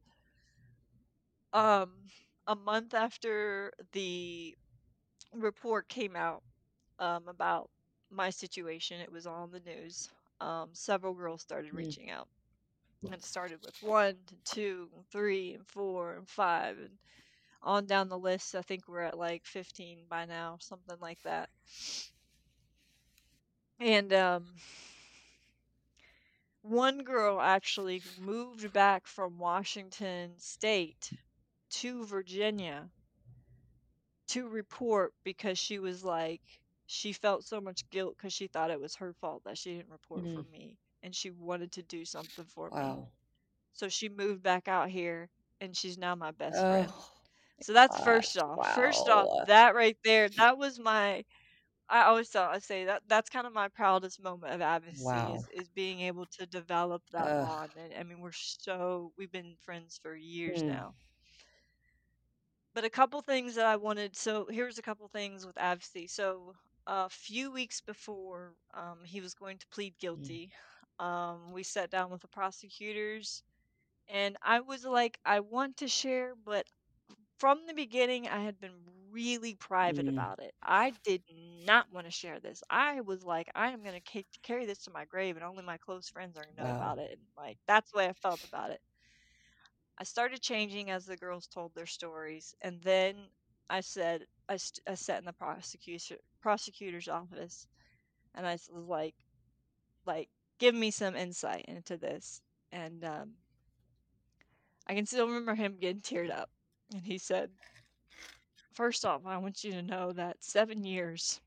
Um, 1.53 1.93
a 2.47 2.55
month 2.55 2.93
after 2.93 3.73
the 3.91 4.55
report 5.33 5.87
came 5.89 6.15
out 6.15 6.43
um, 6.99 7.27
about 7.27 7.69
my 8.09 8.29
situation, 8.29 8.99
it 9.01 9.11
was 9.11 9.27
on 9.27 9.51
the 9.51 9.59
news. 9.61 10.09
Um, 10.41 10.69
several 10.73 11.13
girls 11.13 11.41
started 11.41 11.73
Mm. 11.73 11.77
reaching 11.77 12.09
out. 12.09 12.27
And 13.05 13.13
it 13.15 13.23
started 13.23 13.61
with 13.63 13.75
one, 13.81 14.17
two, 14.27 14.35
three, 14.35 14.35
and 14.35 14.45
two, 14.45 14.89
and 14.95 15.07
three, 15.09 15.53
and 15.55 15.67
four, 15.67 16.15
and 16.15 16.29
five, 16.29 16.77
and 16.79 16.97
on 17.61 17.85
down 17.85 18.09
the 18.09 18.17
list. 18.19 18.55
I 18.55 18.61
think 18.61 18.87
we're 18.87 19.01
at 19.01 19.17
like 19.17 19.45
15 19.45 20.05
by 20.09 20.25
now, 20.25 20.57
something 20.59 20.97
like 20.99 21.21
that. 21.23 21.49
And 23.79 24.13
um, 24.13 24.45
one 26.63 27.03
girl 27.03 27.39
actually 27.41 28.01
moved 28.17 28.71
back 28.71 29.05
from 29.07 29.37
Washington 29.37 30.37
State 30.39 31.11
to 31.71 32.05
Virginia 32.05 32.91
to 34.27 34.47
report 34.47 35.13
because 35.23 35.57
she 35.57 35.79
was 35.79 36.03
like 36.03 36.41
she 36.87 37.13
felt 37.13 37.43
so 37.45 37.61
much 37.61 37.89
guilt 37.89 38.15
because 38.17 38.33
she 38.33 38.47
thought 38.47 38.71
it 38.71 38.79
was 38.79 38.95
her 38.95 39.13
fault 39.13 39.43
that 39.45 39.57
she 39.57 39.75
didn't 39.75 39.89
report 39.91 40.27
for 40.33 40.43
Mhm. 40.43 40.51
me 40.51 40.77
and 41.03 41.15
she 41.15 41.29
wanted 41.31 41.71
to 41.71 41.83
do 41.83 42.05
something 42.05 42.45
for 42.45 42.71
me. 42.71 43.01
So 43.73 43.89
she 43.89 44.09
moved 44.09 44.43
back 44.43 44.67
out 44.67 44.89
here 44.89 45.29
and 45.61 45.75
she's 45.75 45.97
now 45.97 46.15
my 46.15 46.31
best 46.31 46.65
friend. 46.67 46.93
So 47.61 47.73
that's 47.73 47.99
first 47.99 48.37
off. 48.37 48.65
First 48.65 49.07
off, 49.09 49.29
that 49.45 49.75
right 49.75 49.97
there, 50.03 50.29
that 50.37 50.57
was 50.57 50.79
my 50.79 51.23
I 51.89 52.03
always 52.03 52.29
thought 52.29 52.53
I 52.55 52.59
say 52.59 52.85
that 52.85 53.03
that's 53.07 53.29
kind 53.29 53.47
of 53.47 53.53
my 53.53 53.67
proudest 53.69 54.21
moment 54.21 54.53
of 54.53 54.61
advocacy 54.61 55.19
Wow. 55.21 55.33
is, 55.33 55.47
is 55.53 55.69
being 55.69 56.01
able 56.01 56.25
to 56.39 56.45
develop 56.47 57.03
that 57.13 57.31
Ugh. 57.31 57.47
bond. 57.47 57.73
And 57.77 57.93
I 57.93 58.03
mean, 58.03 58.19
we're 58.21 58.31
so 58.33 59.13
we've 59.17 59.31
been 59.31 59.55
friends 59.61 59.99
for 60.01 60.15
years 60.15 60.63
Mm. 60.63 60.65
now. 60.65 60.95
But 62.73 62.85
a 62.85 62.89
couple 62.89 63.21
things 63.21 63.55
that 63.55 63.65
I 63.65 63.75
wanted. 63.75 64.15
So 64.15 64.47
here's 64.49 64.77
a 64.77 64.81
couple 64.81 65.07
things 65.09 65.45
with 65.45 65.57
advocacy. 65.57 66.07
So 66.07 66.55
a 66.87 67.09
few 67.09 67.51
weeks 67.51 67.81
before 67.81 68.55
um, 68.73 69.03
he 69.05 69.21
was 69.21 69.33
going 69.33 69.57
to 69.59 69.67
plead 69.67 69.97
guilty, 69.99 70.51
um, 70.99 71.51
we 71.51 71.63
sat 71.63 71.89
down 71.91 72.09
with 72.11 72.21
the 72.21 72.27
prosecutors, 72.27 73.43
and 74.09 74.37
I 74.41 74.61
was 74.61 74.85
like, 74.85 75.19
I 75.25 75.39
want 75.41 75.77
to 75.77 75.87
share, 75.87 76.33
but 76.35 76.67
from 77.39 77.65
the 77.67 77.73
beginning, 77.73 78.27
I 78.27 78.39
had 78.43 78.59
been 78.59 78.75
really 79.11 79.55
private 79.55 80.07
Mm. 80.07 80.09
about 80.09 80.39
it. 80.39 80.53
I 80.63 80.93
did 81.03 81.23
not 81.31 81.91
want 81.91 82.05
to 82.07 82.11
share 82.11 82.39
this. 82.39 82.63
I 82.69 83.01
was 83.01 83.23
like, 83.23 83.49
I 83.55 83.69
am 83.71 83.83
going 83.83 83.99
to 84.01 84.23
carry 84.43 84.65
this 84.65 84.83
to 84.83 84.91
my 84.91 85.05
grave, 85.05 85.35
and 85.37 85.45
only 85.45 85.63
my 85.63 85.77
close 85.77 86.09
friends 86.09 86.37
are 86.37 86.43
going 86.43 86.55
to 86.55 86.61
know 86.63 86.69
Wow. 86.69 86.71
about 86.71 86.99
it. 86.99 87.11
And 87.13 87.21
like, 87.37 87.57
that's 87.67 87.91
the 87.91 87.97
way 87.99 88.07
I 88.07 88.13
felt 88.13 88.43
about 88.43 88.71
it. 88.71 88.81
I 90.01 90.03
started 90.03 90.41
changing 90.41 90.89
as 90.89 91.05
the 91.05 91.15
girls 91.15 91.45
told 91.45 91.75
their 91.75 91.85
stories, 91.85 92.55
and 92.61 92.81
then 92.81 93.15
I 93.69 93.81
said, 93.81 94.25
I, 94.49 94.57
st- 94.57 94.81
I 94.89 94.95
sat 94.95 95.19
in 95.19 95.25
the 95.25 95.33
prosecutor 95.33 96.15
prosecutor's 96.41 97.07
office, 97.07 97.67
and 98.33 98.47
I 98.47 98.53
was 98.53 98.67
like, 98.73 99.13
like, 100.07 100.29
give 100.57 100.73
me 100.73 100.89
some 100.89 101.15
insight 101.15 101.65
into 101.67 101.97
this. 101.97 102.41
And 102.71 103.05
um, 103.05 103.33
I 104.87 104.95
can 104.95 105.05
still 105.05 105.27
remember 105.27 105.53
him 105.53 105.77
getting 105.79 106.01
teared 106.01 106.31
up, 106.31 106.49
and 106.91 107.03
he 107.05 107.19
said, 107.19 107.51
First 108.73 109.05
off, 109.05 109.21
I 109.27 109.37
want 109.37 109.63
you 109.63 109.71
to 109.73 109.83
know 109.83 110.13
that 110.13 110.43
seven 110.43 110.83
years, 110.83 111.41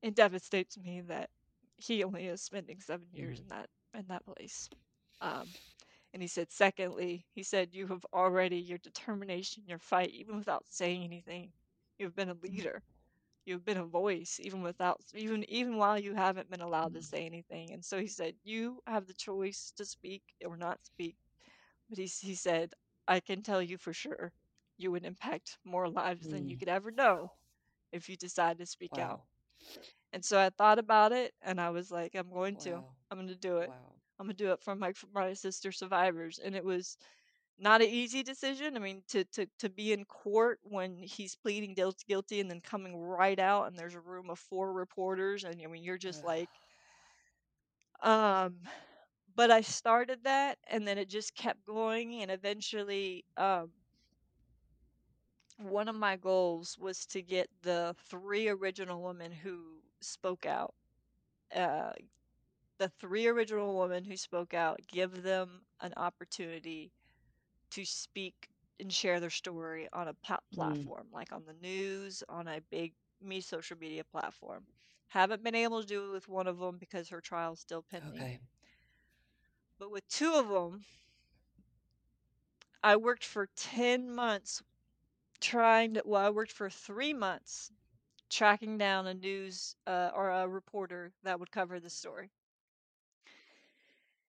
it 0.00 0.14
devastates 0.14 0.78
me 0.78 1.00
that 1.08 1.30
he 1.76 2.04
only 2.04 2.28
is 2.28 2.40
spending 2.40 2.80
seven 2.80 3.08
years 3.12 3.40
in 3.40 3.48
that 3.48 3.68
in 3.98 4.06
that 4.06 4.24
place. 4.24 4.70
Um, 5.20 5.48
and 6.16 6.24
he 6.24 6.28
said, 6.28 6.52
secondly, 6.52 7.26
he 7.34 7.44
said, 7.44 7.74
you 7.74 7.88
have 7.88 8.06
already 8.14 8.58
your 8.58 8.78
determination, 8.78 9.64
your 9.68 9.78
fight, 9.80 10.10
even 10.12 10.38
without 10.38 10.64
saying 10.68 11.04
anything. 11.04 11.52
You've 11.98 12.16
been 12.16 12.30
a 12.30 12.34
leader. 12.34 12.82
You've 13.46 13.64
been 13.64 13.78
a 13.78 13.86
voice, 13.86 14.40
even 14.42 14.62
without 14.62 15.00
even 15.14 15.44
even 15.50 15.76
while 15.78 15.98
you 15.98 16.14
haven't 16.14 16.50
been 16.50 16.60
allowed 16.62 16.94
to 16.94 17.02
say 17.02 17.26
anything. 17.26 17.72
And 17.72 17.84
so 17.84 18.00
he 18.00 18.08
said, 18.08 18.34
you 18.44 18.82
have 18.86 19.06
the 19.06 19.14
choice 19.14 19.72
to 19.76 19.86
speak 19.86 20.22
or 20.46 20.56
not 20.56 20.84
speak. 20.84 21.16
But 21.90 21.98
he 21.98 22.06
he 22.06 22.34
said, 22.34 22.74
I 23.08 23.20
can 23.20 23.42
tell 23.42 23.62
you 23.62 23.78
for 23.78 23.92
sure, 23.94 24.32
you 24.78 24.92
would 24.92 25.04
impact 25.04 25.58
more 25.64 25.88
lives 25.90 26.28
than 26.28 26.48
you 26.48 26.56
Mm. 26.56 26.58
could 26.58 26.68
ever 26.68 26.90
know 26.92 27.32
if 27.92 28.08
you 28.08 28.16
decide 28.16 28.58
to 28.58 28.66
speak 28.66 28.98
out. 28.98 29.22
And 30.12 30.24
so 30.24 30.38
I 30.40 30.50
thought 30.50 30.78
about 30.78 31.12
it 31.12 31.34
and 31.42 31.60
I 31.60 31.70
was 31.70 31.90
like, 31.92 32.14
I'm 32.16 32.30
going 32.30 32.56
to. 32.58 32.84
I'm 33.10 33.18
going 33.18 33.28
to 33.28 33.36
do 33.36 33.58
it. 33.58 33.74
Wow. 33.74 33.95
I'm 34.18 34.26
going 34.26 34.36
to 34.36 34.44
do 34.44 34.52
it 34.52 34.60
for 34.60 34.74
my 34.74 34.92
my 35.14 35.32
sister 35.34 35.72
survivors. 35.72 36.38
And 36.42 36.54
it 36.54 36.64
was 36.64 36.96
not 37.58 37.82
an 37.82 37.88
easy 37.88 38.22
decision. 38.22 38.76
I 38.76 38.80
mean, 38.80 39.02
to 39.08 39.24
to 39.24 39.46
to 39.60 39.68
be 39.70 39.92
in 39.92 40.04
court 40.04 40.60
when 40.64 40.96
he's 40.98 41.36
pleading 41.36 41.74
guilty 41.74 42.40
and 42.40 42.50
then 42.50 42.60
coming 42.60 42.96
right 42.96 43.38
out 43.38 43.66
and 43.68 43.78
there's 43.78 43.94
a 43.94 44.00
room 44.00 44.30
of 44.30 44.38
four 44.38 44.72
reporters 44.72 45.44
and 45.44 45.60
I 45.62 45.66
mean, 45.66 45.82
you're 45.84 45.98
just 45.98 46.24
like 46.24 46.50
um 48.02 48.56
but 49.34 49.50
I 49.50 49.60
started 49.60 50.24
that 50.24 50.58
and 50.70 50.86
then 50.86 50.98
it 50.98 51.08
just 51.08 51.34
kept 51.34 51.64
going 51.66 52.22
and 52.22 52.30
eventually 52.30 53.24
um 53.36 53.70
one 55.58 55.88
of 55.88 55.94
my 55.94 56.16
goals 56.16 56.76
was 56.78 57.06
to 57.06 57.22
get 57.22 57.48
the 57.62 57.94
three 58.08 58.48
original 58.48 59.02
women 59.02 59.32
who 59.32 59.82
spoke 60.00 60.46
out 60.46 60.74
uh 61.54 61.92
the 62.78 62.88
three 63.00 63.26
original 63.26 63.78
women 63.78 64.04
who 64.04 64.16
spoke 64.16 64.54
out 64.54 64.80
give 64.88 65.22
them 65.22 65.62
an 65.80 65.92
opportunity 65.96 66.92
to 67.70 67.84
speak 67.84 68.48
and 68.80 68.92
share 68.92 69.20
their 69.20 69.30
story 69.30 69.88
on 69.92 70.08
a 70.08 70.14
Mm. 70.56 70.90
platform 70.92 71.06
like 71.12 71.32
on 71.32 71.44
the 71.46 71.54
news 71.66 72.22
on 72.28 72.46
a 72.48 72.60
big 72.70 72.92
me 73.22 73.40
social 73.40 73.76
media 73.78 74.04
platform 74.04 74.64
haven't 75.08 75.42
been 75.42 75.54
able 75.54 75.80
to 75.80 75.86
do 75.86 76.06
it 76.06 76.12
with 76.12 76.28
one 76.28 76.46
of 76.46 76.58
them 76.58 76.76
because 76.78 77.08
her 77.08 77.20
trial's 77.20 77.60
still 77.60 77.82
pending 77.90 78.28
Okay. 78.28 78.40
but 79.78 79.90
with 79.90 80.06
two 80.08 80.32
of 80.34 80.48
them 80.48 80.84
i 82.82 82.96
worked 82.96 83.24
for 83.24 83.48
10 83.56 84.10
months 84.14 84.62
trying 85.40 85.94
to 85.94 86.02
well 86.04 86.26
i 86.26 86.30
worked 86.30 86.52
for 86.52 86.68
three 86.70 87.12
months 87.12 87.70
tracking 88.30 88.76
down 88.78 89.06
a 89.06 89.14
news 89.14 89.76
uh, 89.86 90.10
or 90.14 90.30
a 90.30 90.48
reporter 90.48 91.12
that 91.22 91.38
would 91.38 91.50
cover 91.50 91.80
the 91.80 91.90
story 91.90 92.30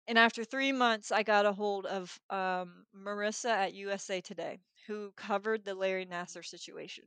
and 0.08 0.18
after 0.18 0.43
three 0.43 0.72
months 0.72 1.12
i 1.12 1.24
got 1.24 1.45
a 1.45 1.53
hold 1.53 1.86
of 1.86 2.20
um, 2.30 2.86
marissa 2.95 3.49
at 3.49 3.74
usa 3.74 4.22
today 4.22 4.60
who 4.88 5.12
covered 5.16 5.64
the 5.66 5.76
larry 5.76 6.05
nassar 6.05 6.43
situation. 6.45 7.05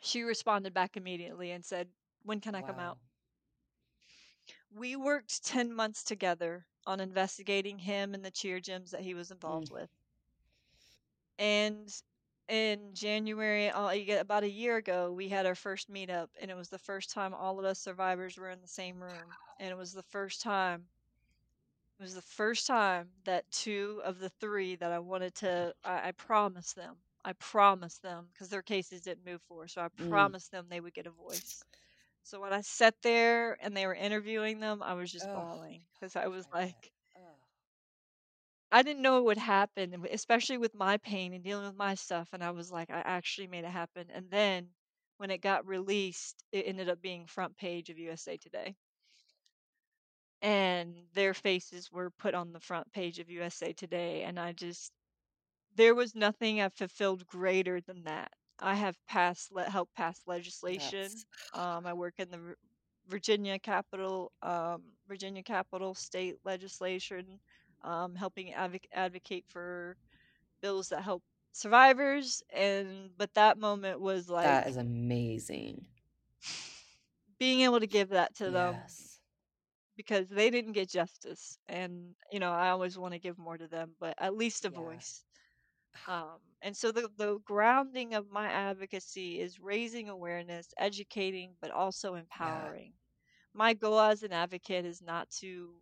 She 0.00 0.22
responded 0.22 0.74
back 0.74 0.96
immediately 0.96 1.50
and 1.52 1.64
said 1.64 1.88
when 2.22 2.40
can 2.40 2.54
i 2.54 2.62
come 2.62 2.78
out? 2.80 2.98
We 4.70 4.96
worked 4.96 5.44
10 5.44 5.72
months 5.72 6.02
together 6.02 6.66
on 6.86 7.00
investigating 7.00 7.78
him 7.78 8.14
and 8.14 8.24
the 8.24 8.30
cheer 8.30 8.60
gyms 8.60 8.90
that 8.90 9.02
he 9.02 9.14
was 9.14 9.30
involved 9.30 9.68
Mm. 9.68 9.72
with. 9.72 9.90
And 11.38 11.88
in 12.48 12.94
January, 12.94 13.70
uh, 13.70 13.90
about 14.20 14.42
a 14.44 14.50
year 14.50 14.76
ago, 14.76 15.12
we 15.12 15.28
had 15.28 15.46
our 15.46 15.54
first 15.54 15.90
meetup, 15.90 16.28
and 16.40 16.50
it 16.50 16.56
was 16.56 16.68
the 16.68 16.78
first 16.78 17.10
time 17.10 17.34
all 17.34 17.58
of 17.58 17.64
us 17.64 17.78
survivors 17.80 18.36
were 18.38 18.50
in 18.50 18.60
the 18.60 18.68
same 18.68 19.02
room, 19.02 19.36
and 19.58 19.70
it 19.70 19.76
was 19.76 19.92
the 19.92 20.02
first 20.02 20.40
time. 20.42 20.88
It 21.98 22.02
was 22.02 22.14
the 22.14 22.22
first 22.22 22.66
time 22.66 23.10
that 23.24 23.50
two 23.50 24.00
of 24.04 24.18
the 24.18 24.28
three 24.30 24.74
that 24.76 24.92
I 24.92 24.98
wanted 24.98 25.34
to, 25.36 25.74
I, 25.84 26.08
I 26.08 26.12
promised 26.12 26.74
them, 26.76 26.96
I 27.24 27.32
promised 27.34 28.02
them, 28.02 28.28
because 28.32 28.48
their 28.48 28.62
cases 28.62 29.00
didn't 29.02 29.24
move 29.26 29.42
forward, 29.42 29.70
so 29.70 29.82
I 29.82 29.88
Mm. 29.98 30.04
promised 30.08 30.50
them 30.50 30.68
they 30.68 30.80
would 30.80 30.94
get 30.94 31.06
a 31.06 31.10
voice. 31.10 31.62
So 32.22 32.40
when 32.40 32.52
I 32.52 32.60
sat 32.62 32.94
there 33.02 33.56
and 33.62 33.76
they 33.76 33.86
were 33.86 33.94
interviewing 33.94 34.60
them, 34.60 34.82
I 34.82 34.94
was 34.94 35.12
just 35.12 35.30
Ugh. 35.30 35.32
bawling 35.32 35.82
because 35.94 36.16
I 36.16 36.26
was 36.28 36.46
I 36.52 36.58
bet. 36.58 36.74
like. 36.74 36.92
I 38.72 38.82
didn't 38.82 39.02
know 39.02 39.18
it 39.18 39.24
would 39.24 39.36
happen, 39.38 39.92
and 39.92 40.06
especially 40.06 40.56
with 40.56 40.74
my 40.74 40.96
pain 40.98 41.34
and 41.34 41.44
dealing 41.44 41.66
with 41.66 41.76
my 41.76 41.94
stuff. 41.94 42.30
And 42.32 42.42
I 42.42 42.50
was 42.50 42.70
like, 42.72 42.90
I 42.90 43.00
actually 43.00 43.46
made 43.46 43.64
it 43.64 43.70
happen. 43.70 44.10
And 44.10 44.30
then 44.30 44.70
when 45.18 45.30
it 45.30 45.42
got 45.42 45.66
released, 45.66 46.42
it 46.52 46.66
ended 46.66 46.88
up 46.88 47.00
being 47.02 47.26
front 47.26 47.56
page 47.58 47.90
of 47.90 47.98
USA 47.98 48.36
Today. 48.38 48.74
And 50.42 50.94
their 51.14 51.34
faces 51.34 51.90
were 51.90 52.10
put 52.10 52.34
on 52.34 52.52
the 52.52 52.60
front 52.60 52.92
page 52.92 53.18
of 53.18 53.30
USA 53.30 53.72
Today. 53.72 54.22
And 54.22 54.38
I 54.38 54.52
just, 54.52 54.92
there 55.76 55.94
was 55.94 56.14
nothing 56.14 56.60
I've 56.60 56.74
fulfilled 56.74 57.26
greater 57.26 57.80
than 57.80 58.04
that. 58.04 58.32
I 58.60 58.74
have 58.74 58.96
passed, 59.06 59.52
le- 59.52 59.70
helped 59.70 59.94
pass 59.94 60.20
legislation. 60.26 61.24
That's 61.24 61.26
Um, 61.52 61.86
I 61.86 61.94
work 61.94 62.14
in 62.18 62.30
the 62.30 62.54
Virginia 63.08 63.58
Capital, 63.58 64.32
um, 64.42 64.84
Virginia 65.08 65.42
Capital 65.42 65.94
State 65.94 66.36
legislation, 66.44 67.40
um, 67.82 68.14
helping 68.14 68.52
advoc- 68.52 68.88
advocate 68.92 69.44
for 69.48 69.96
bills 70.60 70.88
that 70.88 71.02
help 71.02 71.22
survivors. 71.52 72.42
And 72.52 73.10
but 73.16 73.34
that 73.34 73.58
moment 73.58 74.00
was 74.00 74.28
like 74.28 74.60
that 74.60 74.68
is 74.68 74.76
amazing. 74.76 75.86
being 77.38 77.60
able 77.60 77.80
to 77.80 77.86
give 77.86 78.10
that 78.10 78.34
to 78.36 78.50
them 78.50 78.76
Yes. 78.84 79.20
because 79.96 80.28
they 80.28 80.50
didn't 80.50 80.72
get 80.72 80.88
justice, 80.88 81.58
and 81.68 82.14
you 82.30 82.38
know 82.40 82.52
I 82.52 82.70
always 82.70 82.98
want 82.98 83.14
to 83.14 83.18
give 83.20 83.38
more 83.38 83.56
to 83.58 83.68
them, 83.68 83.92
but 84.00 84.14
at 84.18 84.36
least 84.36 84.64
a 84.64 84.70
Yeah. 84.70 84.70
voice. 84.70 85.24
Um, 86.06 86.38
and 86.62 86.76
so 86.76 86.90
the, 86.92 87.08
the 87.16 87.38
grounding 87.44 88.14
of 88.14 88.30
my 88.30 88.48
advocacy 88.48 89.40
is 89.40 89.60
raising 89.60 90.08
awareness, 90.08 90.72
educating, 90.78 91.54
but 91.60 91.70
also 91.70 92.14
Yeah. 92.38 92.70
empowering. 92.70 92.92
My 93.54 93.74
goal 93.74 94.00
as 94.00 94.22
an 94.22 94.32
advocate 94.32 94.84
is 94.84 95.02
not 95.02 95.30
to 95.40 95.74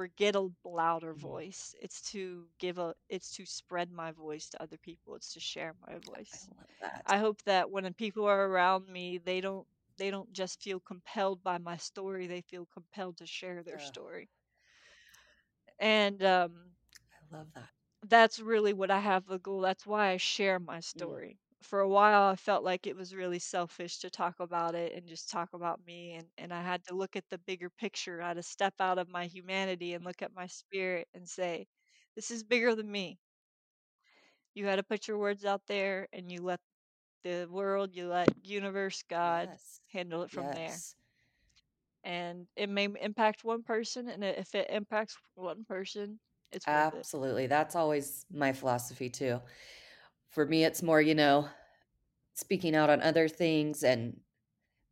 get 0.00 0.24
a 0.24 0.38
louder 0.64 1.14
Mm. 1.14 1.14
voice. 1.14 1.74
It's 1.80 2.00
to 2.12 2.46
give 2.58 2.78
a 2.78 2.94
it's 3.08 3.30
to 3.36 3.44
spread 3.44 3.90
my 3.90 4.10
voice 4.12 4.48
to 4.50 4.62
other 4.62 4.76
people. 4.78 5.14
It's 5.14 5.32
to 5.34 5.40
share 5.40 5.74
my 5.86 5.98
I 6.32 6.38
voice. 6.38 6.48
that. 6.80 7.06
I 7.06 7.18
hope 7.18 7.42
that 7.44 7.70
when 7.70 7.92
people 7.94 8.24
are 8.26 8.46
around 8.46 8.88
me, 8.88 9.18
they 9.18 9.40
don't 9.40 9.66
they 9.98 10.10
don't 10.10 10.32
just 10.32 10.62
feel 10.62 10.80
compelled 10.80 11.42
by 11.42 11.58
my 11.58 11.76
story, 11.76 12.26
they 12.26 12.40
feel 12.42 12.66
compelled 12.72 13.18
to 13.18 13.26
share 13.26 13.62
their 13.62 13.78
Ugh. 13.78 13.92
story. 13.92 14.28
And 15.78 16.22
um 16.22 16.72
I 17.12 17.36
love 17.36 17.52
that. 17.54 17.70
that's 18.08 18.38
really 18.40 18.72
what 18.72 18.90
I 18.90 19.00
have 19.00 19.26
the 19.26 19.38
goal. 19.38 19.60
That's 19.60 19.86
why 19.86 20.08
I 20.10 20.16
share 20.16 20.58
my 20.58 20.80
Mm. 20.96 21.12
story. 21.12 21.38
For 21.62 21.80
a 21.80 21.88
while, 21.88 22.24
I 22.30 22.36
felt 22.36 22.62
like 22.62 22.86
it 22.86 22.94
was 22.96 23.14
really 23.14 23.38
selfish 23.38 23.98
to 24.00 24.10
talk 24.10 24.38
about 24.40 24.74
it 24.74 24.92
and 24.92 25.06
just 25.08 25.30
talk 25.30 25.54
about 25.54 25.82
me. 25.86 26.12
And, 26.14 26.28
and 26.36 26.52
I 26.52 26.62
had 26.62 26.84
to 26.88 26.94
look 26.94 27.16
at 27.16 27.28
the 27.30 27.38
bigger 27.38 27.70
picture. 27.70 28.20
I 28.20 28.28
had 28.28 28.34
to 28.34 28.42
step 28.42 28.74
out 28.80 28.98
of 28.98 29.08
my 29.08 29.26
humanity 29.26 29.94
and 29.94 30.04
look 30.04 30.20
at 30.22 30.34
my 30.34 30.46
spirit 30.46 31.08
and 31.14 31.28
say, 31.28 31.68
this 32.16 32.30
is 32.30 32.44
bigger 32.44 32.74
than 32.74 32.90
me. 32.90 33.18
You 34.54 34.64
got 34.64 34.76
to 34.76 34.82
put 34.82 35.08
your 35.08 35.18
words 35.18 35.44
out 35.44 35.66
there 35.66 36.08
and 36.10 36.32
you 36.32 36.40
let 36.40 36.60
the 37.24 37.46
world, 37.50 37.94
you 37.94 38.08
let 38.08 38.30
universe, 38.46 39.02
God 39.02 39.50
Yes. 39.50 39.80
handle 39.88 40.22
it 40.22 40.30
from 40.30 40.52
there. 40.52 40.82
Yes. 40.82 40.96
And 42.04 42.46
it 42.54 42.68
may 42.68 42.84
impact 42.84 43.42
one 43.42 43.64
person. 43.64 44.08
And 44.08 44.22
if 44.22 44.54
it 44.54 44.70
impacts 44.70 45.18
one 45.34 45.64
person, 45.64 46.20
it's 46.52 46.70
worth 46.70 46.92
it. 46.92 47.08
Absolutely. 47.08 47.46
That's 47.48 47.74
always 47.74 48.24
my 48.30 48.52
philosophy 48.52 49.10
too. 49.10 49.40
For 50.32 50.44
me, 50.46 50.64
it's 50.64 50.82
more, 50.82 51.00
you 51.00 51.14
know, 51.14 51.48
speaking 52.34 52.74
out 52.74 52.90
on 52.90 53.02
other 53.02 53.28
things 53.28 53.82
and 53.82 54.18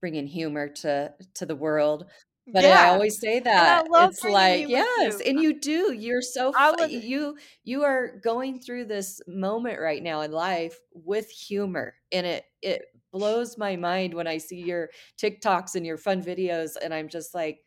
bringing 0.01 0.26
humor 0.26 0.68
to 0.68 1.12
to 1.34 1.47
the 1.47 1.57
world. 1.57 2.07
But 2.53 2.64
I 2.64 2.88
always 2.88 3.20
say 3.20 3.41
that. 3.41 3.86
It's 3.88 4.24
like, 4.24 4.68
yes, 4.68 5.18
too. 5.18 5.24
and 5.26 5.41
you 5.41 5.61
do. 5.61 5.93
You're 5.93 6.22
so 6.22 6.53
would, 6.57 6.91
you 6.91 7.36
you 7.64 7.84
are 7.84 8.18
going 8.22 8.61
through 8.61 8.86
this 8.86 9.20
moment 9.26 9.78
right 9.80 10.03
now 10.03 10.22
in 10.22 10.32
life 10.32 10.78
with 10.93 11.30
humor. 11.30 11.95
And 12.11 12.26
it 12.26 12.45
it 12.62 12.82
blows 13.12 13.59
my 13.59 13.76
mind 13.76 14.14
when 14.14 14.26
I 14.26 14.38
see 14.38 14.61
your 14.62 14.91
TikToks 15.20 15.74
and 15.74 15.86
your 15.86 15.97
fun 15.97 16.22
videos 16.22 16.76
and 16.80 16.95
I'm 16.95 17.09
just 17.09 17.34
like, 17.34 17.61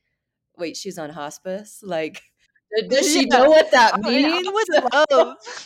wait, 0.57 0.75
she's 0.77 0.97
on 0.97 1.09
hospice? 1.09 1.81
Like 1.83 2.21
does 2.89 3.11
she 3.11 3.25
yeah. 3.25 3.27
know 3.27 3.45
what 3.49 3.71
that 3.71 3.99
I, 4.03 4.11
mean, 4.11 4.25
I 4.25 4.41
means? 4.41 4.47
would 4.51 4.67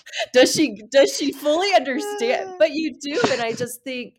does 0.33 0.53
she 0.53 0.81
does 0.91 1.15
she 1.15 1.31
fully 1.31 1.73
understand? 1.75 2.53
But 2.59 2.71
you 2.73 2.97
do 2.99 3.19
and 3.31 3.41
I 3.41 3.53
just 3.53 3.83
think 3.83 4.15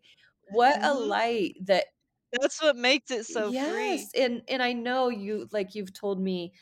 what 0.50 0.78
a 0.82 0.94
hmm 0.94 1.08
light 1.08 1.54
that 1.66 1.86
That's 2.32 2.60
what 2.62 2.76
makes 2.76 3.10
it 3.10 3.26
so 3.26 3.52
Yes, 3.52 3.52
free. 3.52 4.10
and 4.16 4.42
and 4.48 4.62
I 4.62 4.72
know 4.72 5.08
you 5.08 5.48
like 5.52 5.74
you've 5.74 5.92
told 5.92 6.20
me 6.20 6.52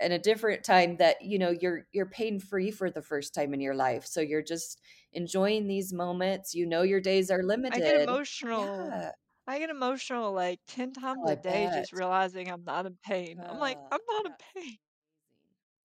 in 0.00 0.12
a 0.12 0.18
different 0.18 0.64
time 0.64 0.96
that 0.96 1.22
you 1.22 1.38
know 1.38 1.50
you're 1.50 1.86
you're 1.92 2.06
pain 2.06 2.40
free 2.40 2.70
for 2.70 2.90
the 2.90 3.02
first 3.02 3.34
time 3.34 3.52
in 3.54 3.60
your 3.60 3.74
life. 3.74 4.06
So 4.06 4.20
you're 4.20 4.42
just 4.42 4.80
enjoying 5.12 5.66
these 5.66 5.92
moments. 5.92 6.54
You 6.54 6.66
know 6.66 6.82
your 6.82 7.00
days 7.00 7.30
are 7.30 7.42
limited. 7.42 7.74
I 7.74 7.80
get 7.80 7.96
emotional. 7.96 8.70
Yeah. 8.90 9.10
I 9.46 9.58
get 9.58 9.70
emotional 9.70 10.32
like 10.32 10.60
10 10.68 10.92
times 10.94 11.18
Oh, 11.24 11.30
I 11.30 11.34
a 11.34 11.36
day 11.36 11.66
bet. 11.66 11.68
just 11.68 11.92
realizing 11.92 12.50
I'm 12.50 12.64
not 12.64 12.86
in 12.86 12.96
pain. 13.04 13.42
I'm 13.46 13.58
like, 13.58 13.78
Oh, 13.78 13.90
I'm 13.90 14.00
not 14.08 14.26
in 14.26 14.34
pain. 14.54 14.78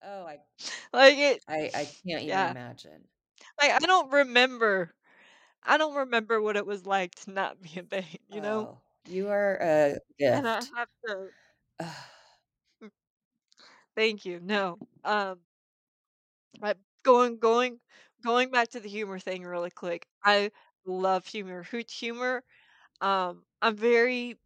Oh, 0.03 0.25
I 0.27 0.39
Like 0.93 1.17
it, 1.19 1.43
I 1.49 1.71
I 1.75 1.85
can't 2.07 2.23
even 2.25 2.39
yeah. 2.39 2.53
imagine. 2.53 3.09
Like 3.61 3.71
I 3.73 3.79
don't 3.81 4.11
remember. 4.11 4.95
I 5.65 5.79
don't 5.79 5.97
remember 5.97 6.41
what 6.43 6.57
it 6.57 6.67
was 6.67 6.87
like 6.87 7.15
to 7.17 7.31
not 7.33 7.61
be 7.63 7.79
a 7.81 7.85
pain, 7.85 8.19
you 8.29 8.41
know? 8.41 8.69
Oh, 8.69 8.81
you 9.05 9.29
are 9.29 9.57
a 9.61 9.99
And 10.33 10.49
I 10.49 10.63
gift. 10.63 10.73
have 10.75 10.89
to, 11.07 11.33
mm, 12.83 12.89
thank 13.95 14.25
you. 14.25 14.41
No. 14.41 14.79
Um, 15.05 15.41
I, 16.63 16.75
going, 17.05 17.39
going, 17.39 17.81
going 18.23 18.51
back 18.51 18.69
to 18.71 18.81
the 18.81 18.89
humor 18.89 19.19
thing 19.19 19.45
really 19.45 19.71
quick. 19.71 20.07
I 20.25 20.51
love 20.87 21.27
humor. 21.27 21.63
Hoot 21.65 21.91
humor. 21.91 22.45
Um, 23.01 23.45
I'm 23.63 23.77
very 23.77 24.39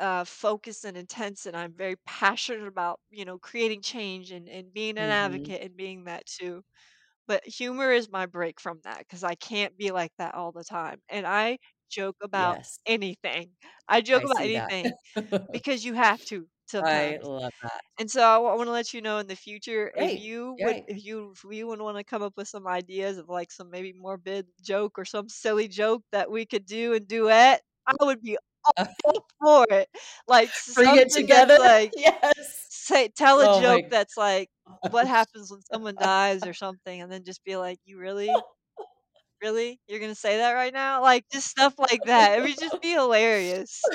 uh, 0.00 0.24
focused 0.24 0.84
and 0.84 0.96
intense, 0.96 1.46
and 1.46 1.56
I'm 1.56 1.72
very 1.74 1.96
passionate 2.06 2.66
about 2.68 3.00
you 3.10 3.24
know 3.24 3.38
creating 3.38 3.82
change 3.82 4.30
and, 4.32 4.48
and 4.48 4.72
being 4.72 4.98
an 4.98 5.10
Mhm. 5.10 5.10
advocate 5.10 5.62
and 5.62 5.76
being 5.76 6.04
that 6.04 6.26
too. 6.26 6.62
But 7.28 7.46
humor 7.46 7.92
is 7.92 8.10
my 8.10 8.26
break 8.26 8.60
from 8.60 8.80
that 8.84 9.00
because 9.00 9.24
I 9.24 9.34
can't 9.36 9.76
be 9.76 9.90
like 9.92 10.12
that 10.18 10.34
all 10.34 10.52
the 10.52 10.64
time. 10.64 11.02
And 11.08 11.26
I 11.26 11.58
joke 11.90 12.16
about 12.22 12.58
Yes, 12.58 12.78
anything. 12.86 13.52
I 13.88 14.00
joke 14.02 14.22
I 14.22 14.26
about 14.26 14.40
see 14.40 14.50
that. 14.52 14.72
anything 14.76 14.96
because 15.52 15.84
you 15.84 15.94
have 15.94 16.24
to 16.26 16.48
I 16.80 17.18
sometimes. 17.18 17.22
love 17.22 17.52
that. 17.62 17.80
And 17.98 18.10
so 18.10 18.22
I 18.22 18.38
want 18.38 18.66
to 18.68 18.72
let 18.72 18.92
you 18.94 19.00
know 19.00 19.18
in 19.18 19.26
the 19.26 19.36
future 19.36 19.92
if 19.96 20.14
Great. 20.14 20.20
you 20.20 20.54
would 20.60 20.80
if 20.86 21.04
you 21.04 21.32
if 21.32 21.44
you 21.44 21.66
would 21.66 21.80
want 21.80 21.96
to 21.98 22.04
come 22.04 22.22
up 22.22 22.34
with 22.36 22.48
some 22.48 22.66
ideas 22.66 23.16
of 23.18 23.28
like 23.28 23.50
some 23.50 23.70
maybe 23.70 23.92
morbid 23.94 24.48
joke 24.62 24.98
or 24.98 25.04
some 25.06 25.28
silly 25.28 25.68
joke 25.68 26.02
that 26.12 26.30
we 26.30 26.44
could 26.46 26.66
do 26.66 26.92
and 26.94 27.08
duet, 27.08 27.62
I 27.86 27.94
would 28.04 28.20
be 28.22 28.36
all 29.04 29.24
for 29.40 29.66
it. 29.70 29.88
Like 30.28 30.54
Bring 30.74 30.94
it 30.96 31.10
together. 31.12 31.58
like 31.58 31.94
Yes. 31.96 32.70
say 32.70 33.08
tell 33.08 33.40
a 33.40 33.48
Oh 33.48 33.60
joke 33.60 33.84
that's 33.90 34.16
like 34.16 34.50
what 34.82 35.06
happens 35.08 35.50
when 35.50 35.62
someone 35.62 35.98
dies 35.98 36.46
or 36.46 36.54
something 36.54 37.02
and 37.02 37.10
then 37.12 37.24
just 37.24 37.44
be 37.44 37.56
like, 37.56 37.78
You 37.84 37.98
really? 37.98 38.46
Really? 39.42 39.80
You're 39.88 40.00
gonna 40.00 40.14
say 40.16 40.38
that 40.38 40.52
right 40.54 40.72
now? 40.74 41.02
Like 41.02 41.26
just 41.32 41.48
stuff 41.48 41.78
like 41.78 42.04
that. 42.04 42.38
It 42.38 42.42
would 42.42 42.58
just 42.58 42.80
be 42.80 42.92
hilarious. 42.92 43.90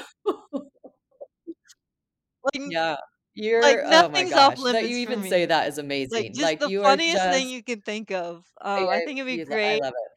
Like 2.43 2.63
Yeah. 2.65 2.97
You're 3.33 3.83
oh 3.85 4.09
my 4.09 4.23
nothing's 4.23 4.35
off 4.35 4.55
gosh, 4.55 4.69
that 4.71 4.85
you 4.85 4.97
even 4.97 5.23
say 5.23 5.45
that 5.45 5.67
is 5.67 5.77
Like 6.11 6.27
amazing. 6.27 6.35
just 6.35 6.53
Like, 6.53 6.59
the 6.59 6.69
you 6.69 6.83
are 6.83 6.97
funniest 6.99 7.29
thing 7.29 7.49
you 7.49 7.63
can 7.63 7.81
think 7.81 8.11
of. 8.11 8.45
I 8.75 8.79
Um, 8.79 8.89
I 8.89 8.99
I 8.99 9.01
think 9.01 9.19
it'd 9.19 9.27
be 9.27 9.37
you 9.37 9.45
I 9.45 9.45
great 9.47 9.83
love 9.83 9.93
it. 9.95 10.11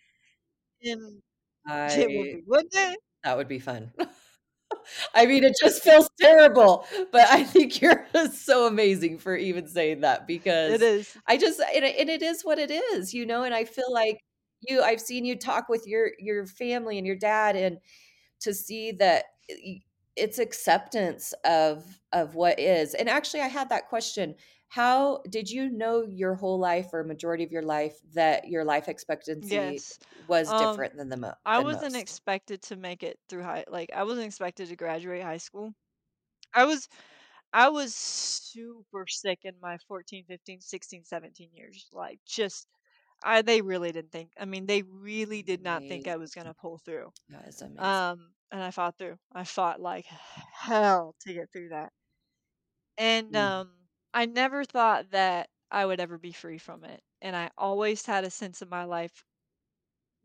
and 0.82 1.22
it 1.96 2.12
would 2.12 2.30
be, 2.30 2.42
wouldn't 2.46 2.74
it? 2.74 2.98
that 3.22 3.36
would 3.36 3.48
be 3.48 3.58
fun. 3.58 3.92
I 5.14 5.26
mean, 5.26 5.44
it 5.44 5.54
just 5.60 5.82
feels 5.82 6.08
terrible, 6.20 6.86
but 7.12 7.28
I 7.30 7.44
think 7.44 7.80
you're 7.80 8.06
so 8.32 8.66
amazing 8.66 9.18
for 9.18 9.36
even 9.36 9.68
saying 9.68 10.00
that 10.00 10.26
because 10.26 10.72
it 10.72 10.82
is. 10.82 11.16
I 11.26 11.36
just 11.36 11.60
and 11.60 11.84
it 11.84 11.96
and 11.98 12.10
it 12.10 12.22
is 12.22 12.42
what 12.42 12.58
it 12.58 12.70
is, 12.70 13.14
you 13.14 13.26
know, 13.26 13.44
and 13.44 13.54
I 13.54 13.64
feel 13.64 13.92
like 13.92 14.18
you 14.60 14.82
I've 14.82 15.00
seen 15.00 15.24
you 15.24 15.36
talk 15.36 15.68
with 15.68 15.86
your 15.86 16.10
your 16.18 16.46
family 16.46 16.98
and 16.98 17.06
your 17.06 17.16
dad 17.16 17.56
and 17.56 17.78
to 18.40 18.54
see 18.54 18.92
that 18.92 19.24
it's 20.16 20.38
acceptance 20.38 21.34
of 21.44 21.84
of 22.12 22.34
what 22.34 22.58
is. 22.58 22.94
And 22.94 23.08
actually 23.08 23.40
I 23.40 23.48
had 23.48 23.68
that 23.70 23.88
question. 23.88 24.34
How 24.74 25.22
did 25.30 25.50
you 25.50 25.70
know 25.70 26.02
your 26.02 26.34
whole 26.34 26.58
life 26.58 26.92
or 26.92 27.04
majority 27.04 27.44
of 27.44 27.52
your 27.52 27.62
life 27.62 28.00
that 28.14 28.48
your 28.48 28.64
life 28.64 28.88
expectancy 28.88 29.86
Yes. 29.88 29.98
was 30.16 30.52
Um, 30.52 30.54
different 30.54 30.96
than 30.96 31.08
the 31.08 31.16
mo- 31.16 31.34
I 31.46 31.58
than 31.58 31.70
wasn't 31.70 31.96
most? 31.96 31.96
expected 31.96 32.62
to 32.64 32.76
make 32.76 33.02
it 33.02 33.20
through 33.28 33.44
high 33.44 33.64
like 33.68 33.90
I 33.92 34.04
wasn't 34.04 34.26
expected 34.26 34.68
to 34.68 34.76
graduate 34.76 35.22
high 35.22 35.38
school. 35.38 35.74
I 36.54 36.64
was 36.66 36.88
I 37.52 37.70
was 37.70 37.94
super 37.96 39.06
sick 39.08 39.40
in 39.44 39.60
my 39.60 39.78
14, 39.88 40.26
15, 40.26 40.60
16, 40.62 41.04
17 41.04 41.52
years. 41.54 41.88
Like 41.92 42.20
just 42.26 42.68
I 43.24 43.42
they 43.42 43.62
really 43.62 43.92
didn't 43.92 44.12
think. 44.12 44.32
I 44.38 44.46
mean, 44.46 44.66
they 44.66 44.82
really 44.84 45.42
did 45.42 45.62
not 45.62 45.84
think 45.88 46.08
I 46.08 46.16
was 46.18 46.34
going 46.34 46.46
to 46.48 46.54
pull 46.54 46.78
through. 46.78 47.12
That 47.28 47.46
is 47.48 47.60
amazing. 47.60 48.06
Um 48.10 48.34
and 48.52 48.62
I 48.62 48.70
fought 48.72 48.98
through. 48.98 49.18
I 49.32 49.44
fought 49.44 49.80
like 49.80 50.06
hell 50.06 51.16
to 51.22 51.34
get 51.34 51.52
through 51.52 51.70
that. 51.70 51.92
And 52.98 53.34
Mm. 53.34 53.36
um 53.36 53.83
I 54.14 54.24
never 54.24 54.64
thought 54.64 55.10
that 55.10 55.50
I 55.70 55.84
would 55.84 56.00
ever 56.00 56.16
be 56.18 56.32
free 56.32 56.56
from 56.58 56.84
it. 56.84 57.02
And 57.20 57.36
I 57.36 57.50
always 57.58 58.06
had 58.06 58.24
a 58.24 58.30
sense 58.30 58.62
in 58.62 58.68
my 58.70 58.84
life 58.84 59.24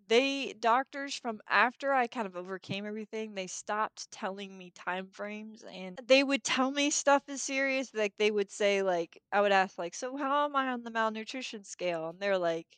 they 0.07 0.53
doctors 0.53 1.15
from 1.15 1.39
after 1.47 1.93
I 1.93 2.07
kind 2.07 2.25
of 2.27 2.35
overcame 2.35 2.85
everything, 2.85 3.33
they 3.35 3.47
stopped 3.47 4.09
telling 4.11 4.57
me 4.57 4.71
time 4.71 5.07
frames 5.07 5.63
and 5.63 5.99
they 6.01 6.23
would 6.23 6.43
tell 6.43 6.71
me 6.71 6.89
stuff 6.91 7.23
is 7.27 7.41
serious. 7.43 7.93
Like 7.93 8.15
they 8.17 8.31
would 8.31 8.49
say 8.51 8.81
like 8.83 9.21
I 9.31 9.41
would 9.41 9.51
ask 9.51 9.77
like, 9.77 9.93
"So 9.95 10.15
how 10.17 10.45
am 10.45 10.55
I 10.55 10.69
on 10.69 10.83
the 10.83 10.91
malnutrition 10.91 11.63
scale?" 11.65 12.09
And 12.09 12.19
they're 12.19 12.37
like, 12.37 12.77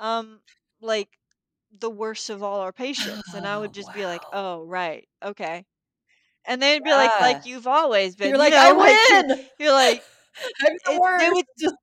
"Um 0.00 0.42
like 0.80 1.18
the 1.72 1.90
worst 1.90 2.30
of 2.30 2.42
all 2.44 2.60
our 2.60 2.72
patients." 2.74 3.34
And 3.34 3.46
I 3.46 3.58
would 3.58 3.72
Oh, 3.72 3.74
just 3.74 3.92
be 3.92 4.06
like, 4.06 4.26
"Oh, 4.32 4.64
right. 4.64 5.08
Okay." 5.22 5.66
And 6.46 6.62
they'd 6.62 6.84
be 6.84 6.94
like, 6.94 7.14
"Like 7.20 7.44
you've 7.44 7.66
always 7.68 8.16
been." 8.16 8.34
You're 8.34 8.38
You 8.38 8.50
like, 8.50 8.54
know, 8.54 8.58
"I 8.58 8.72
like 8.76 9.02
win. 9.12 9.50
you're 9.58 9.72
like 9.72 10.04
it, 11.18 11.32
would 11.32 11.46
worst." 11.60 11.74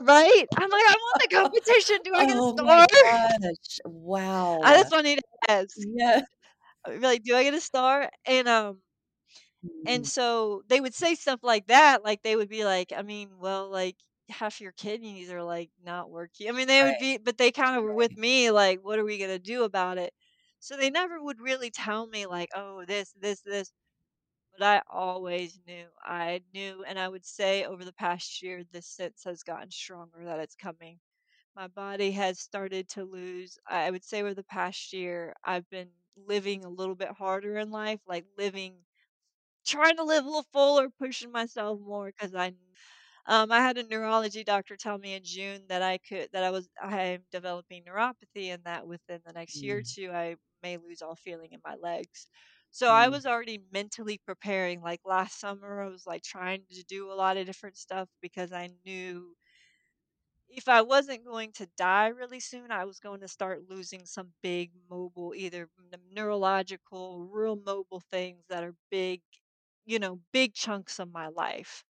right? 0.00 0.46
I'm 0.56 0.70
like, 0.70 0.84
"I 0.86 0.92
won 0.94 1.14
the 1.20 1.28
competition. 1.36 1.98
Do 2.04 2.14
I 2.14 2.26
get 2.26 2.36
a 2.38 2.42
Oh 2.42 2.58
my 2.58 2.86
star?" 2.96 3.40
Wow. 3.84 4.60
I 4.62 4.76
just 4.78 4.90
wanted 4.92 5.18
to 5.18 5.22
ask. 5.52 5.76
Yeah. 5.76 6.22
Like, 6.86 7.22
"Do 7.24 7.36
I 7.36 7.42
get 7.44 7.52
a 7.54 7.60
star?" 7.60 8.10
And, 8.26 8.48
um, 8.48 8.82
and 9.86 10.04
Mhm. 10.04 10.06
so 10.06 10.62
they 10.68 10.80
would 10.80 10.94
say 10.94 11.14
stuff 11.14 11.40
like 11.42 11.66
that, 11.66 12.02
like, 12.04 12.22
they 12.22 12.36
would 12.36 12.48
be 12.48 12.64
like, 12.64 12.92
I 12.92 13.02
mean, 13.02 13.38
well, 13.38 13.70
like, 13.70 13.96
half 14.30 14.60
your 14.60 14.72
kidneys 14.72 15.30
are, 15.30 15.42
like, 15.42 15.70
not 15.82 16.10
working. 16.10 16.48
I 16.48 16.52
mean, 16.52 16.66
they 16.68 16.82
would 16.82 16.96
be 16.98 17.18
but 17.18 17.36
they 17.38 17.52
kinda 17.52 17.80
were 17.82 17.94
with 17.94 18.16
me, 18.16 18.50
like, 18.50 18.80
"What 18.82 18.98
are 18.98 19.04
we 19.04 19.18
gonna 19.18 19.38
do 19.38 19.64
about 19.64 19.98
it?" 19.98 20.14
So 20.60 20.76
they 20.76 20.88
never 20.90 21.22
would 21.22 21.40
really 21.40 21.70
tell 21.70 22.06
me, 22.06 22.26
like, 22.26 22.48
"Oh, 22.54 22.84
this, 22.86 23.12
this, 23.14 23.42
this," 23.42 23.72
but 24.58 24.62
I 24.66 24.82
always 24.90 25.60
knew. 25.66 25.88
I 26.02 26.42
knew, 26.54 26.84
and 26.84 26.98
I 26.98 27.08
would 27.08 27.24
say 27.24 27.64
over 27.64 27.84
the 27.84 27.92
past 27.92 28.42
year, 28.42 28.64
this 28.64 28.86
sense 28.86 29.24
has 29.24 29.42
gotten 29.42 29.70
stronger 29.70 30.24
that 30.24 30.40
it's 30.40 30.54
coming. 30.56 31.00
My 31.56 31.68
body 31.68 32.12
has 32.12 32.40
started 32.40 32.88
to 32.90 33.04
lose 33.04 33.58
I 33.66 33.90
would 33.90 34.04
say 34.04 34.20
over 34.22 34.34
the 34.34 34.44
past 34.44 34.92
year, 34.92 35.34
I've 35.44 35.68
been 35.70 35.92
living 36.16 36.64
a 36.64 36.70
little 36.70 36.96
bit 36.96 37.10
harder 37.12 37.58
in 37.58 37.70
life, 37.70 38.00
like 38.06 38.26
living 38.38 38.84
trying 39.66 39.96
to 39.96 40.04
live 40.04 40.24
a 40.24 40.28
little 40.28 40.46
fuller, 40.52 40.88
pushing 40.90 41.30
myself 41.32 41.80
more 41.80 42.06
because 42.08 42.34
I 42.34 42.52
um, 43.26 43.52
I 43.52 43.60
had 43.60 43.78
a 43.78 43.84
neurology 43.84 44.44
doctor 44.44 44.76
tell 44.76 44.98
me 44.98 45.14
in 45.14 45.24
June 45.24 45.66
that 45.68 45.82
I 45.82 45.98
could 45.98 46.30
that 46.32 46.44
I 46.44 46.50
was 46.50 46.68
I'm 46.80 47.24
developing 47.32 47.84
neuropathy 47.84 48.48
and 48.54 48.64
that 48.64 48.86
within 48.86 49.20
the 49.24 49.32
next 49.32 49.62
year 49.62 49.78
or 49.78 49.82
Mm. 49.82 49.86
two 49.86 50.10
I 50.12 50.36
may 50.62 50.76
lose 50.78 51.02
all 51.02 51.16
feeling 51.16 51.52
in 51.52 51.60
my 51.64 51.76
legs. 51.76 52.28
So 52.74 52.90
I 52.90 53.08
Mm. 53.08 53.10
was 53.10 53.26
already 53.26 53.58
mentally 53.72 54.18
preparing. 54.18 54.82
Like 54.82 55.00
last 55.06 55.40
summer, 55.40 55.80
I 55.82 55.88
was 55.88 56.06
like 56.06 56.22
trying 56.24 56.66
to 56.72 56.84
do 56.84 57.10
a 57.12 57.14
lot 57.14 57.36
of 57.38 57.46
different 57.46 57.78
stuff 57.78 58.10
because 58.20 58.52
I 58.52 58.70
knew 58.84 59.36
if 60.48 60.68
I 60.68 60.82
wasn't 60.82 61.24
going 61.24 61.52
to 61.54 61.66
die 61.76 62.08
really 62.08 62.40
soon, 62.40 62.70
I 62.70 62.84
was 62.84 63.00
going 63.00 63.20
to 63.20 63.28
start 63.28 63.68
losing 63.68 64.06
some 64.06 64.34
big 64.42 64.72
mobile, 64.88 65.34
either 65.34 65.68
n- 65.92 66.00
neurological, 66.10 67.24
real 67.24 67.56
mobile 67.56 68.00
things 68.10 68.44
that 68.48 68.62
are 68.64 68.76
big, 68.90 69.22
you 69.84 69.98
know, 69.98 70.20
big 70.32 70.54
chunks 70.54 70.98
of 70.98 71.10
my 71.10 71.28
life. 71.28 71.84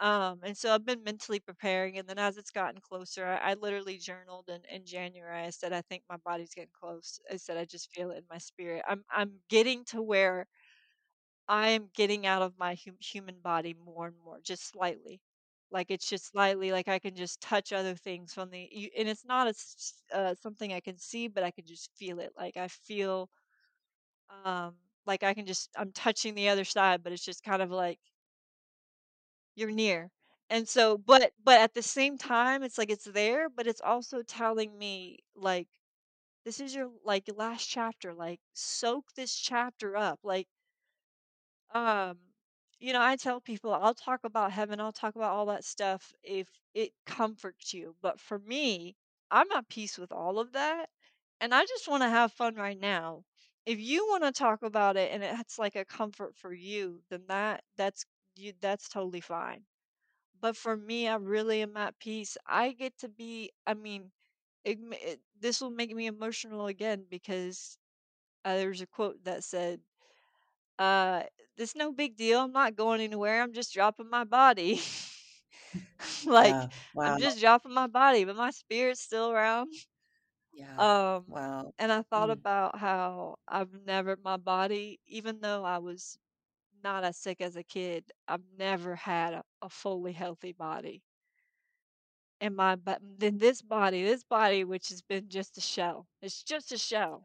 Um, 0.00 0.40
and 0.44 0.56
so 0.56 0.72
I've 0.72 0.84
been 0.86 1.02
mentally 1.02 1.40
preparing. 1.40 1.98
And 1.98 2.08
then 2.08 2.18
as 2.18 2.36
it's 2.38 2.50
gotten 2.52 2.80
closer, 2.80 3.26
I, 3.26 3.52
I 3.52 3.54
literally 3.54 3.98
journaled 3.98 4.48
in, 4.48 4.62
in 4.70 4.84
January. 4.86 5.42
I 5.44 5.50
said, 5.50 5.72
I 5.72 5.82
think 5.82 6.04
my 6.08 6.16
body's 6.18 6.54
getting 6.54 6.70
close. 6.78 7.18
I 7.32 7.36
said, 7.36 7.56
I 7.56 7.64
just 7.64 7.90
feel 7.92 8.10
it 8.12 8.18
in 8.18 8.24
my 8.30 8.38
spirit. 8.38 8.84
I'm, 8.88 9.04
I'm 9.10 9.40
getting 9.48 9.84
to 9.86 10.00
where 10.02 10.46
I 11.48 11.68
am 11.70 11.88
getting 11.94 12.26
out 12.26 12.42
of 12.42 12.58
my 12.58 12.74
hum- 12.74 12.98
human 13.00 13.40
body 13.40 13.74
more 13.74 14.06
and 14.06 14.18
more, 14.18 14.40
just 14.40 14.64
slightly. 14.64 15.20
Like 15.70 15.90
it's 15.90 16.08
just 16.08 16.26
slightly, 16.26 16.72
like 16.72 16.88
I 16.88 16.98
can 16.98 17.14
just 17.14 17.40
touch 17.40 17.72
other 17.72 17.94
things 17.94 18.32
from 18.32 18.50
the, 18.50 18.68
you, 18.72 18.90
and 18.96 19.08
it's 19.08 19.24
not 19.24 19.46
a 19.46 19.50
s- 19.50 20.02
uh, 20.12 20.34
something 20.34 20.72
I 20.72 20.80
can 20.80 20.96
see, 20.98 21.28
but 21.28 21.44
I 21.44 21.50
can 21.50 21.66
just 21.66 21.90
feel 21.96 22.20
it. 22.20 22.32
Like 22.36 22.56
I 22.56 22.68
feel, 22.68 23.28
um, 24.44 24.74
like 25.06 25.22
I 25.22 25.34
can 25.34 25.46
just, 25.46 25.70
I'm 25.76 25.92
touching 25.92 26.34
the 26.34 26.48
other 26.48 26.64
side, 26.64 27.02
but 27.02 27.12
it's 27.12 27.24
just 27.24 27.42
kind 27.42 27.62
of 27.62 27.70
like 27.70 27.98
you're 29.58 29.70
near. 29.72 30.10
And 30.50 30.68
so, 30.68 30.98
but, 30.98 31.32
but 31.44 31.60
at 31.60 31.74
the 31.74 31.82
same 31.82 32.18
time, 32.18 32.62
it's 32.62 32.78
like 32.78 32.90
it's 32.90 33.04
there, 33.04 33.48
but 33.50 33.66
it's 33.66 33.80
also 33.82 34.22
telling 34.22 34.78
me 34.78 35.18
like 35.36 35.68
this 36.44 36.60
is 36.60 36.74
your 36.74 36.90
like 37.04 37.24
last 37.36 37.68
chapter. 37.68 38.14
Like 38.14 38.40
soak 38.54 39.14
this 39.16 39.36
chapter 39.36 39.96
up. 39.96 40.20
Like 40.24 40.48
Um, 41.74 42.18
you 42.80 42.92
know, 42.92 43.02
I 43.02 43.16
tell 43.16 43.40
people 43.40 43.72
I'll 43.72 43.94
talk 43.94 44.20
about 44.24 44.52
heaven, 44.52 44.80
I'll 44.80 44.92
talk 44.92 45.16
about 45.16 45.32
all 45.32 45.46
that 45.46 45.64
stuff 45.64 46.12
if 46.22 46.48
it 46.74 46.92
comforts 47.06 47.74
you. 47.74 47.96
But 48.00 48.20
for 48.20 48.38
me, 48.38 48.96
I'm 49.30 49.50
at 49.52 49.68
peace 49.68 49.98
with 49.98 50.12
all 50.12 50.38
of 50.38 50.52
that. 50.52 50.86
And 51.40 51.54
I 51.54 51.64
just 51.66 51.88
want 51.88 52.02
to 52.02 52.08
have 52.08 52.32
fun 52.32 52.54
right 52.56 52.78
now. 52.78 53.24
If 53.66 53.78
you 53.80 54.06
want 54.08 54.24
to 54.24 54.32
talk 54.32 54.62
about 54.62 54.96
it 54.96 55.10
and 55.12 55.22
it's 55.22 55.58
like 55.58 55.76
a 55.76 55.84
comfort 55.84 56.34
for 56.36 56.52
you, 56.54 57.02
then 57.10 57.24
that 57.28 57.64
that's 57.76 58.04
you 58.40 58.52
that's 58.60 58.88
totally 58.88 59.20
fine. 59.20 59.62
But 60.40 60.56
for 60.56 60.76
me, 60.76 61.08
I 61.08 61.16
really 61.16 61.62
am 61.62 61.76
at 61.76 61.98
peace. 61.98 62.36
I 62.46 62.72
get 62.72 62.98
to 62.98 63.08
be, 63.08 63.52
I 63.66 63.74
mean, 63.74 64.12
it, 64.64 64.78
it, 64.92 65.20
this 65.40 65.60
will 65.60 65.70
make 65.70 65.94
me 65.94 66.06
emotional 66.06 66.66
again 66.66 67.04
because 67.10 67.78
uh, 68.44 68.56
there's 68.56 68.80
a 68.82 68.86
quote 68.86 69.24
that 69.24 69.44
said, 69.44 69.80
uh, 70.78 71.22
"It's 71.56 71.74
no 71.76 71.92
big 71.92 72.16
deal. 72.16 72.40
I'm 72.40 72.52
not 72.52 72.76
going 72.76 73.00
anywhere. 73.00 73.42
I'm 73.42 73.52
just 73.52 73.72
dropping 73.74 74.10
my 74.10 74.24
body." 74.24 74.80
Like, 76.26 76.58
Yeah. 76.58 76.68
I'm 77.04 77.16
Wow. 77.16 77.18
just 77.18 77.40
dropping 77.40 77.72
my 77.74 77.86
body, 77.86 78.24
but 78.24 78.36
my 78.36 78.50
spirit's 78.50 79.00
still 79.00 79.30
around. 79.30 79.72
Yeah. 80.52 80.78
Um, 80.78 81.26
Wow. 81.26 81.74
and 81.78 81.92
I 81.92 82.02
thought 82.02 82.30
Mm. 82.30 82.30
about 82.30 82.78
how 82.78 83.36
I've 83.48 83.72
never 83.84 84.16
my 84.22 84.36
body, 84.36 85.00
even 85.06 85.40
though 85.40 85.64
I 85.64 85.78
was 85.78 86.18
not 86.82 87.04
as 87.04 87.16
sick 87.16 87.40
as 87.40 87.56
a 87.56 87.62
kid, 87.64 88.12
I've 88.28 88.44
never 88.58 88.96
had 88.96 89.34
a, 89.34 89.44
a 89.62 89.68
fully 89.68 90.12
healthy 90.12 90.52
body. 90.52 91.02
And 92.40 92.56
my 92.56 92.76
but 92.76 93.00
then 93.02 93.38
this 93.38 93.62
body, 93.62 94.04
this 94.04 94.24
body 94.24 94.64
which 94.64 94.88
has 94.90 95.02
been 95.02 95.28
just 95.28 95.56
a 95.58 95.60
shell. 95.60 96.06
It's 96.22 96.42
just 96.42 96.72
a 96.72 96.78
shell. 96.78 97.24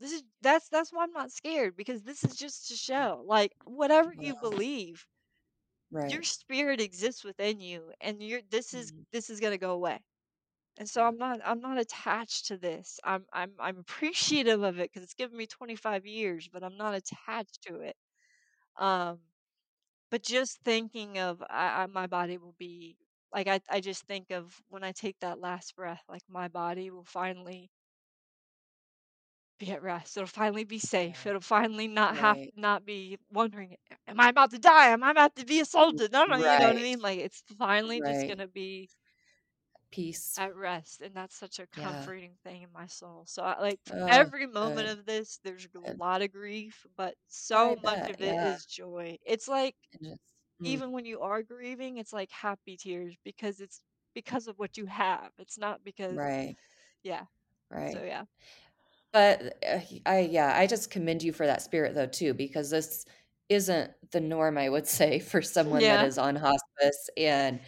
This 0.00 0.12
is 0.12 0.22
that's 0.42 0.68
that's 0.68 0.92
why 0.92 1.04
I'm 1.04 1.12
not 1.12 1.32
scared 1.32 1.76
because 1.76 2.02
this 2.02 2.24
is 2.24 2.36
just 2.36 2.70
a 2.70 2.76
shell. 2.76 3.24
Like 3.26 3.52
whatever 3.64 4.12
you 4.12 4.34
believe, 4.36 5.06
your 6.04 6.22
spirit 6.22 6.80
exists 6.80 7.24
within 7.24 7.60
you 7.60 7.92
and 8.00 8.22
you're 8.22 8.42
this 8.50 8.74
is 8.74 8.92
Mm. 8.92 9.04
this 9.12 9.30
is 9.30 9.40
going 9.40 9.52
to 9.52 9.58
go 9.58 9.72
away. 9.72 10.00
And 10.78 10.88
so 10.88 11.04
I'm 11.04 11.18
not 11.18 11.40
I'm 11.44 11.60
not 11.60 11.78
attached 11.78 12.46
to 12.48 12.56
this. 12.58 13.00
I'm 13.04 13.26
I'm 13.32 13.52
I'm 13.58 13.78
appreciative 13.78 14.62
of 14.62 14.78
it 14.80 14.92
cuz 14.92 15.02
it's 15.02 15.14
given 15.14 15.36
me 15.36 15.46
25 15.46 16.06
years, 16.06 16.48
but 16.48 16.62
I'm 16.64 16.76
not 16.76 16.94
attached 16.94 17.62
to 17.68 17.80
it. 17.80 17.96
Um 18.78 19.20
but 20.10 20.22
just 20.22 20.58
thinking 20.64 21.18
of 21.18 21.42
I, 21.50 21.82
I 21.82 21.86
my 21.86 22.06
body 22.06 22.38
will 22.38 22.54
be 22.58 22.96
like 23.32 23.48
I 23.48 23.60
I 23.70 23.80
just 23.80 24.04
think 24.06 24.30
of 24.30 24.60
when 24.68 24.84
I 24.84 24.92
take 24.92 25.18
that 25.20 25.40
last 25.40 25.76
breath 25.76 26.02
like 26.08 26.22
my 26.28 26.48
body 26.48 26.90
will 26.90 27.04
finally 27.04 27.70
be 29.58 29.70
at 29.70 29.82
rest. 29.82 30.16
It'll 30.16 30.26
finally 30.26 30.64
be 30.64 30.78
safe. 30.78 31.26
It'll 31.26 31.40
finally 31.40 31.86
not 31.88 32.16
have 32.16 32.38
Right. 32.38 32.52
not 32.56 32.84
be 32.84 33.18
wondering, 33.30 33.76
am 34.06 34.20
I 34.20 34.28
about 34.28 34.50
to 34.52 34.58
die? 34.58 34.88
Am 34.88 35.02
I 35.02 35.10
about 35.10 35.36
to 35.36 35.44
be 35.46 35.60
assaulted? 35.60 36.12
No, 36.12 36.24
no, 36.24 36.36
you 36.38 36.58
know 36.58 36.68
what 36.68 36.76
I 36.78 36.82
mean? 36.82 37.00
Like 37.00 37.18
it's 37.20 37.42
finally 37.58 38.00
just 38.00 38.26
gonna 38.26 38.48
be 38.48 38.88
Peace. 39.92 40.38
at 40.38 40.56
rest, 40.56 41.02
and 41.02 41.14
that's 41.14 41.36
such 41.36 41.58
a 41.58 41.66
Yeah. 41.76 41.82
comforting 41.82 42.32
thing 42.44 42.62
in 42.62 42.72
my 42.72 42.86
soul. 42.86 43.24
So 43.26 43.42
I 43.42 43.60
like 43.60 43.80
Oh, 43.92 44.06
every 44.08 44.46
moment 44.46 44.88
good. 44.88 44.98
of 44.98 45.06
this, 45.06 45.38
there's 45.44 45.68
a 45.74 45.80
Good. 45.86 45.98
lot 45.98 46.22
of 46.22 46.32
grief, 46.32 46.86
but 46.96 47.14
I 47.64 47.74
so 47.74 47.76
much 47.84 48.08
bet. 48.08 48.10
of 48.10 48.20
it 48.22 48.40
Yeah. 48.42 48.42
is 48.42 48.64
joy. 48.66 49.18
It's 49.26 49.48
like 49.48 49.76
just 50.02 50.20
mm. 50.60 50.66
even 50.66 50.92
when 50.92 51.04
you 51.06 51.20
are 51.20 51.42
grieving, 51.42 51.98
it's 51.98 52.12
like 52.12 52.30
happy 52.30 52.76
tears 52.76 53.16
because 53.24 53.60
it's 53.60 53.82
because 54.14 54.48
of 54.48 54.58
what 54.58 54.76
you 54.76 54.86
have. 54.86 55.32
It's 55.38 55.58
not 55.58 55.84
because 55.84 56.16
Right. 56.16 56.56
yeah. 57.02 57.24
Right 57.70 57.94
so 57.94 58.02
yeah. 58.04 58.24
But 59.12 59.58
uh, 59.68 59.80
I, 60.06 60.20
yeah, 60.20 60.56
I 60.56 60.66
just 60.66 60.90
commend 60.90 61.22
you 61.22 61.32
for 61.32 61.46
that 61.46 61.62
spirit 61.62 61.94
though 61.94 62.06
too, 62.06 62.34
because 62.34 62.70
this 62.70 63.04
isn't 63.48 63.90
the 64.10 64.20
norm, 64.20 64.56
I 64.58 64.68
would 64.68 64.86
say, 64.88 65.18
for 65.20 65.42
someone 65.42 65.86
that 65.86 66.00
Yeah. 66.00 66.04
is 66.06 66.18
on 66.18 66.36
hospice. 66.36 67.10
And 67.16 67.60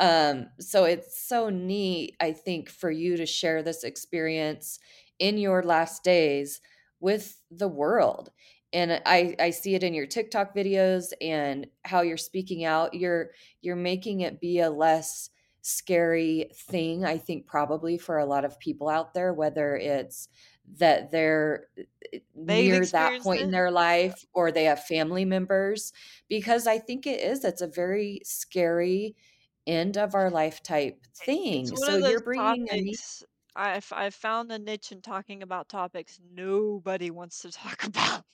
um, 0.00 0.46
so 0.58 0.84
it's 0.84 1.20
so 1.20 1.50
neat, 1.50 2.16
I 2.20 2.32
think, 2.32 2.70
for 2.70 2.90
you 2.90 3.18
to 3.18 3.26
share 3.26 3.62
this 3.62 3.84
experience 3.84 4.78
in 5.18 5.36
your 5.36 5.62
last 5.62 6.02
days 6.02 6.60
with 7.00 7.42
the 7.50 7.68
world. 7.68 8.30
And 8.72 9.02
I, 9.04 9.36
I 9.38 9.50
see 9.50 9.74
it 9.74 9.82
in 9.82 9.92
your 9.92 10.06
TikTok 10.06 10.54
videos 10.56 11.12
and 11.20 11.66
how 11.84 12.00
you're 12.00 12.16
speaking 12.16 12.64
out. 12.64 12.94
You're 12.94 13.30
you're 13.60 13.76
making 13.76 14.20
it 14.22 14.40
be 14.40 14.60
a 14.60 14.70
less 14.70 15.28
scary 15.60 16.50
thing, 16.54 17.04
I 17.04 17.18
think, 17.18 17.46
probably 17.46 17.98
for 17.98 18.16
a 18.16 18.24
lot 18.24 18.46
of 18.46 18.58
people 18.58 18.88
out 18.88 19.12
there, 19.12 19.34
whether 19.34 19.76
it's 19.76 20.28
that 20.78 21.10
they're 21.10 21.66
eh, 22.12 22.18
They've 22.34 22.72
near 22.72 22.86
that 22.86 23.20
point 23.20 23.42
in 23.42 23.50
their 23.50 23.70
life 23.70 24.24
or 24.32 24.50
they 24.50 24.64
have 24.64 24.84
family 24.84 25.24
members 25.24 25.92
because 26.28 26.66
I 26.66 26.78
think 26.78 27.06
it 27.06 27.20
is 27.20 27.44
it's 27.44 27.60
a 27.60 27.66
very 27.66 28.20
scary 28.24 29.14
end 29.70 29.96
of 29.98 30.14
our 30.14 30.30
life 30.30 30.62
type 30.62 31.06
thing. 31.16 31.76
So 31.76 31.96
you're 31.96 32.20
bringing 32.20 32.68
a 32.70 32.78
topics 32.78 33.24
I've 33.56 33.92
I've 33.92 34.14
found 34.14 34.52
a 34.52 34.58
niche 34.58 34.92
in 34.92 35.02
talking 35.02 35.42
about 35.42 35.68
topics 35.68 36.20
nobody 36.22 37.10
wants 37.10 37.40
to 37.40 37.50
talk 37.52 37.84
about. 37.84 38.24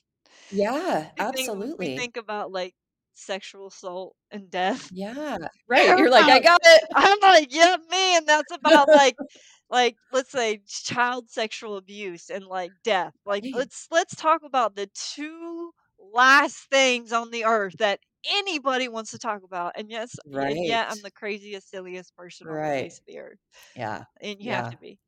Yeah, 0.51 1.13
We 1.17 1.25
think 1.27 1.55
we 1.79 1.89
absolutely. 1.89 1.97
think 1.97 2.17
about 2.17 2.53
like 2.53 2.75
sexual 3.15 3.69
assault 3.69 4.17
and 4.31 4.51
death. 4.51 4.91
Yeah, 4.91 5.37
right. 5.69 5.97
You're 5.97 6.11
like, 6.11 6.29
"I 6.29 6.41
got 6.41 6.61
it." 6.65 6.85
I'm 6.95 7.19
like, 7.21 7.53
yeah, 7.55 7.77
man, 7.91 8.25
that's 8.27 8.53
about 8.53 8.91
like 8.91 9.17
like 9.71 9.99
let's 10.13 10.31
say 10.31 10.63
child 10.67 11.31
sexual 11.31 11.77
abuse 11.77 12.31
and 12.31 12.47
like 12.47 12.75
death. 12.85 13.15
Like 13.25 13.47
let's 13.53 13.89
let's 13.91 14.15
talk 14.17 14.43
about 14.45 14.77
the 14.77 14.89
two 14.95 15.73
last 15.99 16.69
things 16.71 17.13
on 17.13 17.31
the 17.31 17.45
earth 17.45 17.77
that 17.79 18.01
anybody 18.29 18.89
wants 18.89 19.11
to 19.13 19.19
talk 19.19 19.43
about. 19.43 19.73
And 19.77 19.91
yes, 19.91 20.19
y- 20.25 20.39
and 20.49 20.65
yet 20.65 20.89
I'm 20.91 21.03
the 21.03 21.11
craziest, 21.11 21.71
silliest 21.71 22.15
person 22.17 22.49
on 22.49 22.63
the 22.63 22.71
Right. 22.71 22.83
face 22.83 22.99
of 23.01 23.07
the 23.07 23.19
earth. 23.19 23.39
Yeah. 23.77 24.05
And 24.21 24.41
you 24.43 24.53
have 24.53 24.69
to 24.71 24.79
be. 24.79 25.01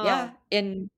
Yeah, 0.00 0.30
Um 0.30 0.38
and 0.52 0.90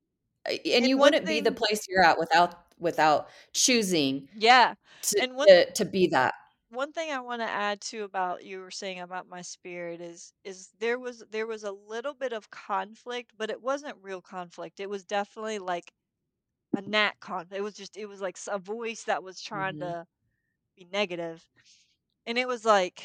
uh, 0.48 0.54
and 0.66 0.86
and 0.86 0.86
you 0.86 0.98
wouldn't 0.98 1.28
be 1.28 1.40
the 1.40 1.52
place 1.52 1.86
you're 1.88 2.04
at 2.04 2.18
without 2.18 2.74
without 2.78 3.28
choosing 3.54 4.28
yeah. 4.32 4.74
to 5.02 5.16
And 5.18 5.34
one 5.34 5.48
to 5.48 5.72
to 5.74 5.86
be 5.86 6.08
that. 6.08 6.34
one 6.68 6.92
thing 6.92 7.10
I 7.10 7.20
want 7.20 7.42
to 7.42 7.48
add 7.48 7.80
too 7.80 8.04
about 8.04 8.44
you 8.44 8.60
were 8.60 8.70
saying 8.70 9.00
about 9.00 9.26
my 9.28 9.42
spirit 9.42 10.00
is 10.00 10.32
is 10.44 10.70
there 10.78 10.98
was 10.98 11.24
there 11.30 11.46
was 11.46 11.64
a 11.64 11.72
little 11.72 12.14
bit 12.14 12.32
of 12.32 12.50
conflict, 12.50 13.32
but 13.36 13.50
it 13.50 13.60
wasn't 13.60 13.98
real 14.02 14.22
conflict. 14.22 14.78
It 14.80 14.88
was 14.90 15.04
definitely 15.04 15.58
like 15.58 15.92
a 16.76 16.82
gnat 16.82 17.20
conflict. 17.20 17.54
It 17.54 17.62
was 17.62 17.74
just 17.76 17.96
it 17.98 18.06
was 18.06 18.20
like 18.22 18.38
a 18.48 18.58
voice 18.60 19.04
that 19.04 19.22
was 19.24 19.40
trying 19.42 19.78
Mhm. 19.78 19.80
to 19.80 20.06
be 20.80 20.86
negative, 20.92 21.48
and 22.26 22.38
it 22.38 22.48
was 22.48 22.64
like, 22.64 23.04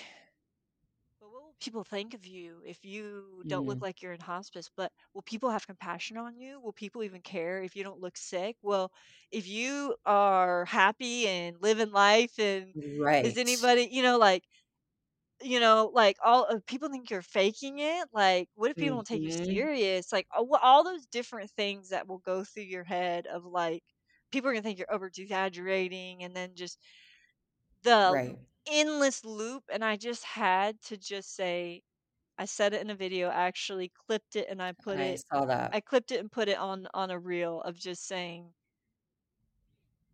but 1.19 1.29
what 1.31 1.43
will 1.43 1.55
people 1.61 1.83
think 1.83 2.13
of 2.13 2.25
you 2.25 2.61
if 2.65 2.83
you 2.83 3.43
don't 3.47 3.65
look 3.65 3.77
Mm. 3.77 3.81
like 3.81 4.01
you're 4.01 4.11
in 4.13 4.19
hospice? 4.19 4.69
But 4.75 4.91
will 5.13 5.21
people 5.21 5.49
have 5.49 5.65
compassion 5.67 6.17
on 6.17 6.37
you? 6.37 6.59
Will 6.59 6.73
people 6.73 7.03
even 7.03 7.21
care 7.21 7.63
if 7.63 7.75
you 7.75 7.83
don't 7.83 8.01
look 8.01 8.17
sick? 8.17 8.57
Well, 8.61 8.91
if 9.31 9.47
you 9.47 9.95
are 10.05 10.65
happy 10.65 11.27
and 11.27 11.57
living 11.61 11.91
life 11.91 12.37
and 12.39 12.75
right. 12.97 13.23
is 13.23 13.37
anybody, 13.37 13.87
you 13.91 14.03
know, 14.03 14.17
like, 14.17 14.43
you 15.43 15.59
know, 15.59 15.91
like 15.93 16.17
all 16.23 16.45
of 16.45 16.65
people 16.65 16.89
think 16.89 17.09
you're 17.11 17.21
faking 17.23 17.79
it. 17.79 18.09
Like, 18.13 18.49
what 18.55 18.71
if 18.71 18.77
people 18.77 18.97
don't 18.97 19.07
take 19.07 19.25
you 19.25 19.31
Mhm. 19.31 19.55
serious? 19.55 20.11
Like, 20.13 20.27
all, 20.35 20.49
all 20.63 20.83
those 20.83 21.05
different 21.07 21.51
things 21.51 21.89
that 21.89 22.07
will 22.07 22.19
go 22.19 22.43
through 22.43 22.63
your 22.63 22.83
head 22.85 23.27
of 23.27 23.45
like, 23.45 23.83
people 24.31 24.49
are 24.49 24.53
gonna 24.53 24.63
think 24.63 24.79
you're 24.79 24.93
over 24.93 25.07
exaggerating, 25.07 26.23
and 26.23 26.35
then 26.35 26.55
just 26.55 26.79
the 27.85 28.17
Right. 28.17 28.39
endless 28.67 29.25
loop. 29.25 29.65
And 29.71 29.85
I 29.85 29.97
just 29.97 30.25
had 30.25 30.81
to 30.83 30.97
just 30.97 31.35
say, 31.35 31.83
I 32.37 32.45
said 32.45 32.73
it 32.73 32.81
in 32.81 32.89
a 32.91 32.95
video. 32.95 33.29
I 33.29 33.43
actually 33.47 33.89
clipped 33.89 34.35
it 34.37 34.47
and 34.49 34.61
I 34.63 34.73
put 34.73 34.99
I 34.99 35.13
it. 35.13 35.23
saw 35.29 35.45
that. 35.45 35.73
I 35.73 35.81
clipped 35.81 36.11
it 36.11 36.19
and 36.21 36.31
put 36.31 36.49
it 36.49 36.57
on 36.59 36.87
on 36.95 37.11
a 37.11 37.19
reel 37.19 37.61
of 37.61 37.77
just 37.77 38.05
saying 38.07 38.53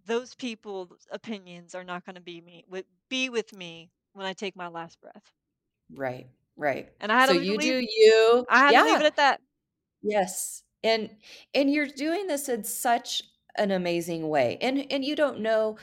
those 0.05 0.35
people's 0.35 1.07
opinions 1.11 1.73
are 1.75 1.83
not 1.85 2.03
going 2.05 2.15
to 2.15 2.21
be 2.21 2.41
me 2.41 2.65
with 2.67 2.85
be 3.09 3.29
with 3.29 3.53
me 3.53 3.91
when 4.13 4.25
I 4.25 4.33
take 4.33 4.55
my 4.55 4.67
last 4.67 4.99
breath. 4.99 5.33
Right, 5.93 6.27
right. 6.55 6.89
And 7.01 7.11
I 7.11 7.19
had 7.19 7.25
So 7.25 7.33
to 7.33 7.33
you 7.33 7.57
leave. 7.57 7.75
do 7.81 7.81
you. 7.81 8.45
I 8.49 8.59
had 8.59 8.75
to 8.75 8.81
leave 8.83 8.99
it 9.01 9.05
at 9.05 9.17
that. 9.17 9.41
Yes. 10.01 10.63
And 10.83 11.17
and 11.53 11.71
you're 11.71 11.87
doing 11.87 12.27
this 12.27 12.49
in 12.49 12.63
such 12.63 13.23
an 13.57 13.71
amazing 13.71 14.29
way. 14.29 14.57
And 14.61 14.91
and 14.91 15.05
you 15.05 15.15
don't 15.15 15.39
know 15.41 15.77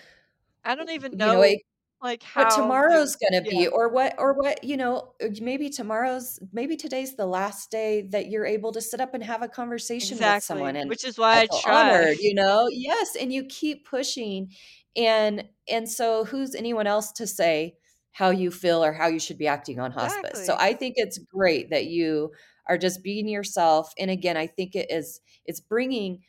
I 0.64 0.74
don't 0.76 0.90
even 0.90 1.16
you 1.20 1.30
know, 1.30 1.32
know 1.32 1.42
it 1.42 1.60
like 2.02 2.22
how 2.22 2.74
to. 2.88 2.90
tomorrow's 2.90 3.16
gonna 3.16 3.44
Yeah. 3.44 3.50
be 3.50 3.66
or 3.68 3.88
what 3.88 4.14
or 4.18 4.34
what, 4.34 4.62
you 4.64 4.76
know, 4.76 5.14
uh, 5.22 5.28
maybe 5.40 5.70
tomorrow's 5.70 6.38
maybe 6.52 6.76
today's 6.76 7.16
the 7.16 7.26
last 7.26 7.70
day 7.70 8.02
that 8.10 8.28
you're 8.28 8.46
able 8.46 8.72
to 8.72 8.80
sit 8.80 9.00
up 9.00 9.14
and 9.14 9.22
have 9.24 9.42
a 9.42 9.48
conversation 9.48 10.22
with 10.24 10.40
someone, 10.40 10.76
and 10.76 10.92
Which 10.92 11.04
is 11.04 11.18
why 11.18 11.38
I 11.38 11.40
I 11.40 11.46
try. 11.48 12.06
honored, 12.06 12.18
you 12.20 12.34
know? 12.34 12.68
Yes, 12.70 13.16
and 13.16 13.32
you 13.32 13.44
keep 13.46 13.86
pushing, 13.86 14.52
and 14.96 15.48
and 15.68 15.88
so 15.90 16.24
who's 16.24 16.54
anyone 16.54 16.86
else 16.86 17.12
to 17.12 17.26
say 17.26 17.76
how 18.12 18.30
you 18.30 18.50
feel 18.50 18.84
or 18.84 18.92
how 18.92 19.06
you 19.08 19.18
should 19.20 19.38
be 19.38 19.46
acting 19.48 19.80
on 19.80 19.92
hospice? 19.92 20.44
So 20.44 20.56
I 20.58 20.74
think 20.74 20.94
it's 20.96 21.18
great 21.18 21.70
that 21.70 21.86
you 21.86 22.32
are 22.68 22.78
just 22.78 23.02
being 23.02 23.28
yourself, 23.28 23.92
and 23.98 24.10
again, 24.10 24.36
I 24.36 24.46
think 24.46 24.74
it 24.76 24.90
is 24.90 25.20
it's 25.46 25.60
bringing 25.60 26.22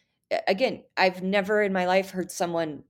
again, 0.48 0.84
I've 0.98 1.24
never 1.24 1.62
in 1.64 1.74
my 1.74 1.86
life 1.88 2.12
heard 2.12 2.32
someone 2.32 2.84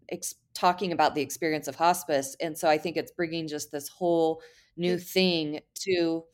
talking 0.60 0.92
about 0.92 1.16
the 1.16 1.22
experience 1.22 1.68
of 1.68 1.76
hospice, 1.76 2.36
and 2.42 2.58
so 2.58 2.70
I 2.70 2.78
think 2.78 2.98
it's 2.98 3.12
bringing 3.12 3.48
just 3.48 3.72
this 3.72 3.88
whole 3.90 4.42
new 4.78 4.98
thing 5.00 5.62
to 5.86 6.26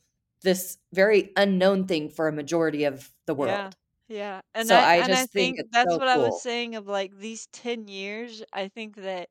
this 0.42 0.78
very 0.92 1.32
unknown 1.36 1.86
thing 1.86 2.10
for 2.10 2.28
a 2.28 2.32
majority 2.32 2.84
of 2.84 3.12
the 3.26 3.34
world. 3.34 3.60
Yeah. 4.08 4.40
And 4.54 4.70
So 4.70 4.78
I 4.78 4.88
I 4.98 5.02
and 5.02 5.14
I 5.14 5.26
just 5.26 5.32
think 5.34 5.58
think 5.58 5.60
that's 5.72 5.96
so 5.96 5.98
what 5.98 6.08
I 6.08 6.18
was 6.18 6.36
saying 6.36 6.74
of 6.76 6.86
like 6.86 7.16
these 7.16 7.46
10 7.48 7.88
years. 7.88 8.42
I 8.52 8.68
think 8.68 8.96
that 8.96 9.30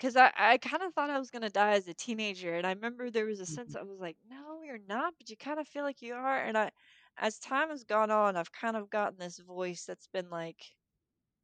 'Cause 0.00 0.16
I 0.16 0.32
I 0.36 0.58
kinda 0.58 0.90
thought 0.90 1.10
I 1.10 1.18
was 1.20 1.30
gonna 1.30 1.48
die 1.50 1.74
as 1.74 1.86
a 1.86 1.94
teenager, 1.94 2.56
and 2.56 2.66
I 2.66 2.70
remember 2.72 3.08
there 3.08 3.26
was 3.26 3.38
a 3.38 3.46
sense 3.46 3.74
Mhm. 3.74 3.76
I 3.76 3.82
was 3.82 4.00
like, 4.00 4.16
"No, 4.24 4.62
you're 4.62 4.78
not, 4.78 5.14
but 5.16 5.30
you 5.30 5.36
kinda 5.36 5.64
feel 5.64 5.84
like 5.84 6.02
you 6.02 6.14
are," 6.14 6.42
and 6.44 6.58
I 6.58 6.72
as 7.16 7.38
time 7.38 7.68
has 7.70 7.84
gone 7.84 8.10
on, 8.10 8.36
I've 8.36 8.50
kind 8.50 8.76
of 8.76 8.90
gotten 8.90 9.18
this 9.20 9.38
voice 9.38 9.84
that's 9.84 10.08
been 10.08 10.28
like, 10.28 10.74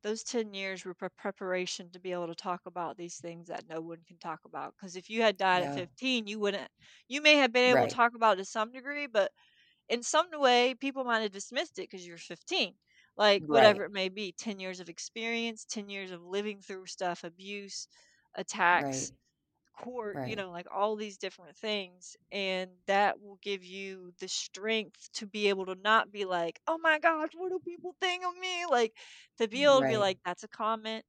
those 0.07 0.22
10 0.24 0.54
years 0.54 0.84
were 0.84 0.94
pre 0.94 1.09
preparation 1.11 1.90
to 1.92 2.00
be 2.00 2.12
able 2.12 2.28
to 2.28 2.34
talk 2.34 2.62
about 2.66 2.96
these 2.96 3.18
things 3.18 3.48
that 3.48 3.68
no 3.68 3.80
one 3.82 4.02
can 4.07 4.18
talk 4.18 4.40
about. 4.46 4.74
Because 4.76 4.96
if 4.96 5.11
you 5.11 5.22
had 5.22 5.36
died 5.36 5.62
at 5.64 5.72
15, 5.72 6.26
you 6.28 6.38
wouldn't 6.40 6.70
you 7.09 7.20
may 7.22 7.34
have 7.36 7.52
been 7.52 7.70
able 7.70 7.86
to 7.88 7.94
talk 7.94 8.14
about 8.14 8.34
it 8.34 8.42
to 8.42 8.44
some 8.46 8.72
degree, 8.72 9.07
but 9.09 9.32
in 9.88 10.02
some 10.02 10.28
way, 10.32 10.74
people 10.74 11.04
might 11.04 11.20
have 11.20 11.32
dismissed 11.32 11.78
it 11.78 11.82
because 11.90 12.07
you're 12.07 12.18
15. 12.18 12.76
Like, 13.16 13.44
Right. 13.46 13.46
whatever 13.48 13.84
it 13.84 13.92
may 13.92 14.09
be, 14.11 14.32
10 14.32 14.61
years 14.61 14.80
of 14.80 14.88
experience, 14.88 15.64
10 15.64 15.88
years 15.88 16.11
of 16.12 16.22
living 16.22 16.61
through 16.61 16.86
stuff, 16.86 17.24
abuse, 17.24 17.88
attacks, 18.34 19.11
Right. 19.11 19.16
Court, 19.77 20.20
you 20.22 20.37
know, 20.37 20.51
like 20.51 20.66
all 20.72 20.97
these 20.97 21.18
different 21.18 21.57
things. 21.57 22.16
And 22.33 22.70
that 22.87 23.20
will 23.20 23.39
give 23.43 23.64
you 23.64 24.12
the 24.20 24.29
strength 24.29 25.11
to 25.14 25.27
be 25.27 25.49
able 25.49 25.66
to 25.66 25.77
not 25.77 26.11
be 26.12 26.24
like, 26.24 26.61
oh 26.66 26.79
my 26.79 26.99
gosh, 26.99 27.31
what 27.37 27.51
do 27.51 27.61
people 27.61 27.95
think 28.01 28.24
of 28.24 28.37
me? 28.39 28.66
Like, 28.70 28.95
to 29.39 29.49
be 29.49 29.64
able 29.64 29.81
to 29.81 29.87
be 29.87 29.99
like, 29.99 30.18
that's 30.24 30.45
a 30.45 30.49
comment. 30.49 31.05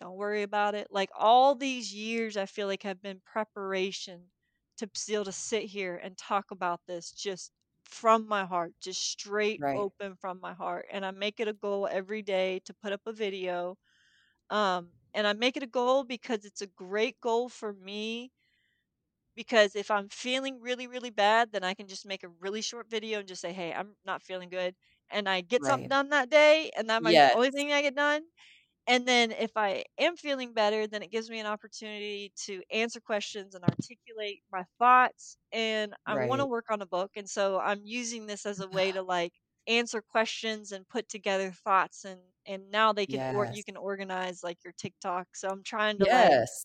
Don't 0.00 0.16
worry 0.16 0.42
about 0.42 0.74
it. 0.74 0.88
Like, 0.90 1.10
all 1.16 1.54
these 1.54 1.94
years, 1.94 2.36
I 2.36 2.46
feel 2.46 2.66
like 2.68 2.82
have 2.84 3.02
been 3.02 3.20
preparation 3.24 4.30
to 4.78 4.88
still 4.94 5.24
to 5.24 5.32
sit 5.32 5.64
here 5.64 5.96
and 5.96 6.16
talk 6.16 6.50
about 6.50 6.80
this 6.86 7.10
just 7.12 7.52
from 7.84 8.26
my 8.28 8.44
heart, 8.44 8.72
just 8.80 9.02
straight 9.02 9.62
Right. 9.62 9.72
open 9.72 10.14
from 10.16 10.40
my 10.40 10.52
heart. 10.54 10.86
And 10.90 11.04
I 11.04 11.10
make 11.10 11.40
it 11.40 11.48
a 11.48 11.52
goal 11.52 11.88
every 11.90 12.22
day 12.22 12.60
to 12.64 12.74
put 12.74 12.92
up 12.92 13.00
a 13.06 13.12
video 13.12 13.76
um, 14.50 14.90
and 15.18 15.26
I 15.28 15.34
make 15.34 15.58
it 15.58 15.64
a 15.64 15.68
goal 15.68 16.04
because 16.04 16.46
it's 16.46 16.62
a 16.62 16.68
great 16.68 17.20
goal 17.20 17.50
for 17.50 17.74
me. 17.74 18.32
Because 19.34 19.76
if 19.76 19.90
I'm 19.90 20.08
feeling 20.08 20.60
really, 20.60 20.88
really 20.88 21.10
bad, 21.10 21.52
then 21.52 21.62
I 21.62 21.74
can 21.74 21.86
just 21.86 22.04
make 22.06 22.24
a 22.24 22.28
really 22.28 22.60
short 22.60 22.90
video 22.90 23.20
and 23.20 23.28
just 23.28 23.40
say, 23.40 23.52
hey, 23.52 23.72
I'm 23.72 23.96
not 24.04 24.22
feeling 24.22 24.48
good. 24.48 24.74
And 25.10 25.28
I 25.28 25.42
get 25.42 25.64
something 25.64 25.88
done 25.88 26.08
that 26.10 26.28
day, 26.28 26.70
and 26.76 26.90
that 26.90 27.02
might 27.02 27.16
be 27.16 27.22
the 27.22 27.34
only 27.34 27.50
thing 27.50 27.72
I 27.72 27.82
get 27.82 27.94
done. 27.94 28.22
And 28.86 29.06
then 29.08 29.32
if 29.32 29.56
I 29.56 29.84
am 29.98 30.16
feeling 30.16 30.54
better, 30.54 30.86
then 30.88 31.02
it 31.02 31.10
gives 31.12 31.30
me 31.30 31.40
an 31.40 31.46
opportunity 31.46 32.32
to 32.46 32.62
answer 32.72 33.00
questions 33.00 33.54
and 33.54 33.64
articulate 33.64 34.42
my 34.52 34.64
thoughts. 34.78 35.38
And 35.52 35.94
I 36.06 36.16
want 36.16 36.40
to 36.40 36.46
work 36.46 36.66
on 36.70 36.82
a 36.82 36.86
book. 36.86 37.12
And 37.16 37.28
so 37.30 37.60
I'm 37.60 37.82
using 37.84 38.26
this 38.26 38.46
as 38.46 38.60
a 38.60 38.68
way 38.68 38.92
to 38.94 39.02
like 39.02 39.34
answer 39.68 40.02
questions 40.02 40.72
and 40.72 40.88
put 40.88 41.08
together 41.08 41.52
thoughts 41.52 42.04
and 42.04 42.20
and 42.48 42.70
now 42.72 42.92
they 42.94 43.06
can 43.08 43.22
or 43.28 43.46
you 43.46 43.64
can 43.64 43.76
organize 43.78 44.44
like 44.44 44.64
your 44.64 44.74
TikTok. 44.78 45.28
So 45.36 45.50
I'm 45.50 45.64
trying 45.64 46.00
to 46.00 46.08
like 46.08 46.38
Yes. 46.38 46.64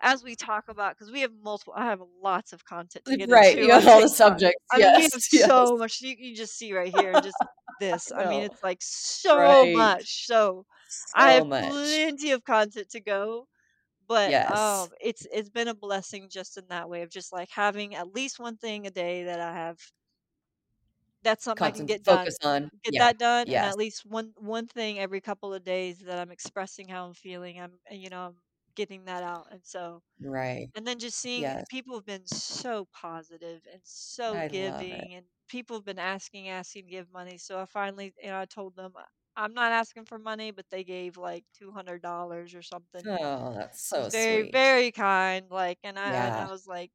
as 0.00 0.22
we 0.24 0.34
talk 0.36 0.68
about 0.68 0.96
because 0.96 1.12
we 1.12 1.20
have 1.20 1.32
multiple 1.42 1.74
I 1.76 1.86
have 1.86 2.00
lots 2.22 2.52
of 2.52 2.64
content 2.64 3.04
to 3.06 3.14
get 3.16 3.28
Right, 3.28 3.58
into 3.58 3.60
you 3.60 3.72
have 3.72 3.86
all 3.88 4.00
the 4.02 4.08
subjects. 4.08 4.72
I 4.72 4.78
mean, 4.80 4.92
we 4.94 5.04
Yes, 5.04 5.10
have 5.12 5.22
yes. 5.32 5.50
so 5.50 5.76
much 5.78 6.00
you 6.00 6.16
can 6.16 6.34
just 6.34 6.56
see 6.56 6.72
right 6.74 6.92
here 6.92 7.18
just 7.18 7.42
this. 7.78 8.12
I 8.16 8.24
I 8.24 8.26
mean, 8.26 8.42
it's 8.44 8.62
like 8.62 8.78
so 8.82 9.66
Right. 9.66 9.66
much. 9.66 10.26
So 10.26 10.66
I 11.14 11.32
have 11.32 11.46
much. 11.46 11.66
plenty 11.66 12.32
of 12.32 12.44
content 12.44 12.90
to 12.90 13.00
go, 13.00 13.48
but 14.08 14.36
um 14.50 14.90
it's 15.00 15.26
it's 15.32 15.50
been 15.50 15.68
a 15.68 15.74
blessing 15.74 16.28
just 16.30 16.58
in 16.58 16.66
that 16.70 16.90
way 16.90 17.02
of 17.02 17.10
just 17.10 17.32
like 17.32 17.50
having 17.50 17.94
at 17.96 18.14
least 18.14 18.40
one 18.40 18.56
thing 18.58 18.86
a 18.86 18.90
day 18.92 19.24
that 19.24 19.40
I 19.40 19.54
have 19.54 19.78
that's 21.22 21.44
something 21.44 21.64
I 21.64 21.70
can 21.70 21.86
get 21.86 22.02
done. 22.02 22.36
on. 22.44 22.70
Get 22.84 22.96
Yeah. 22.96 22.98
that 22.98 23.18
done 23.18 23.48
and 23.50 23.62
Yes. 23.62 23.66
at 23.66 23.76
least 23.76 24.06
one 24.06 24.32
one 24.38 24.66
thing 24.68 24.98
every 24.98 25.20
couple 25.20 25.52
of 25.54 25.64
days 25.64 26.00
that 26.00 26.18
I'm 26.18 26.30
expressing 26.30 26.88
how 26.88 27.06
I'm 27.06 27.14
feeling. 27.14 27.60
I'm 27.60 27.78
eh, 27.86 27.94
you 27.96 28.08
know, 28.10 28.22
I'm 28.28 28.36
getting 28.74 29.04
that 29.06 29.22
out. 29.22 29.48
And 29.52 29.64
so 29.64 30.02
Right. 30.20 30.70
and 30.76 30.86
then 30.86 30.98
just 30.98 31.18
seeing 31.18 31.54
Yes. 31.54 31.66
people 31.68 31.96
have 31.96 32.06
been 32.06 32.26
so 32.26 32.86
positive 32.92 33.62
and 33.72 33.80
so 33.84 34.40
I 34.40 34.48
giving 34.48 35.14
and 35.14 35.26
people 35.48 35.76
have 35.76 35.84
been 35.84 35.98
asking, 35.98 36.48
asking 36.48 36.84
to 36.86 36.90
give 36.90 37.10
money. 37.12 37.38
So 37.38 37.60
I 37.60 37.66
finally, 37.66 38.14
you 38.22 38.28
know, 38.28 38.40
I 38.40 38.46
told 38.46 38.76
them 38.76 38.92
"I- 38.96 39.06
I'm 39.36 39.54
not 39.54 39.72
asking 39.72 40.06
for 40.06 40.18
money, 40.18 40.50
but 40.52 40.66
they 40.70 40.84
gave 40.84 41.16
like 41.16 41.44
two 41.54 41.72
hundred 41.72 42.02
dollars 42.02 42.54
or 42.54 42.62
something. 42.62 43.06
Oh, 43.06 43.52
that's 43.54 43.82
so 43.86 44.08
very, 44.10 44.42
sweet. 44.48 44.52
very 44.52 44.92
kind. 44.92 45.50
Like, 45.50 45.78
and 45.84 45.98
I 45.98 46.14
and 46.26 46.36
I 46.36 46.46
was 46.48 46.66
like, 46.66 46.92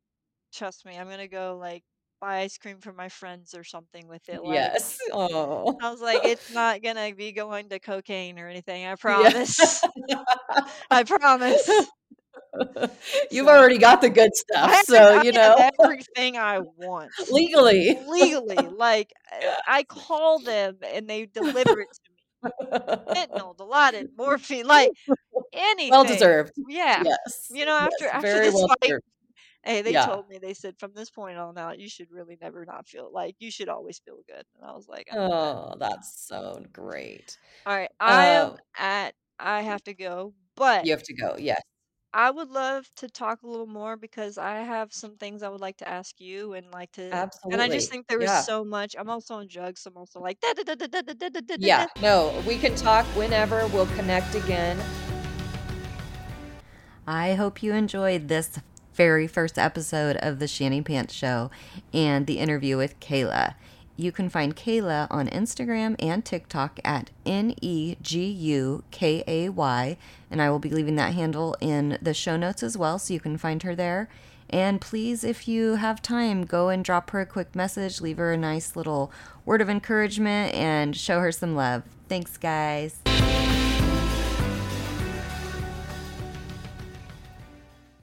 trust 0.53 0.85
me, 0.85 0.97
I'm 0.97 1.09
gonna 1.09 1.27
go 1.27 1.57
like 1.57 1.83
buy 2.25 2.39
ice 2.41 2.57
cream 2.57 2.79
for 2.79 2.93
my 2.93 3.09
friends 3.09 3.53
or 3.55 3.63
something 3.63 4.07
with 4.07 4.27
it. 4.29 4.43
Like, 4.43 4.53
Yes. 4.53 4.97
Oh. 5.11 5.79
I 5.81 5.91
was 5.91 6.01
like, 6.01 6.23
it's 6.23 6.49
not 6.49 6.81
gonna 6.83 7.13
be 7.15 7.31
going 7.31 7.69
to 7.69 7.79
cocaine 7.79 8.39
or 8.39 8.47
anything. 8.49 8.85
I 8.85 8.95
Yeah. 9.07 9.33
promise. 9.33 9.81
I 10.91 11.03
promise. 11.03 11.69
You've 13.31 13.47
So 13.47 13.47
already 13.47 13.77
got 13.77 14.01
the 14.01 14.09
good 14.09 14.31
stuff, 14.35 14.73
have, 14.73 14.85
so, 14.85 15.13
you 15.15 15.31
know, 15.31 15.55
everything 15.83 16.37
I 16.37 16.59
want 16.59 17.11
legally. 17.29 17.97
legally. 17.97 18.67
Like 18.69 19.13
I 19.31 19.55
I 19.67 19.83
call 19.83 20.39
them 20.39 20.77
and 20.83 21.09
they 21.09 21.25
deliver 21.25 21.79
it 21.81 21.89
to 21.93 22.11
me. 22.11 22.23
Fentanyl, 23.15 23.55
Dilaudid, 23.57 24.07
morphine, 24.17 24.67
like 24.67 24.91
anything. 25.53 25.91
Well 25.91 26.03
deserved. 26.05 26.51
Yeah. 26.67 27.05
Yes. 27.05 27.49
You 27.49 27.65
know, 27.65 27.73
after 27.75 28.05
Yes, 28.05 28.07
after 28.07 28.39
this 28.39 28.55
well 28.55 28.67
fight. 28.81 28.95
Hey, 29.65 29.81
they 29.81 29.93
yeah. 29.93 30.05
told 30.05 30.29
me 30.29 30.37
they 30.37 30.53
said 30.53 30.75
from 30.77 30.91
this 30.93 31.09
point 31.09 31.37
on 31.37 31.57
out, 31.57 31.79
you 31.79 31.89
should 31.89 32.11
really 32.11 32.37
never 32.39 32.65
not 32.65 32.87
feel 32.87 33.09
like 33.11 33.35
you 33.39 33.49
should 33.49 33.67
always 33.67 33.99
feel 33.99 34.19
good. 34.27 34.43
And 34.55 34.63
I 34.69 34.73
was 34.73 34.87
like, 34.87 35.07
oh, 35.11 35.73
that's 35.79 36.27
so 36.27 36.63
great. 36.71 37.37
All 37.65 37.75
right, 37.75 37.89
I 37.99 38.35
um, 38.37 38.51
am 38.51 38.57
at. 38.77 39.15
I 39.39 39.61
have 39.63 39.83
to 39.83 39.93
go, 39.93 40.33
but 40.55 40.85
you 40.85 40.91
have 40.91 41.03
to 41.03 41.13
go. 41.15 41.35
Yes, 41.39 41.59
I 42.13 42.31
would 42.31 42.49
love 42.49 42.89
to 42.97 43.09
talk 43.09 43.41
a 43.43 43.47
little 43.47 43.67
more 43.67 43.97
because 43.97 44.37
I 44.37 44.59
have 44.59 44.93
some 44.93 45.17
things 45.17 45.43
I 45.43 45.49
would 45.49 45.59
like 45.59 45.75
to 45.77 45.89
ask 45.89 46.21
you 46.21 46.53
and 46.53 46.65
like 46.71 46.91
to 46.93 47.11
Absolutely. 47.11 47.53
and 47.53 47.61
I 47.61 47.67
just 47.75 47.91
think 47.91 48.07
there 48.07 48.21
is 48.21 48.29
yeah. 48.29 48.41
so 48.41 48.63
much. 48.63 48.95
I'm 48.97 49.09
also 49.09 49.35
on 49.35 49.47
drugs, 49.47 49.81
so 49.81 49.89
I'm 49.89 49.97
also 49.97 50.21
like 50.21 50.39
da, 50.39 50.53
da, 50.53 50.63
da, 50.63 50.75
da, 50.75 51.01
da, 51.01 51.13
da, 51.13 51.41
da, 51.41 51.55
Yeah. 51.59 51.87
No, 52.01 52.33
we 52.47 52.57
can 52.57 52.73
talk 52.75 53.05
whenever. 53.17 53.67
We'll 53.67 53.87
connect 53.97 54.35
again. 54.35 54.79
I 57.05 57.33
hope 57.33 57.61
you 57.61 57.73
enjoyed 57.73 58.29
this 58.29 58.59
very 58.95 59.27
first 59.27 59.59
episode 59.59 60.15
of 60.17 60.39
the 60.39 60.47
Shanny 60.47 60.81
Pants 60.81 61.13
Show 61.13 61.51
and 61.93 62.25
the 62.25 62.39
interview 62.39 62.77
with 62.77 62.99
Kayla. 62.99 63.55
You 63.97 64.11
can 64.11 64.29
find 64.29 64.55
Kayla 64.55 65.07
on 65.09 65.27
Instagram 65.27 65.95
and 65.99 66.25
TikTok 66.25 66.79
at 66.83 67.11
N 67.25 67.55
E 67.61 67.95
G 68.01 68.25
U 68.25 68.83
K 68.91 69.23
A 69.27 69.49
Y, 69.49 69.97
and 70.29 70.41
I 70.41 70.49
will 70.49 70.59
be 70.59 70.69
leaving 70.69 70.95
that 70.95 71.13
handle 71.13 71.55
in 71.61 71.97
the 72.01 72.13
show 72.13 72.35
notes 72.35 72.63
as 72.63 72.77
well, 72.77 72.99
so 72.99 73.13
you 73.13 73.19
can 73.19 73.37
find 73.37 73.63
her 73.63 73.75
there. 73.75 74.09
And 74.49 74.79
please, 74.79 75.23
if 75.23 75.47
you 75.47 75.75
have 75.75 76.01
time, 76.01 76.45
go 76.45 76.69
and 76.69 76.83
drop 76.83 77.09
her 77.11 77.21
a 77.21 77.25
quick 77.25 77.55
message, 77.55 78.01
leave 78.01 78.17
her 78.17 78.33
a 78.33 78.37
nice 78.37 78.75
little 78.75 79.11
word 79.45 79.61
of 79.61 79.69
encouragement, 79.69 80.53
and 80.53 80.95
show 80.95 81.19
her 81.19 81.31
some 81.31 81.55
love. 81.55 81.83
Thanks, 82.07 82.37
guys. 82.37 82.99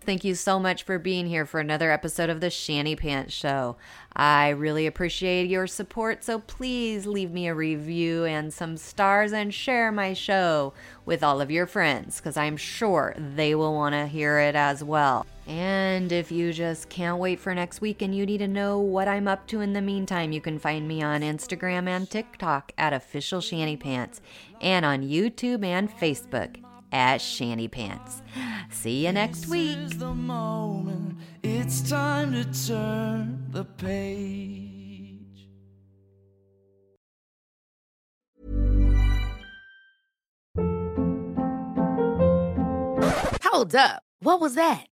Thank 0.03 0.24
you 0.24 0.34
so 0.34 0.59
much 0.59 0.82
for 0.82 0.98
being 0.98 1.26
here 1.26 1.46
for 1.46 1.61
another 1.61 1.92
episode 1.92 2.28
of 2.28 2.40
the 2.40 2.50
Shanny 2.50 2.96
Pants 2.96 3.32
Show. 3.32 3.76
I 4.14 4.48
really 4.48 4.88
appreciate 4.88 5.48
your 5.48 5.68
support, 5.68 6.24
so 6.24 6.40
please 6.40 7.07
leave 7.07 7.30
me 7.30 7.46
a 7.46 7.55
review 7.55 8.24
and 8.24 8.53
some 8.53 8.76
stars 8.76 9.32
and 9.32 9.55
share 9.55 9.92
my 9.92 10.12
show 10.12 10.74
with 11.07 11.22
all 11.22 11.40
of 11.40 11.53
your 11.53 11.66
friends 11.66 12.16
because 12.16 12.36
I'm 12.36 12.57
sure 12.57 13.14
they 13.16 13.55
will 13.55 13.74
want 13.74 13.94
to 13.94 14.09
hear 14.09 14.40
it 14.40 14.57
as 14.57 14.82
well. 14.82 15.24
And 15.46 16.11
if 16.11 16.32
you 16.32 16.53
just 16.53 16.88
can't 16.88 17.18
wait 17.18 17.38
for 17.38 17.55
next 17.55 17.80
week 17.80 18.03
and 18.03 18.12
you 18.12 18.26
need 18.26 18.38
to 18.38 18.48
know 18.48 18.80
what 18.80 19.07
I'm 19.07 19.28
up 19.28 19.46
to 19.48 19.61
in 19.61 19.72
the 19.72 19.80
meantime, 19.80 20.32
you 20.32 20.40
can 20.40 20.59
find 20.59 20.88
me 20.88 21.00
on 21.00 21.20
Instagram 21.20 21.86
and 21.86 22.11
TikTok 22.11 22.72
at 22.76 22.92
Official 22.92 23.40
Shanny 23.40 23.76
Pants 23.76 24.20
and 24.61 24.84
on 24.84 25.03
YouTube 25.03 25.64
and 25.64 25.88
Facebook 25.88 26.61
at 26.93 27.18
Shanny 27.18 27.68
Pants. 27.68 28.22
See 28.70 29.07
you 29.07 29.12
next 29.12 29.49
week. 29.49 29.76
Is 29.78 29.99
the 29.99 30.14
moment. 30.14 31.18
It's 31.43 31.88
time 31.88 32.32
to 32.32 32.45
turn 32.66 33.47
the 33.51 33.64
page. 33.64 34.68
Hold 43.43 43.74
up. 43.74 44.03
What 44.20 44.40
was 44.40 44.55
that? 44.55 44.86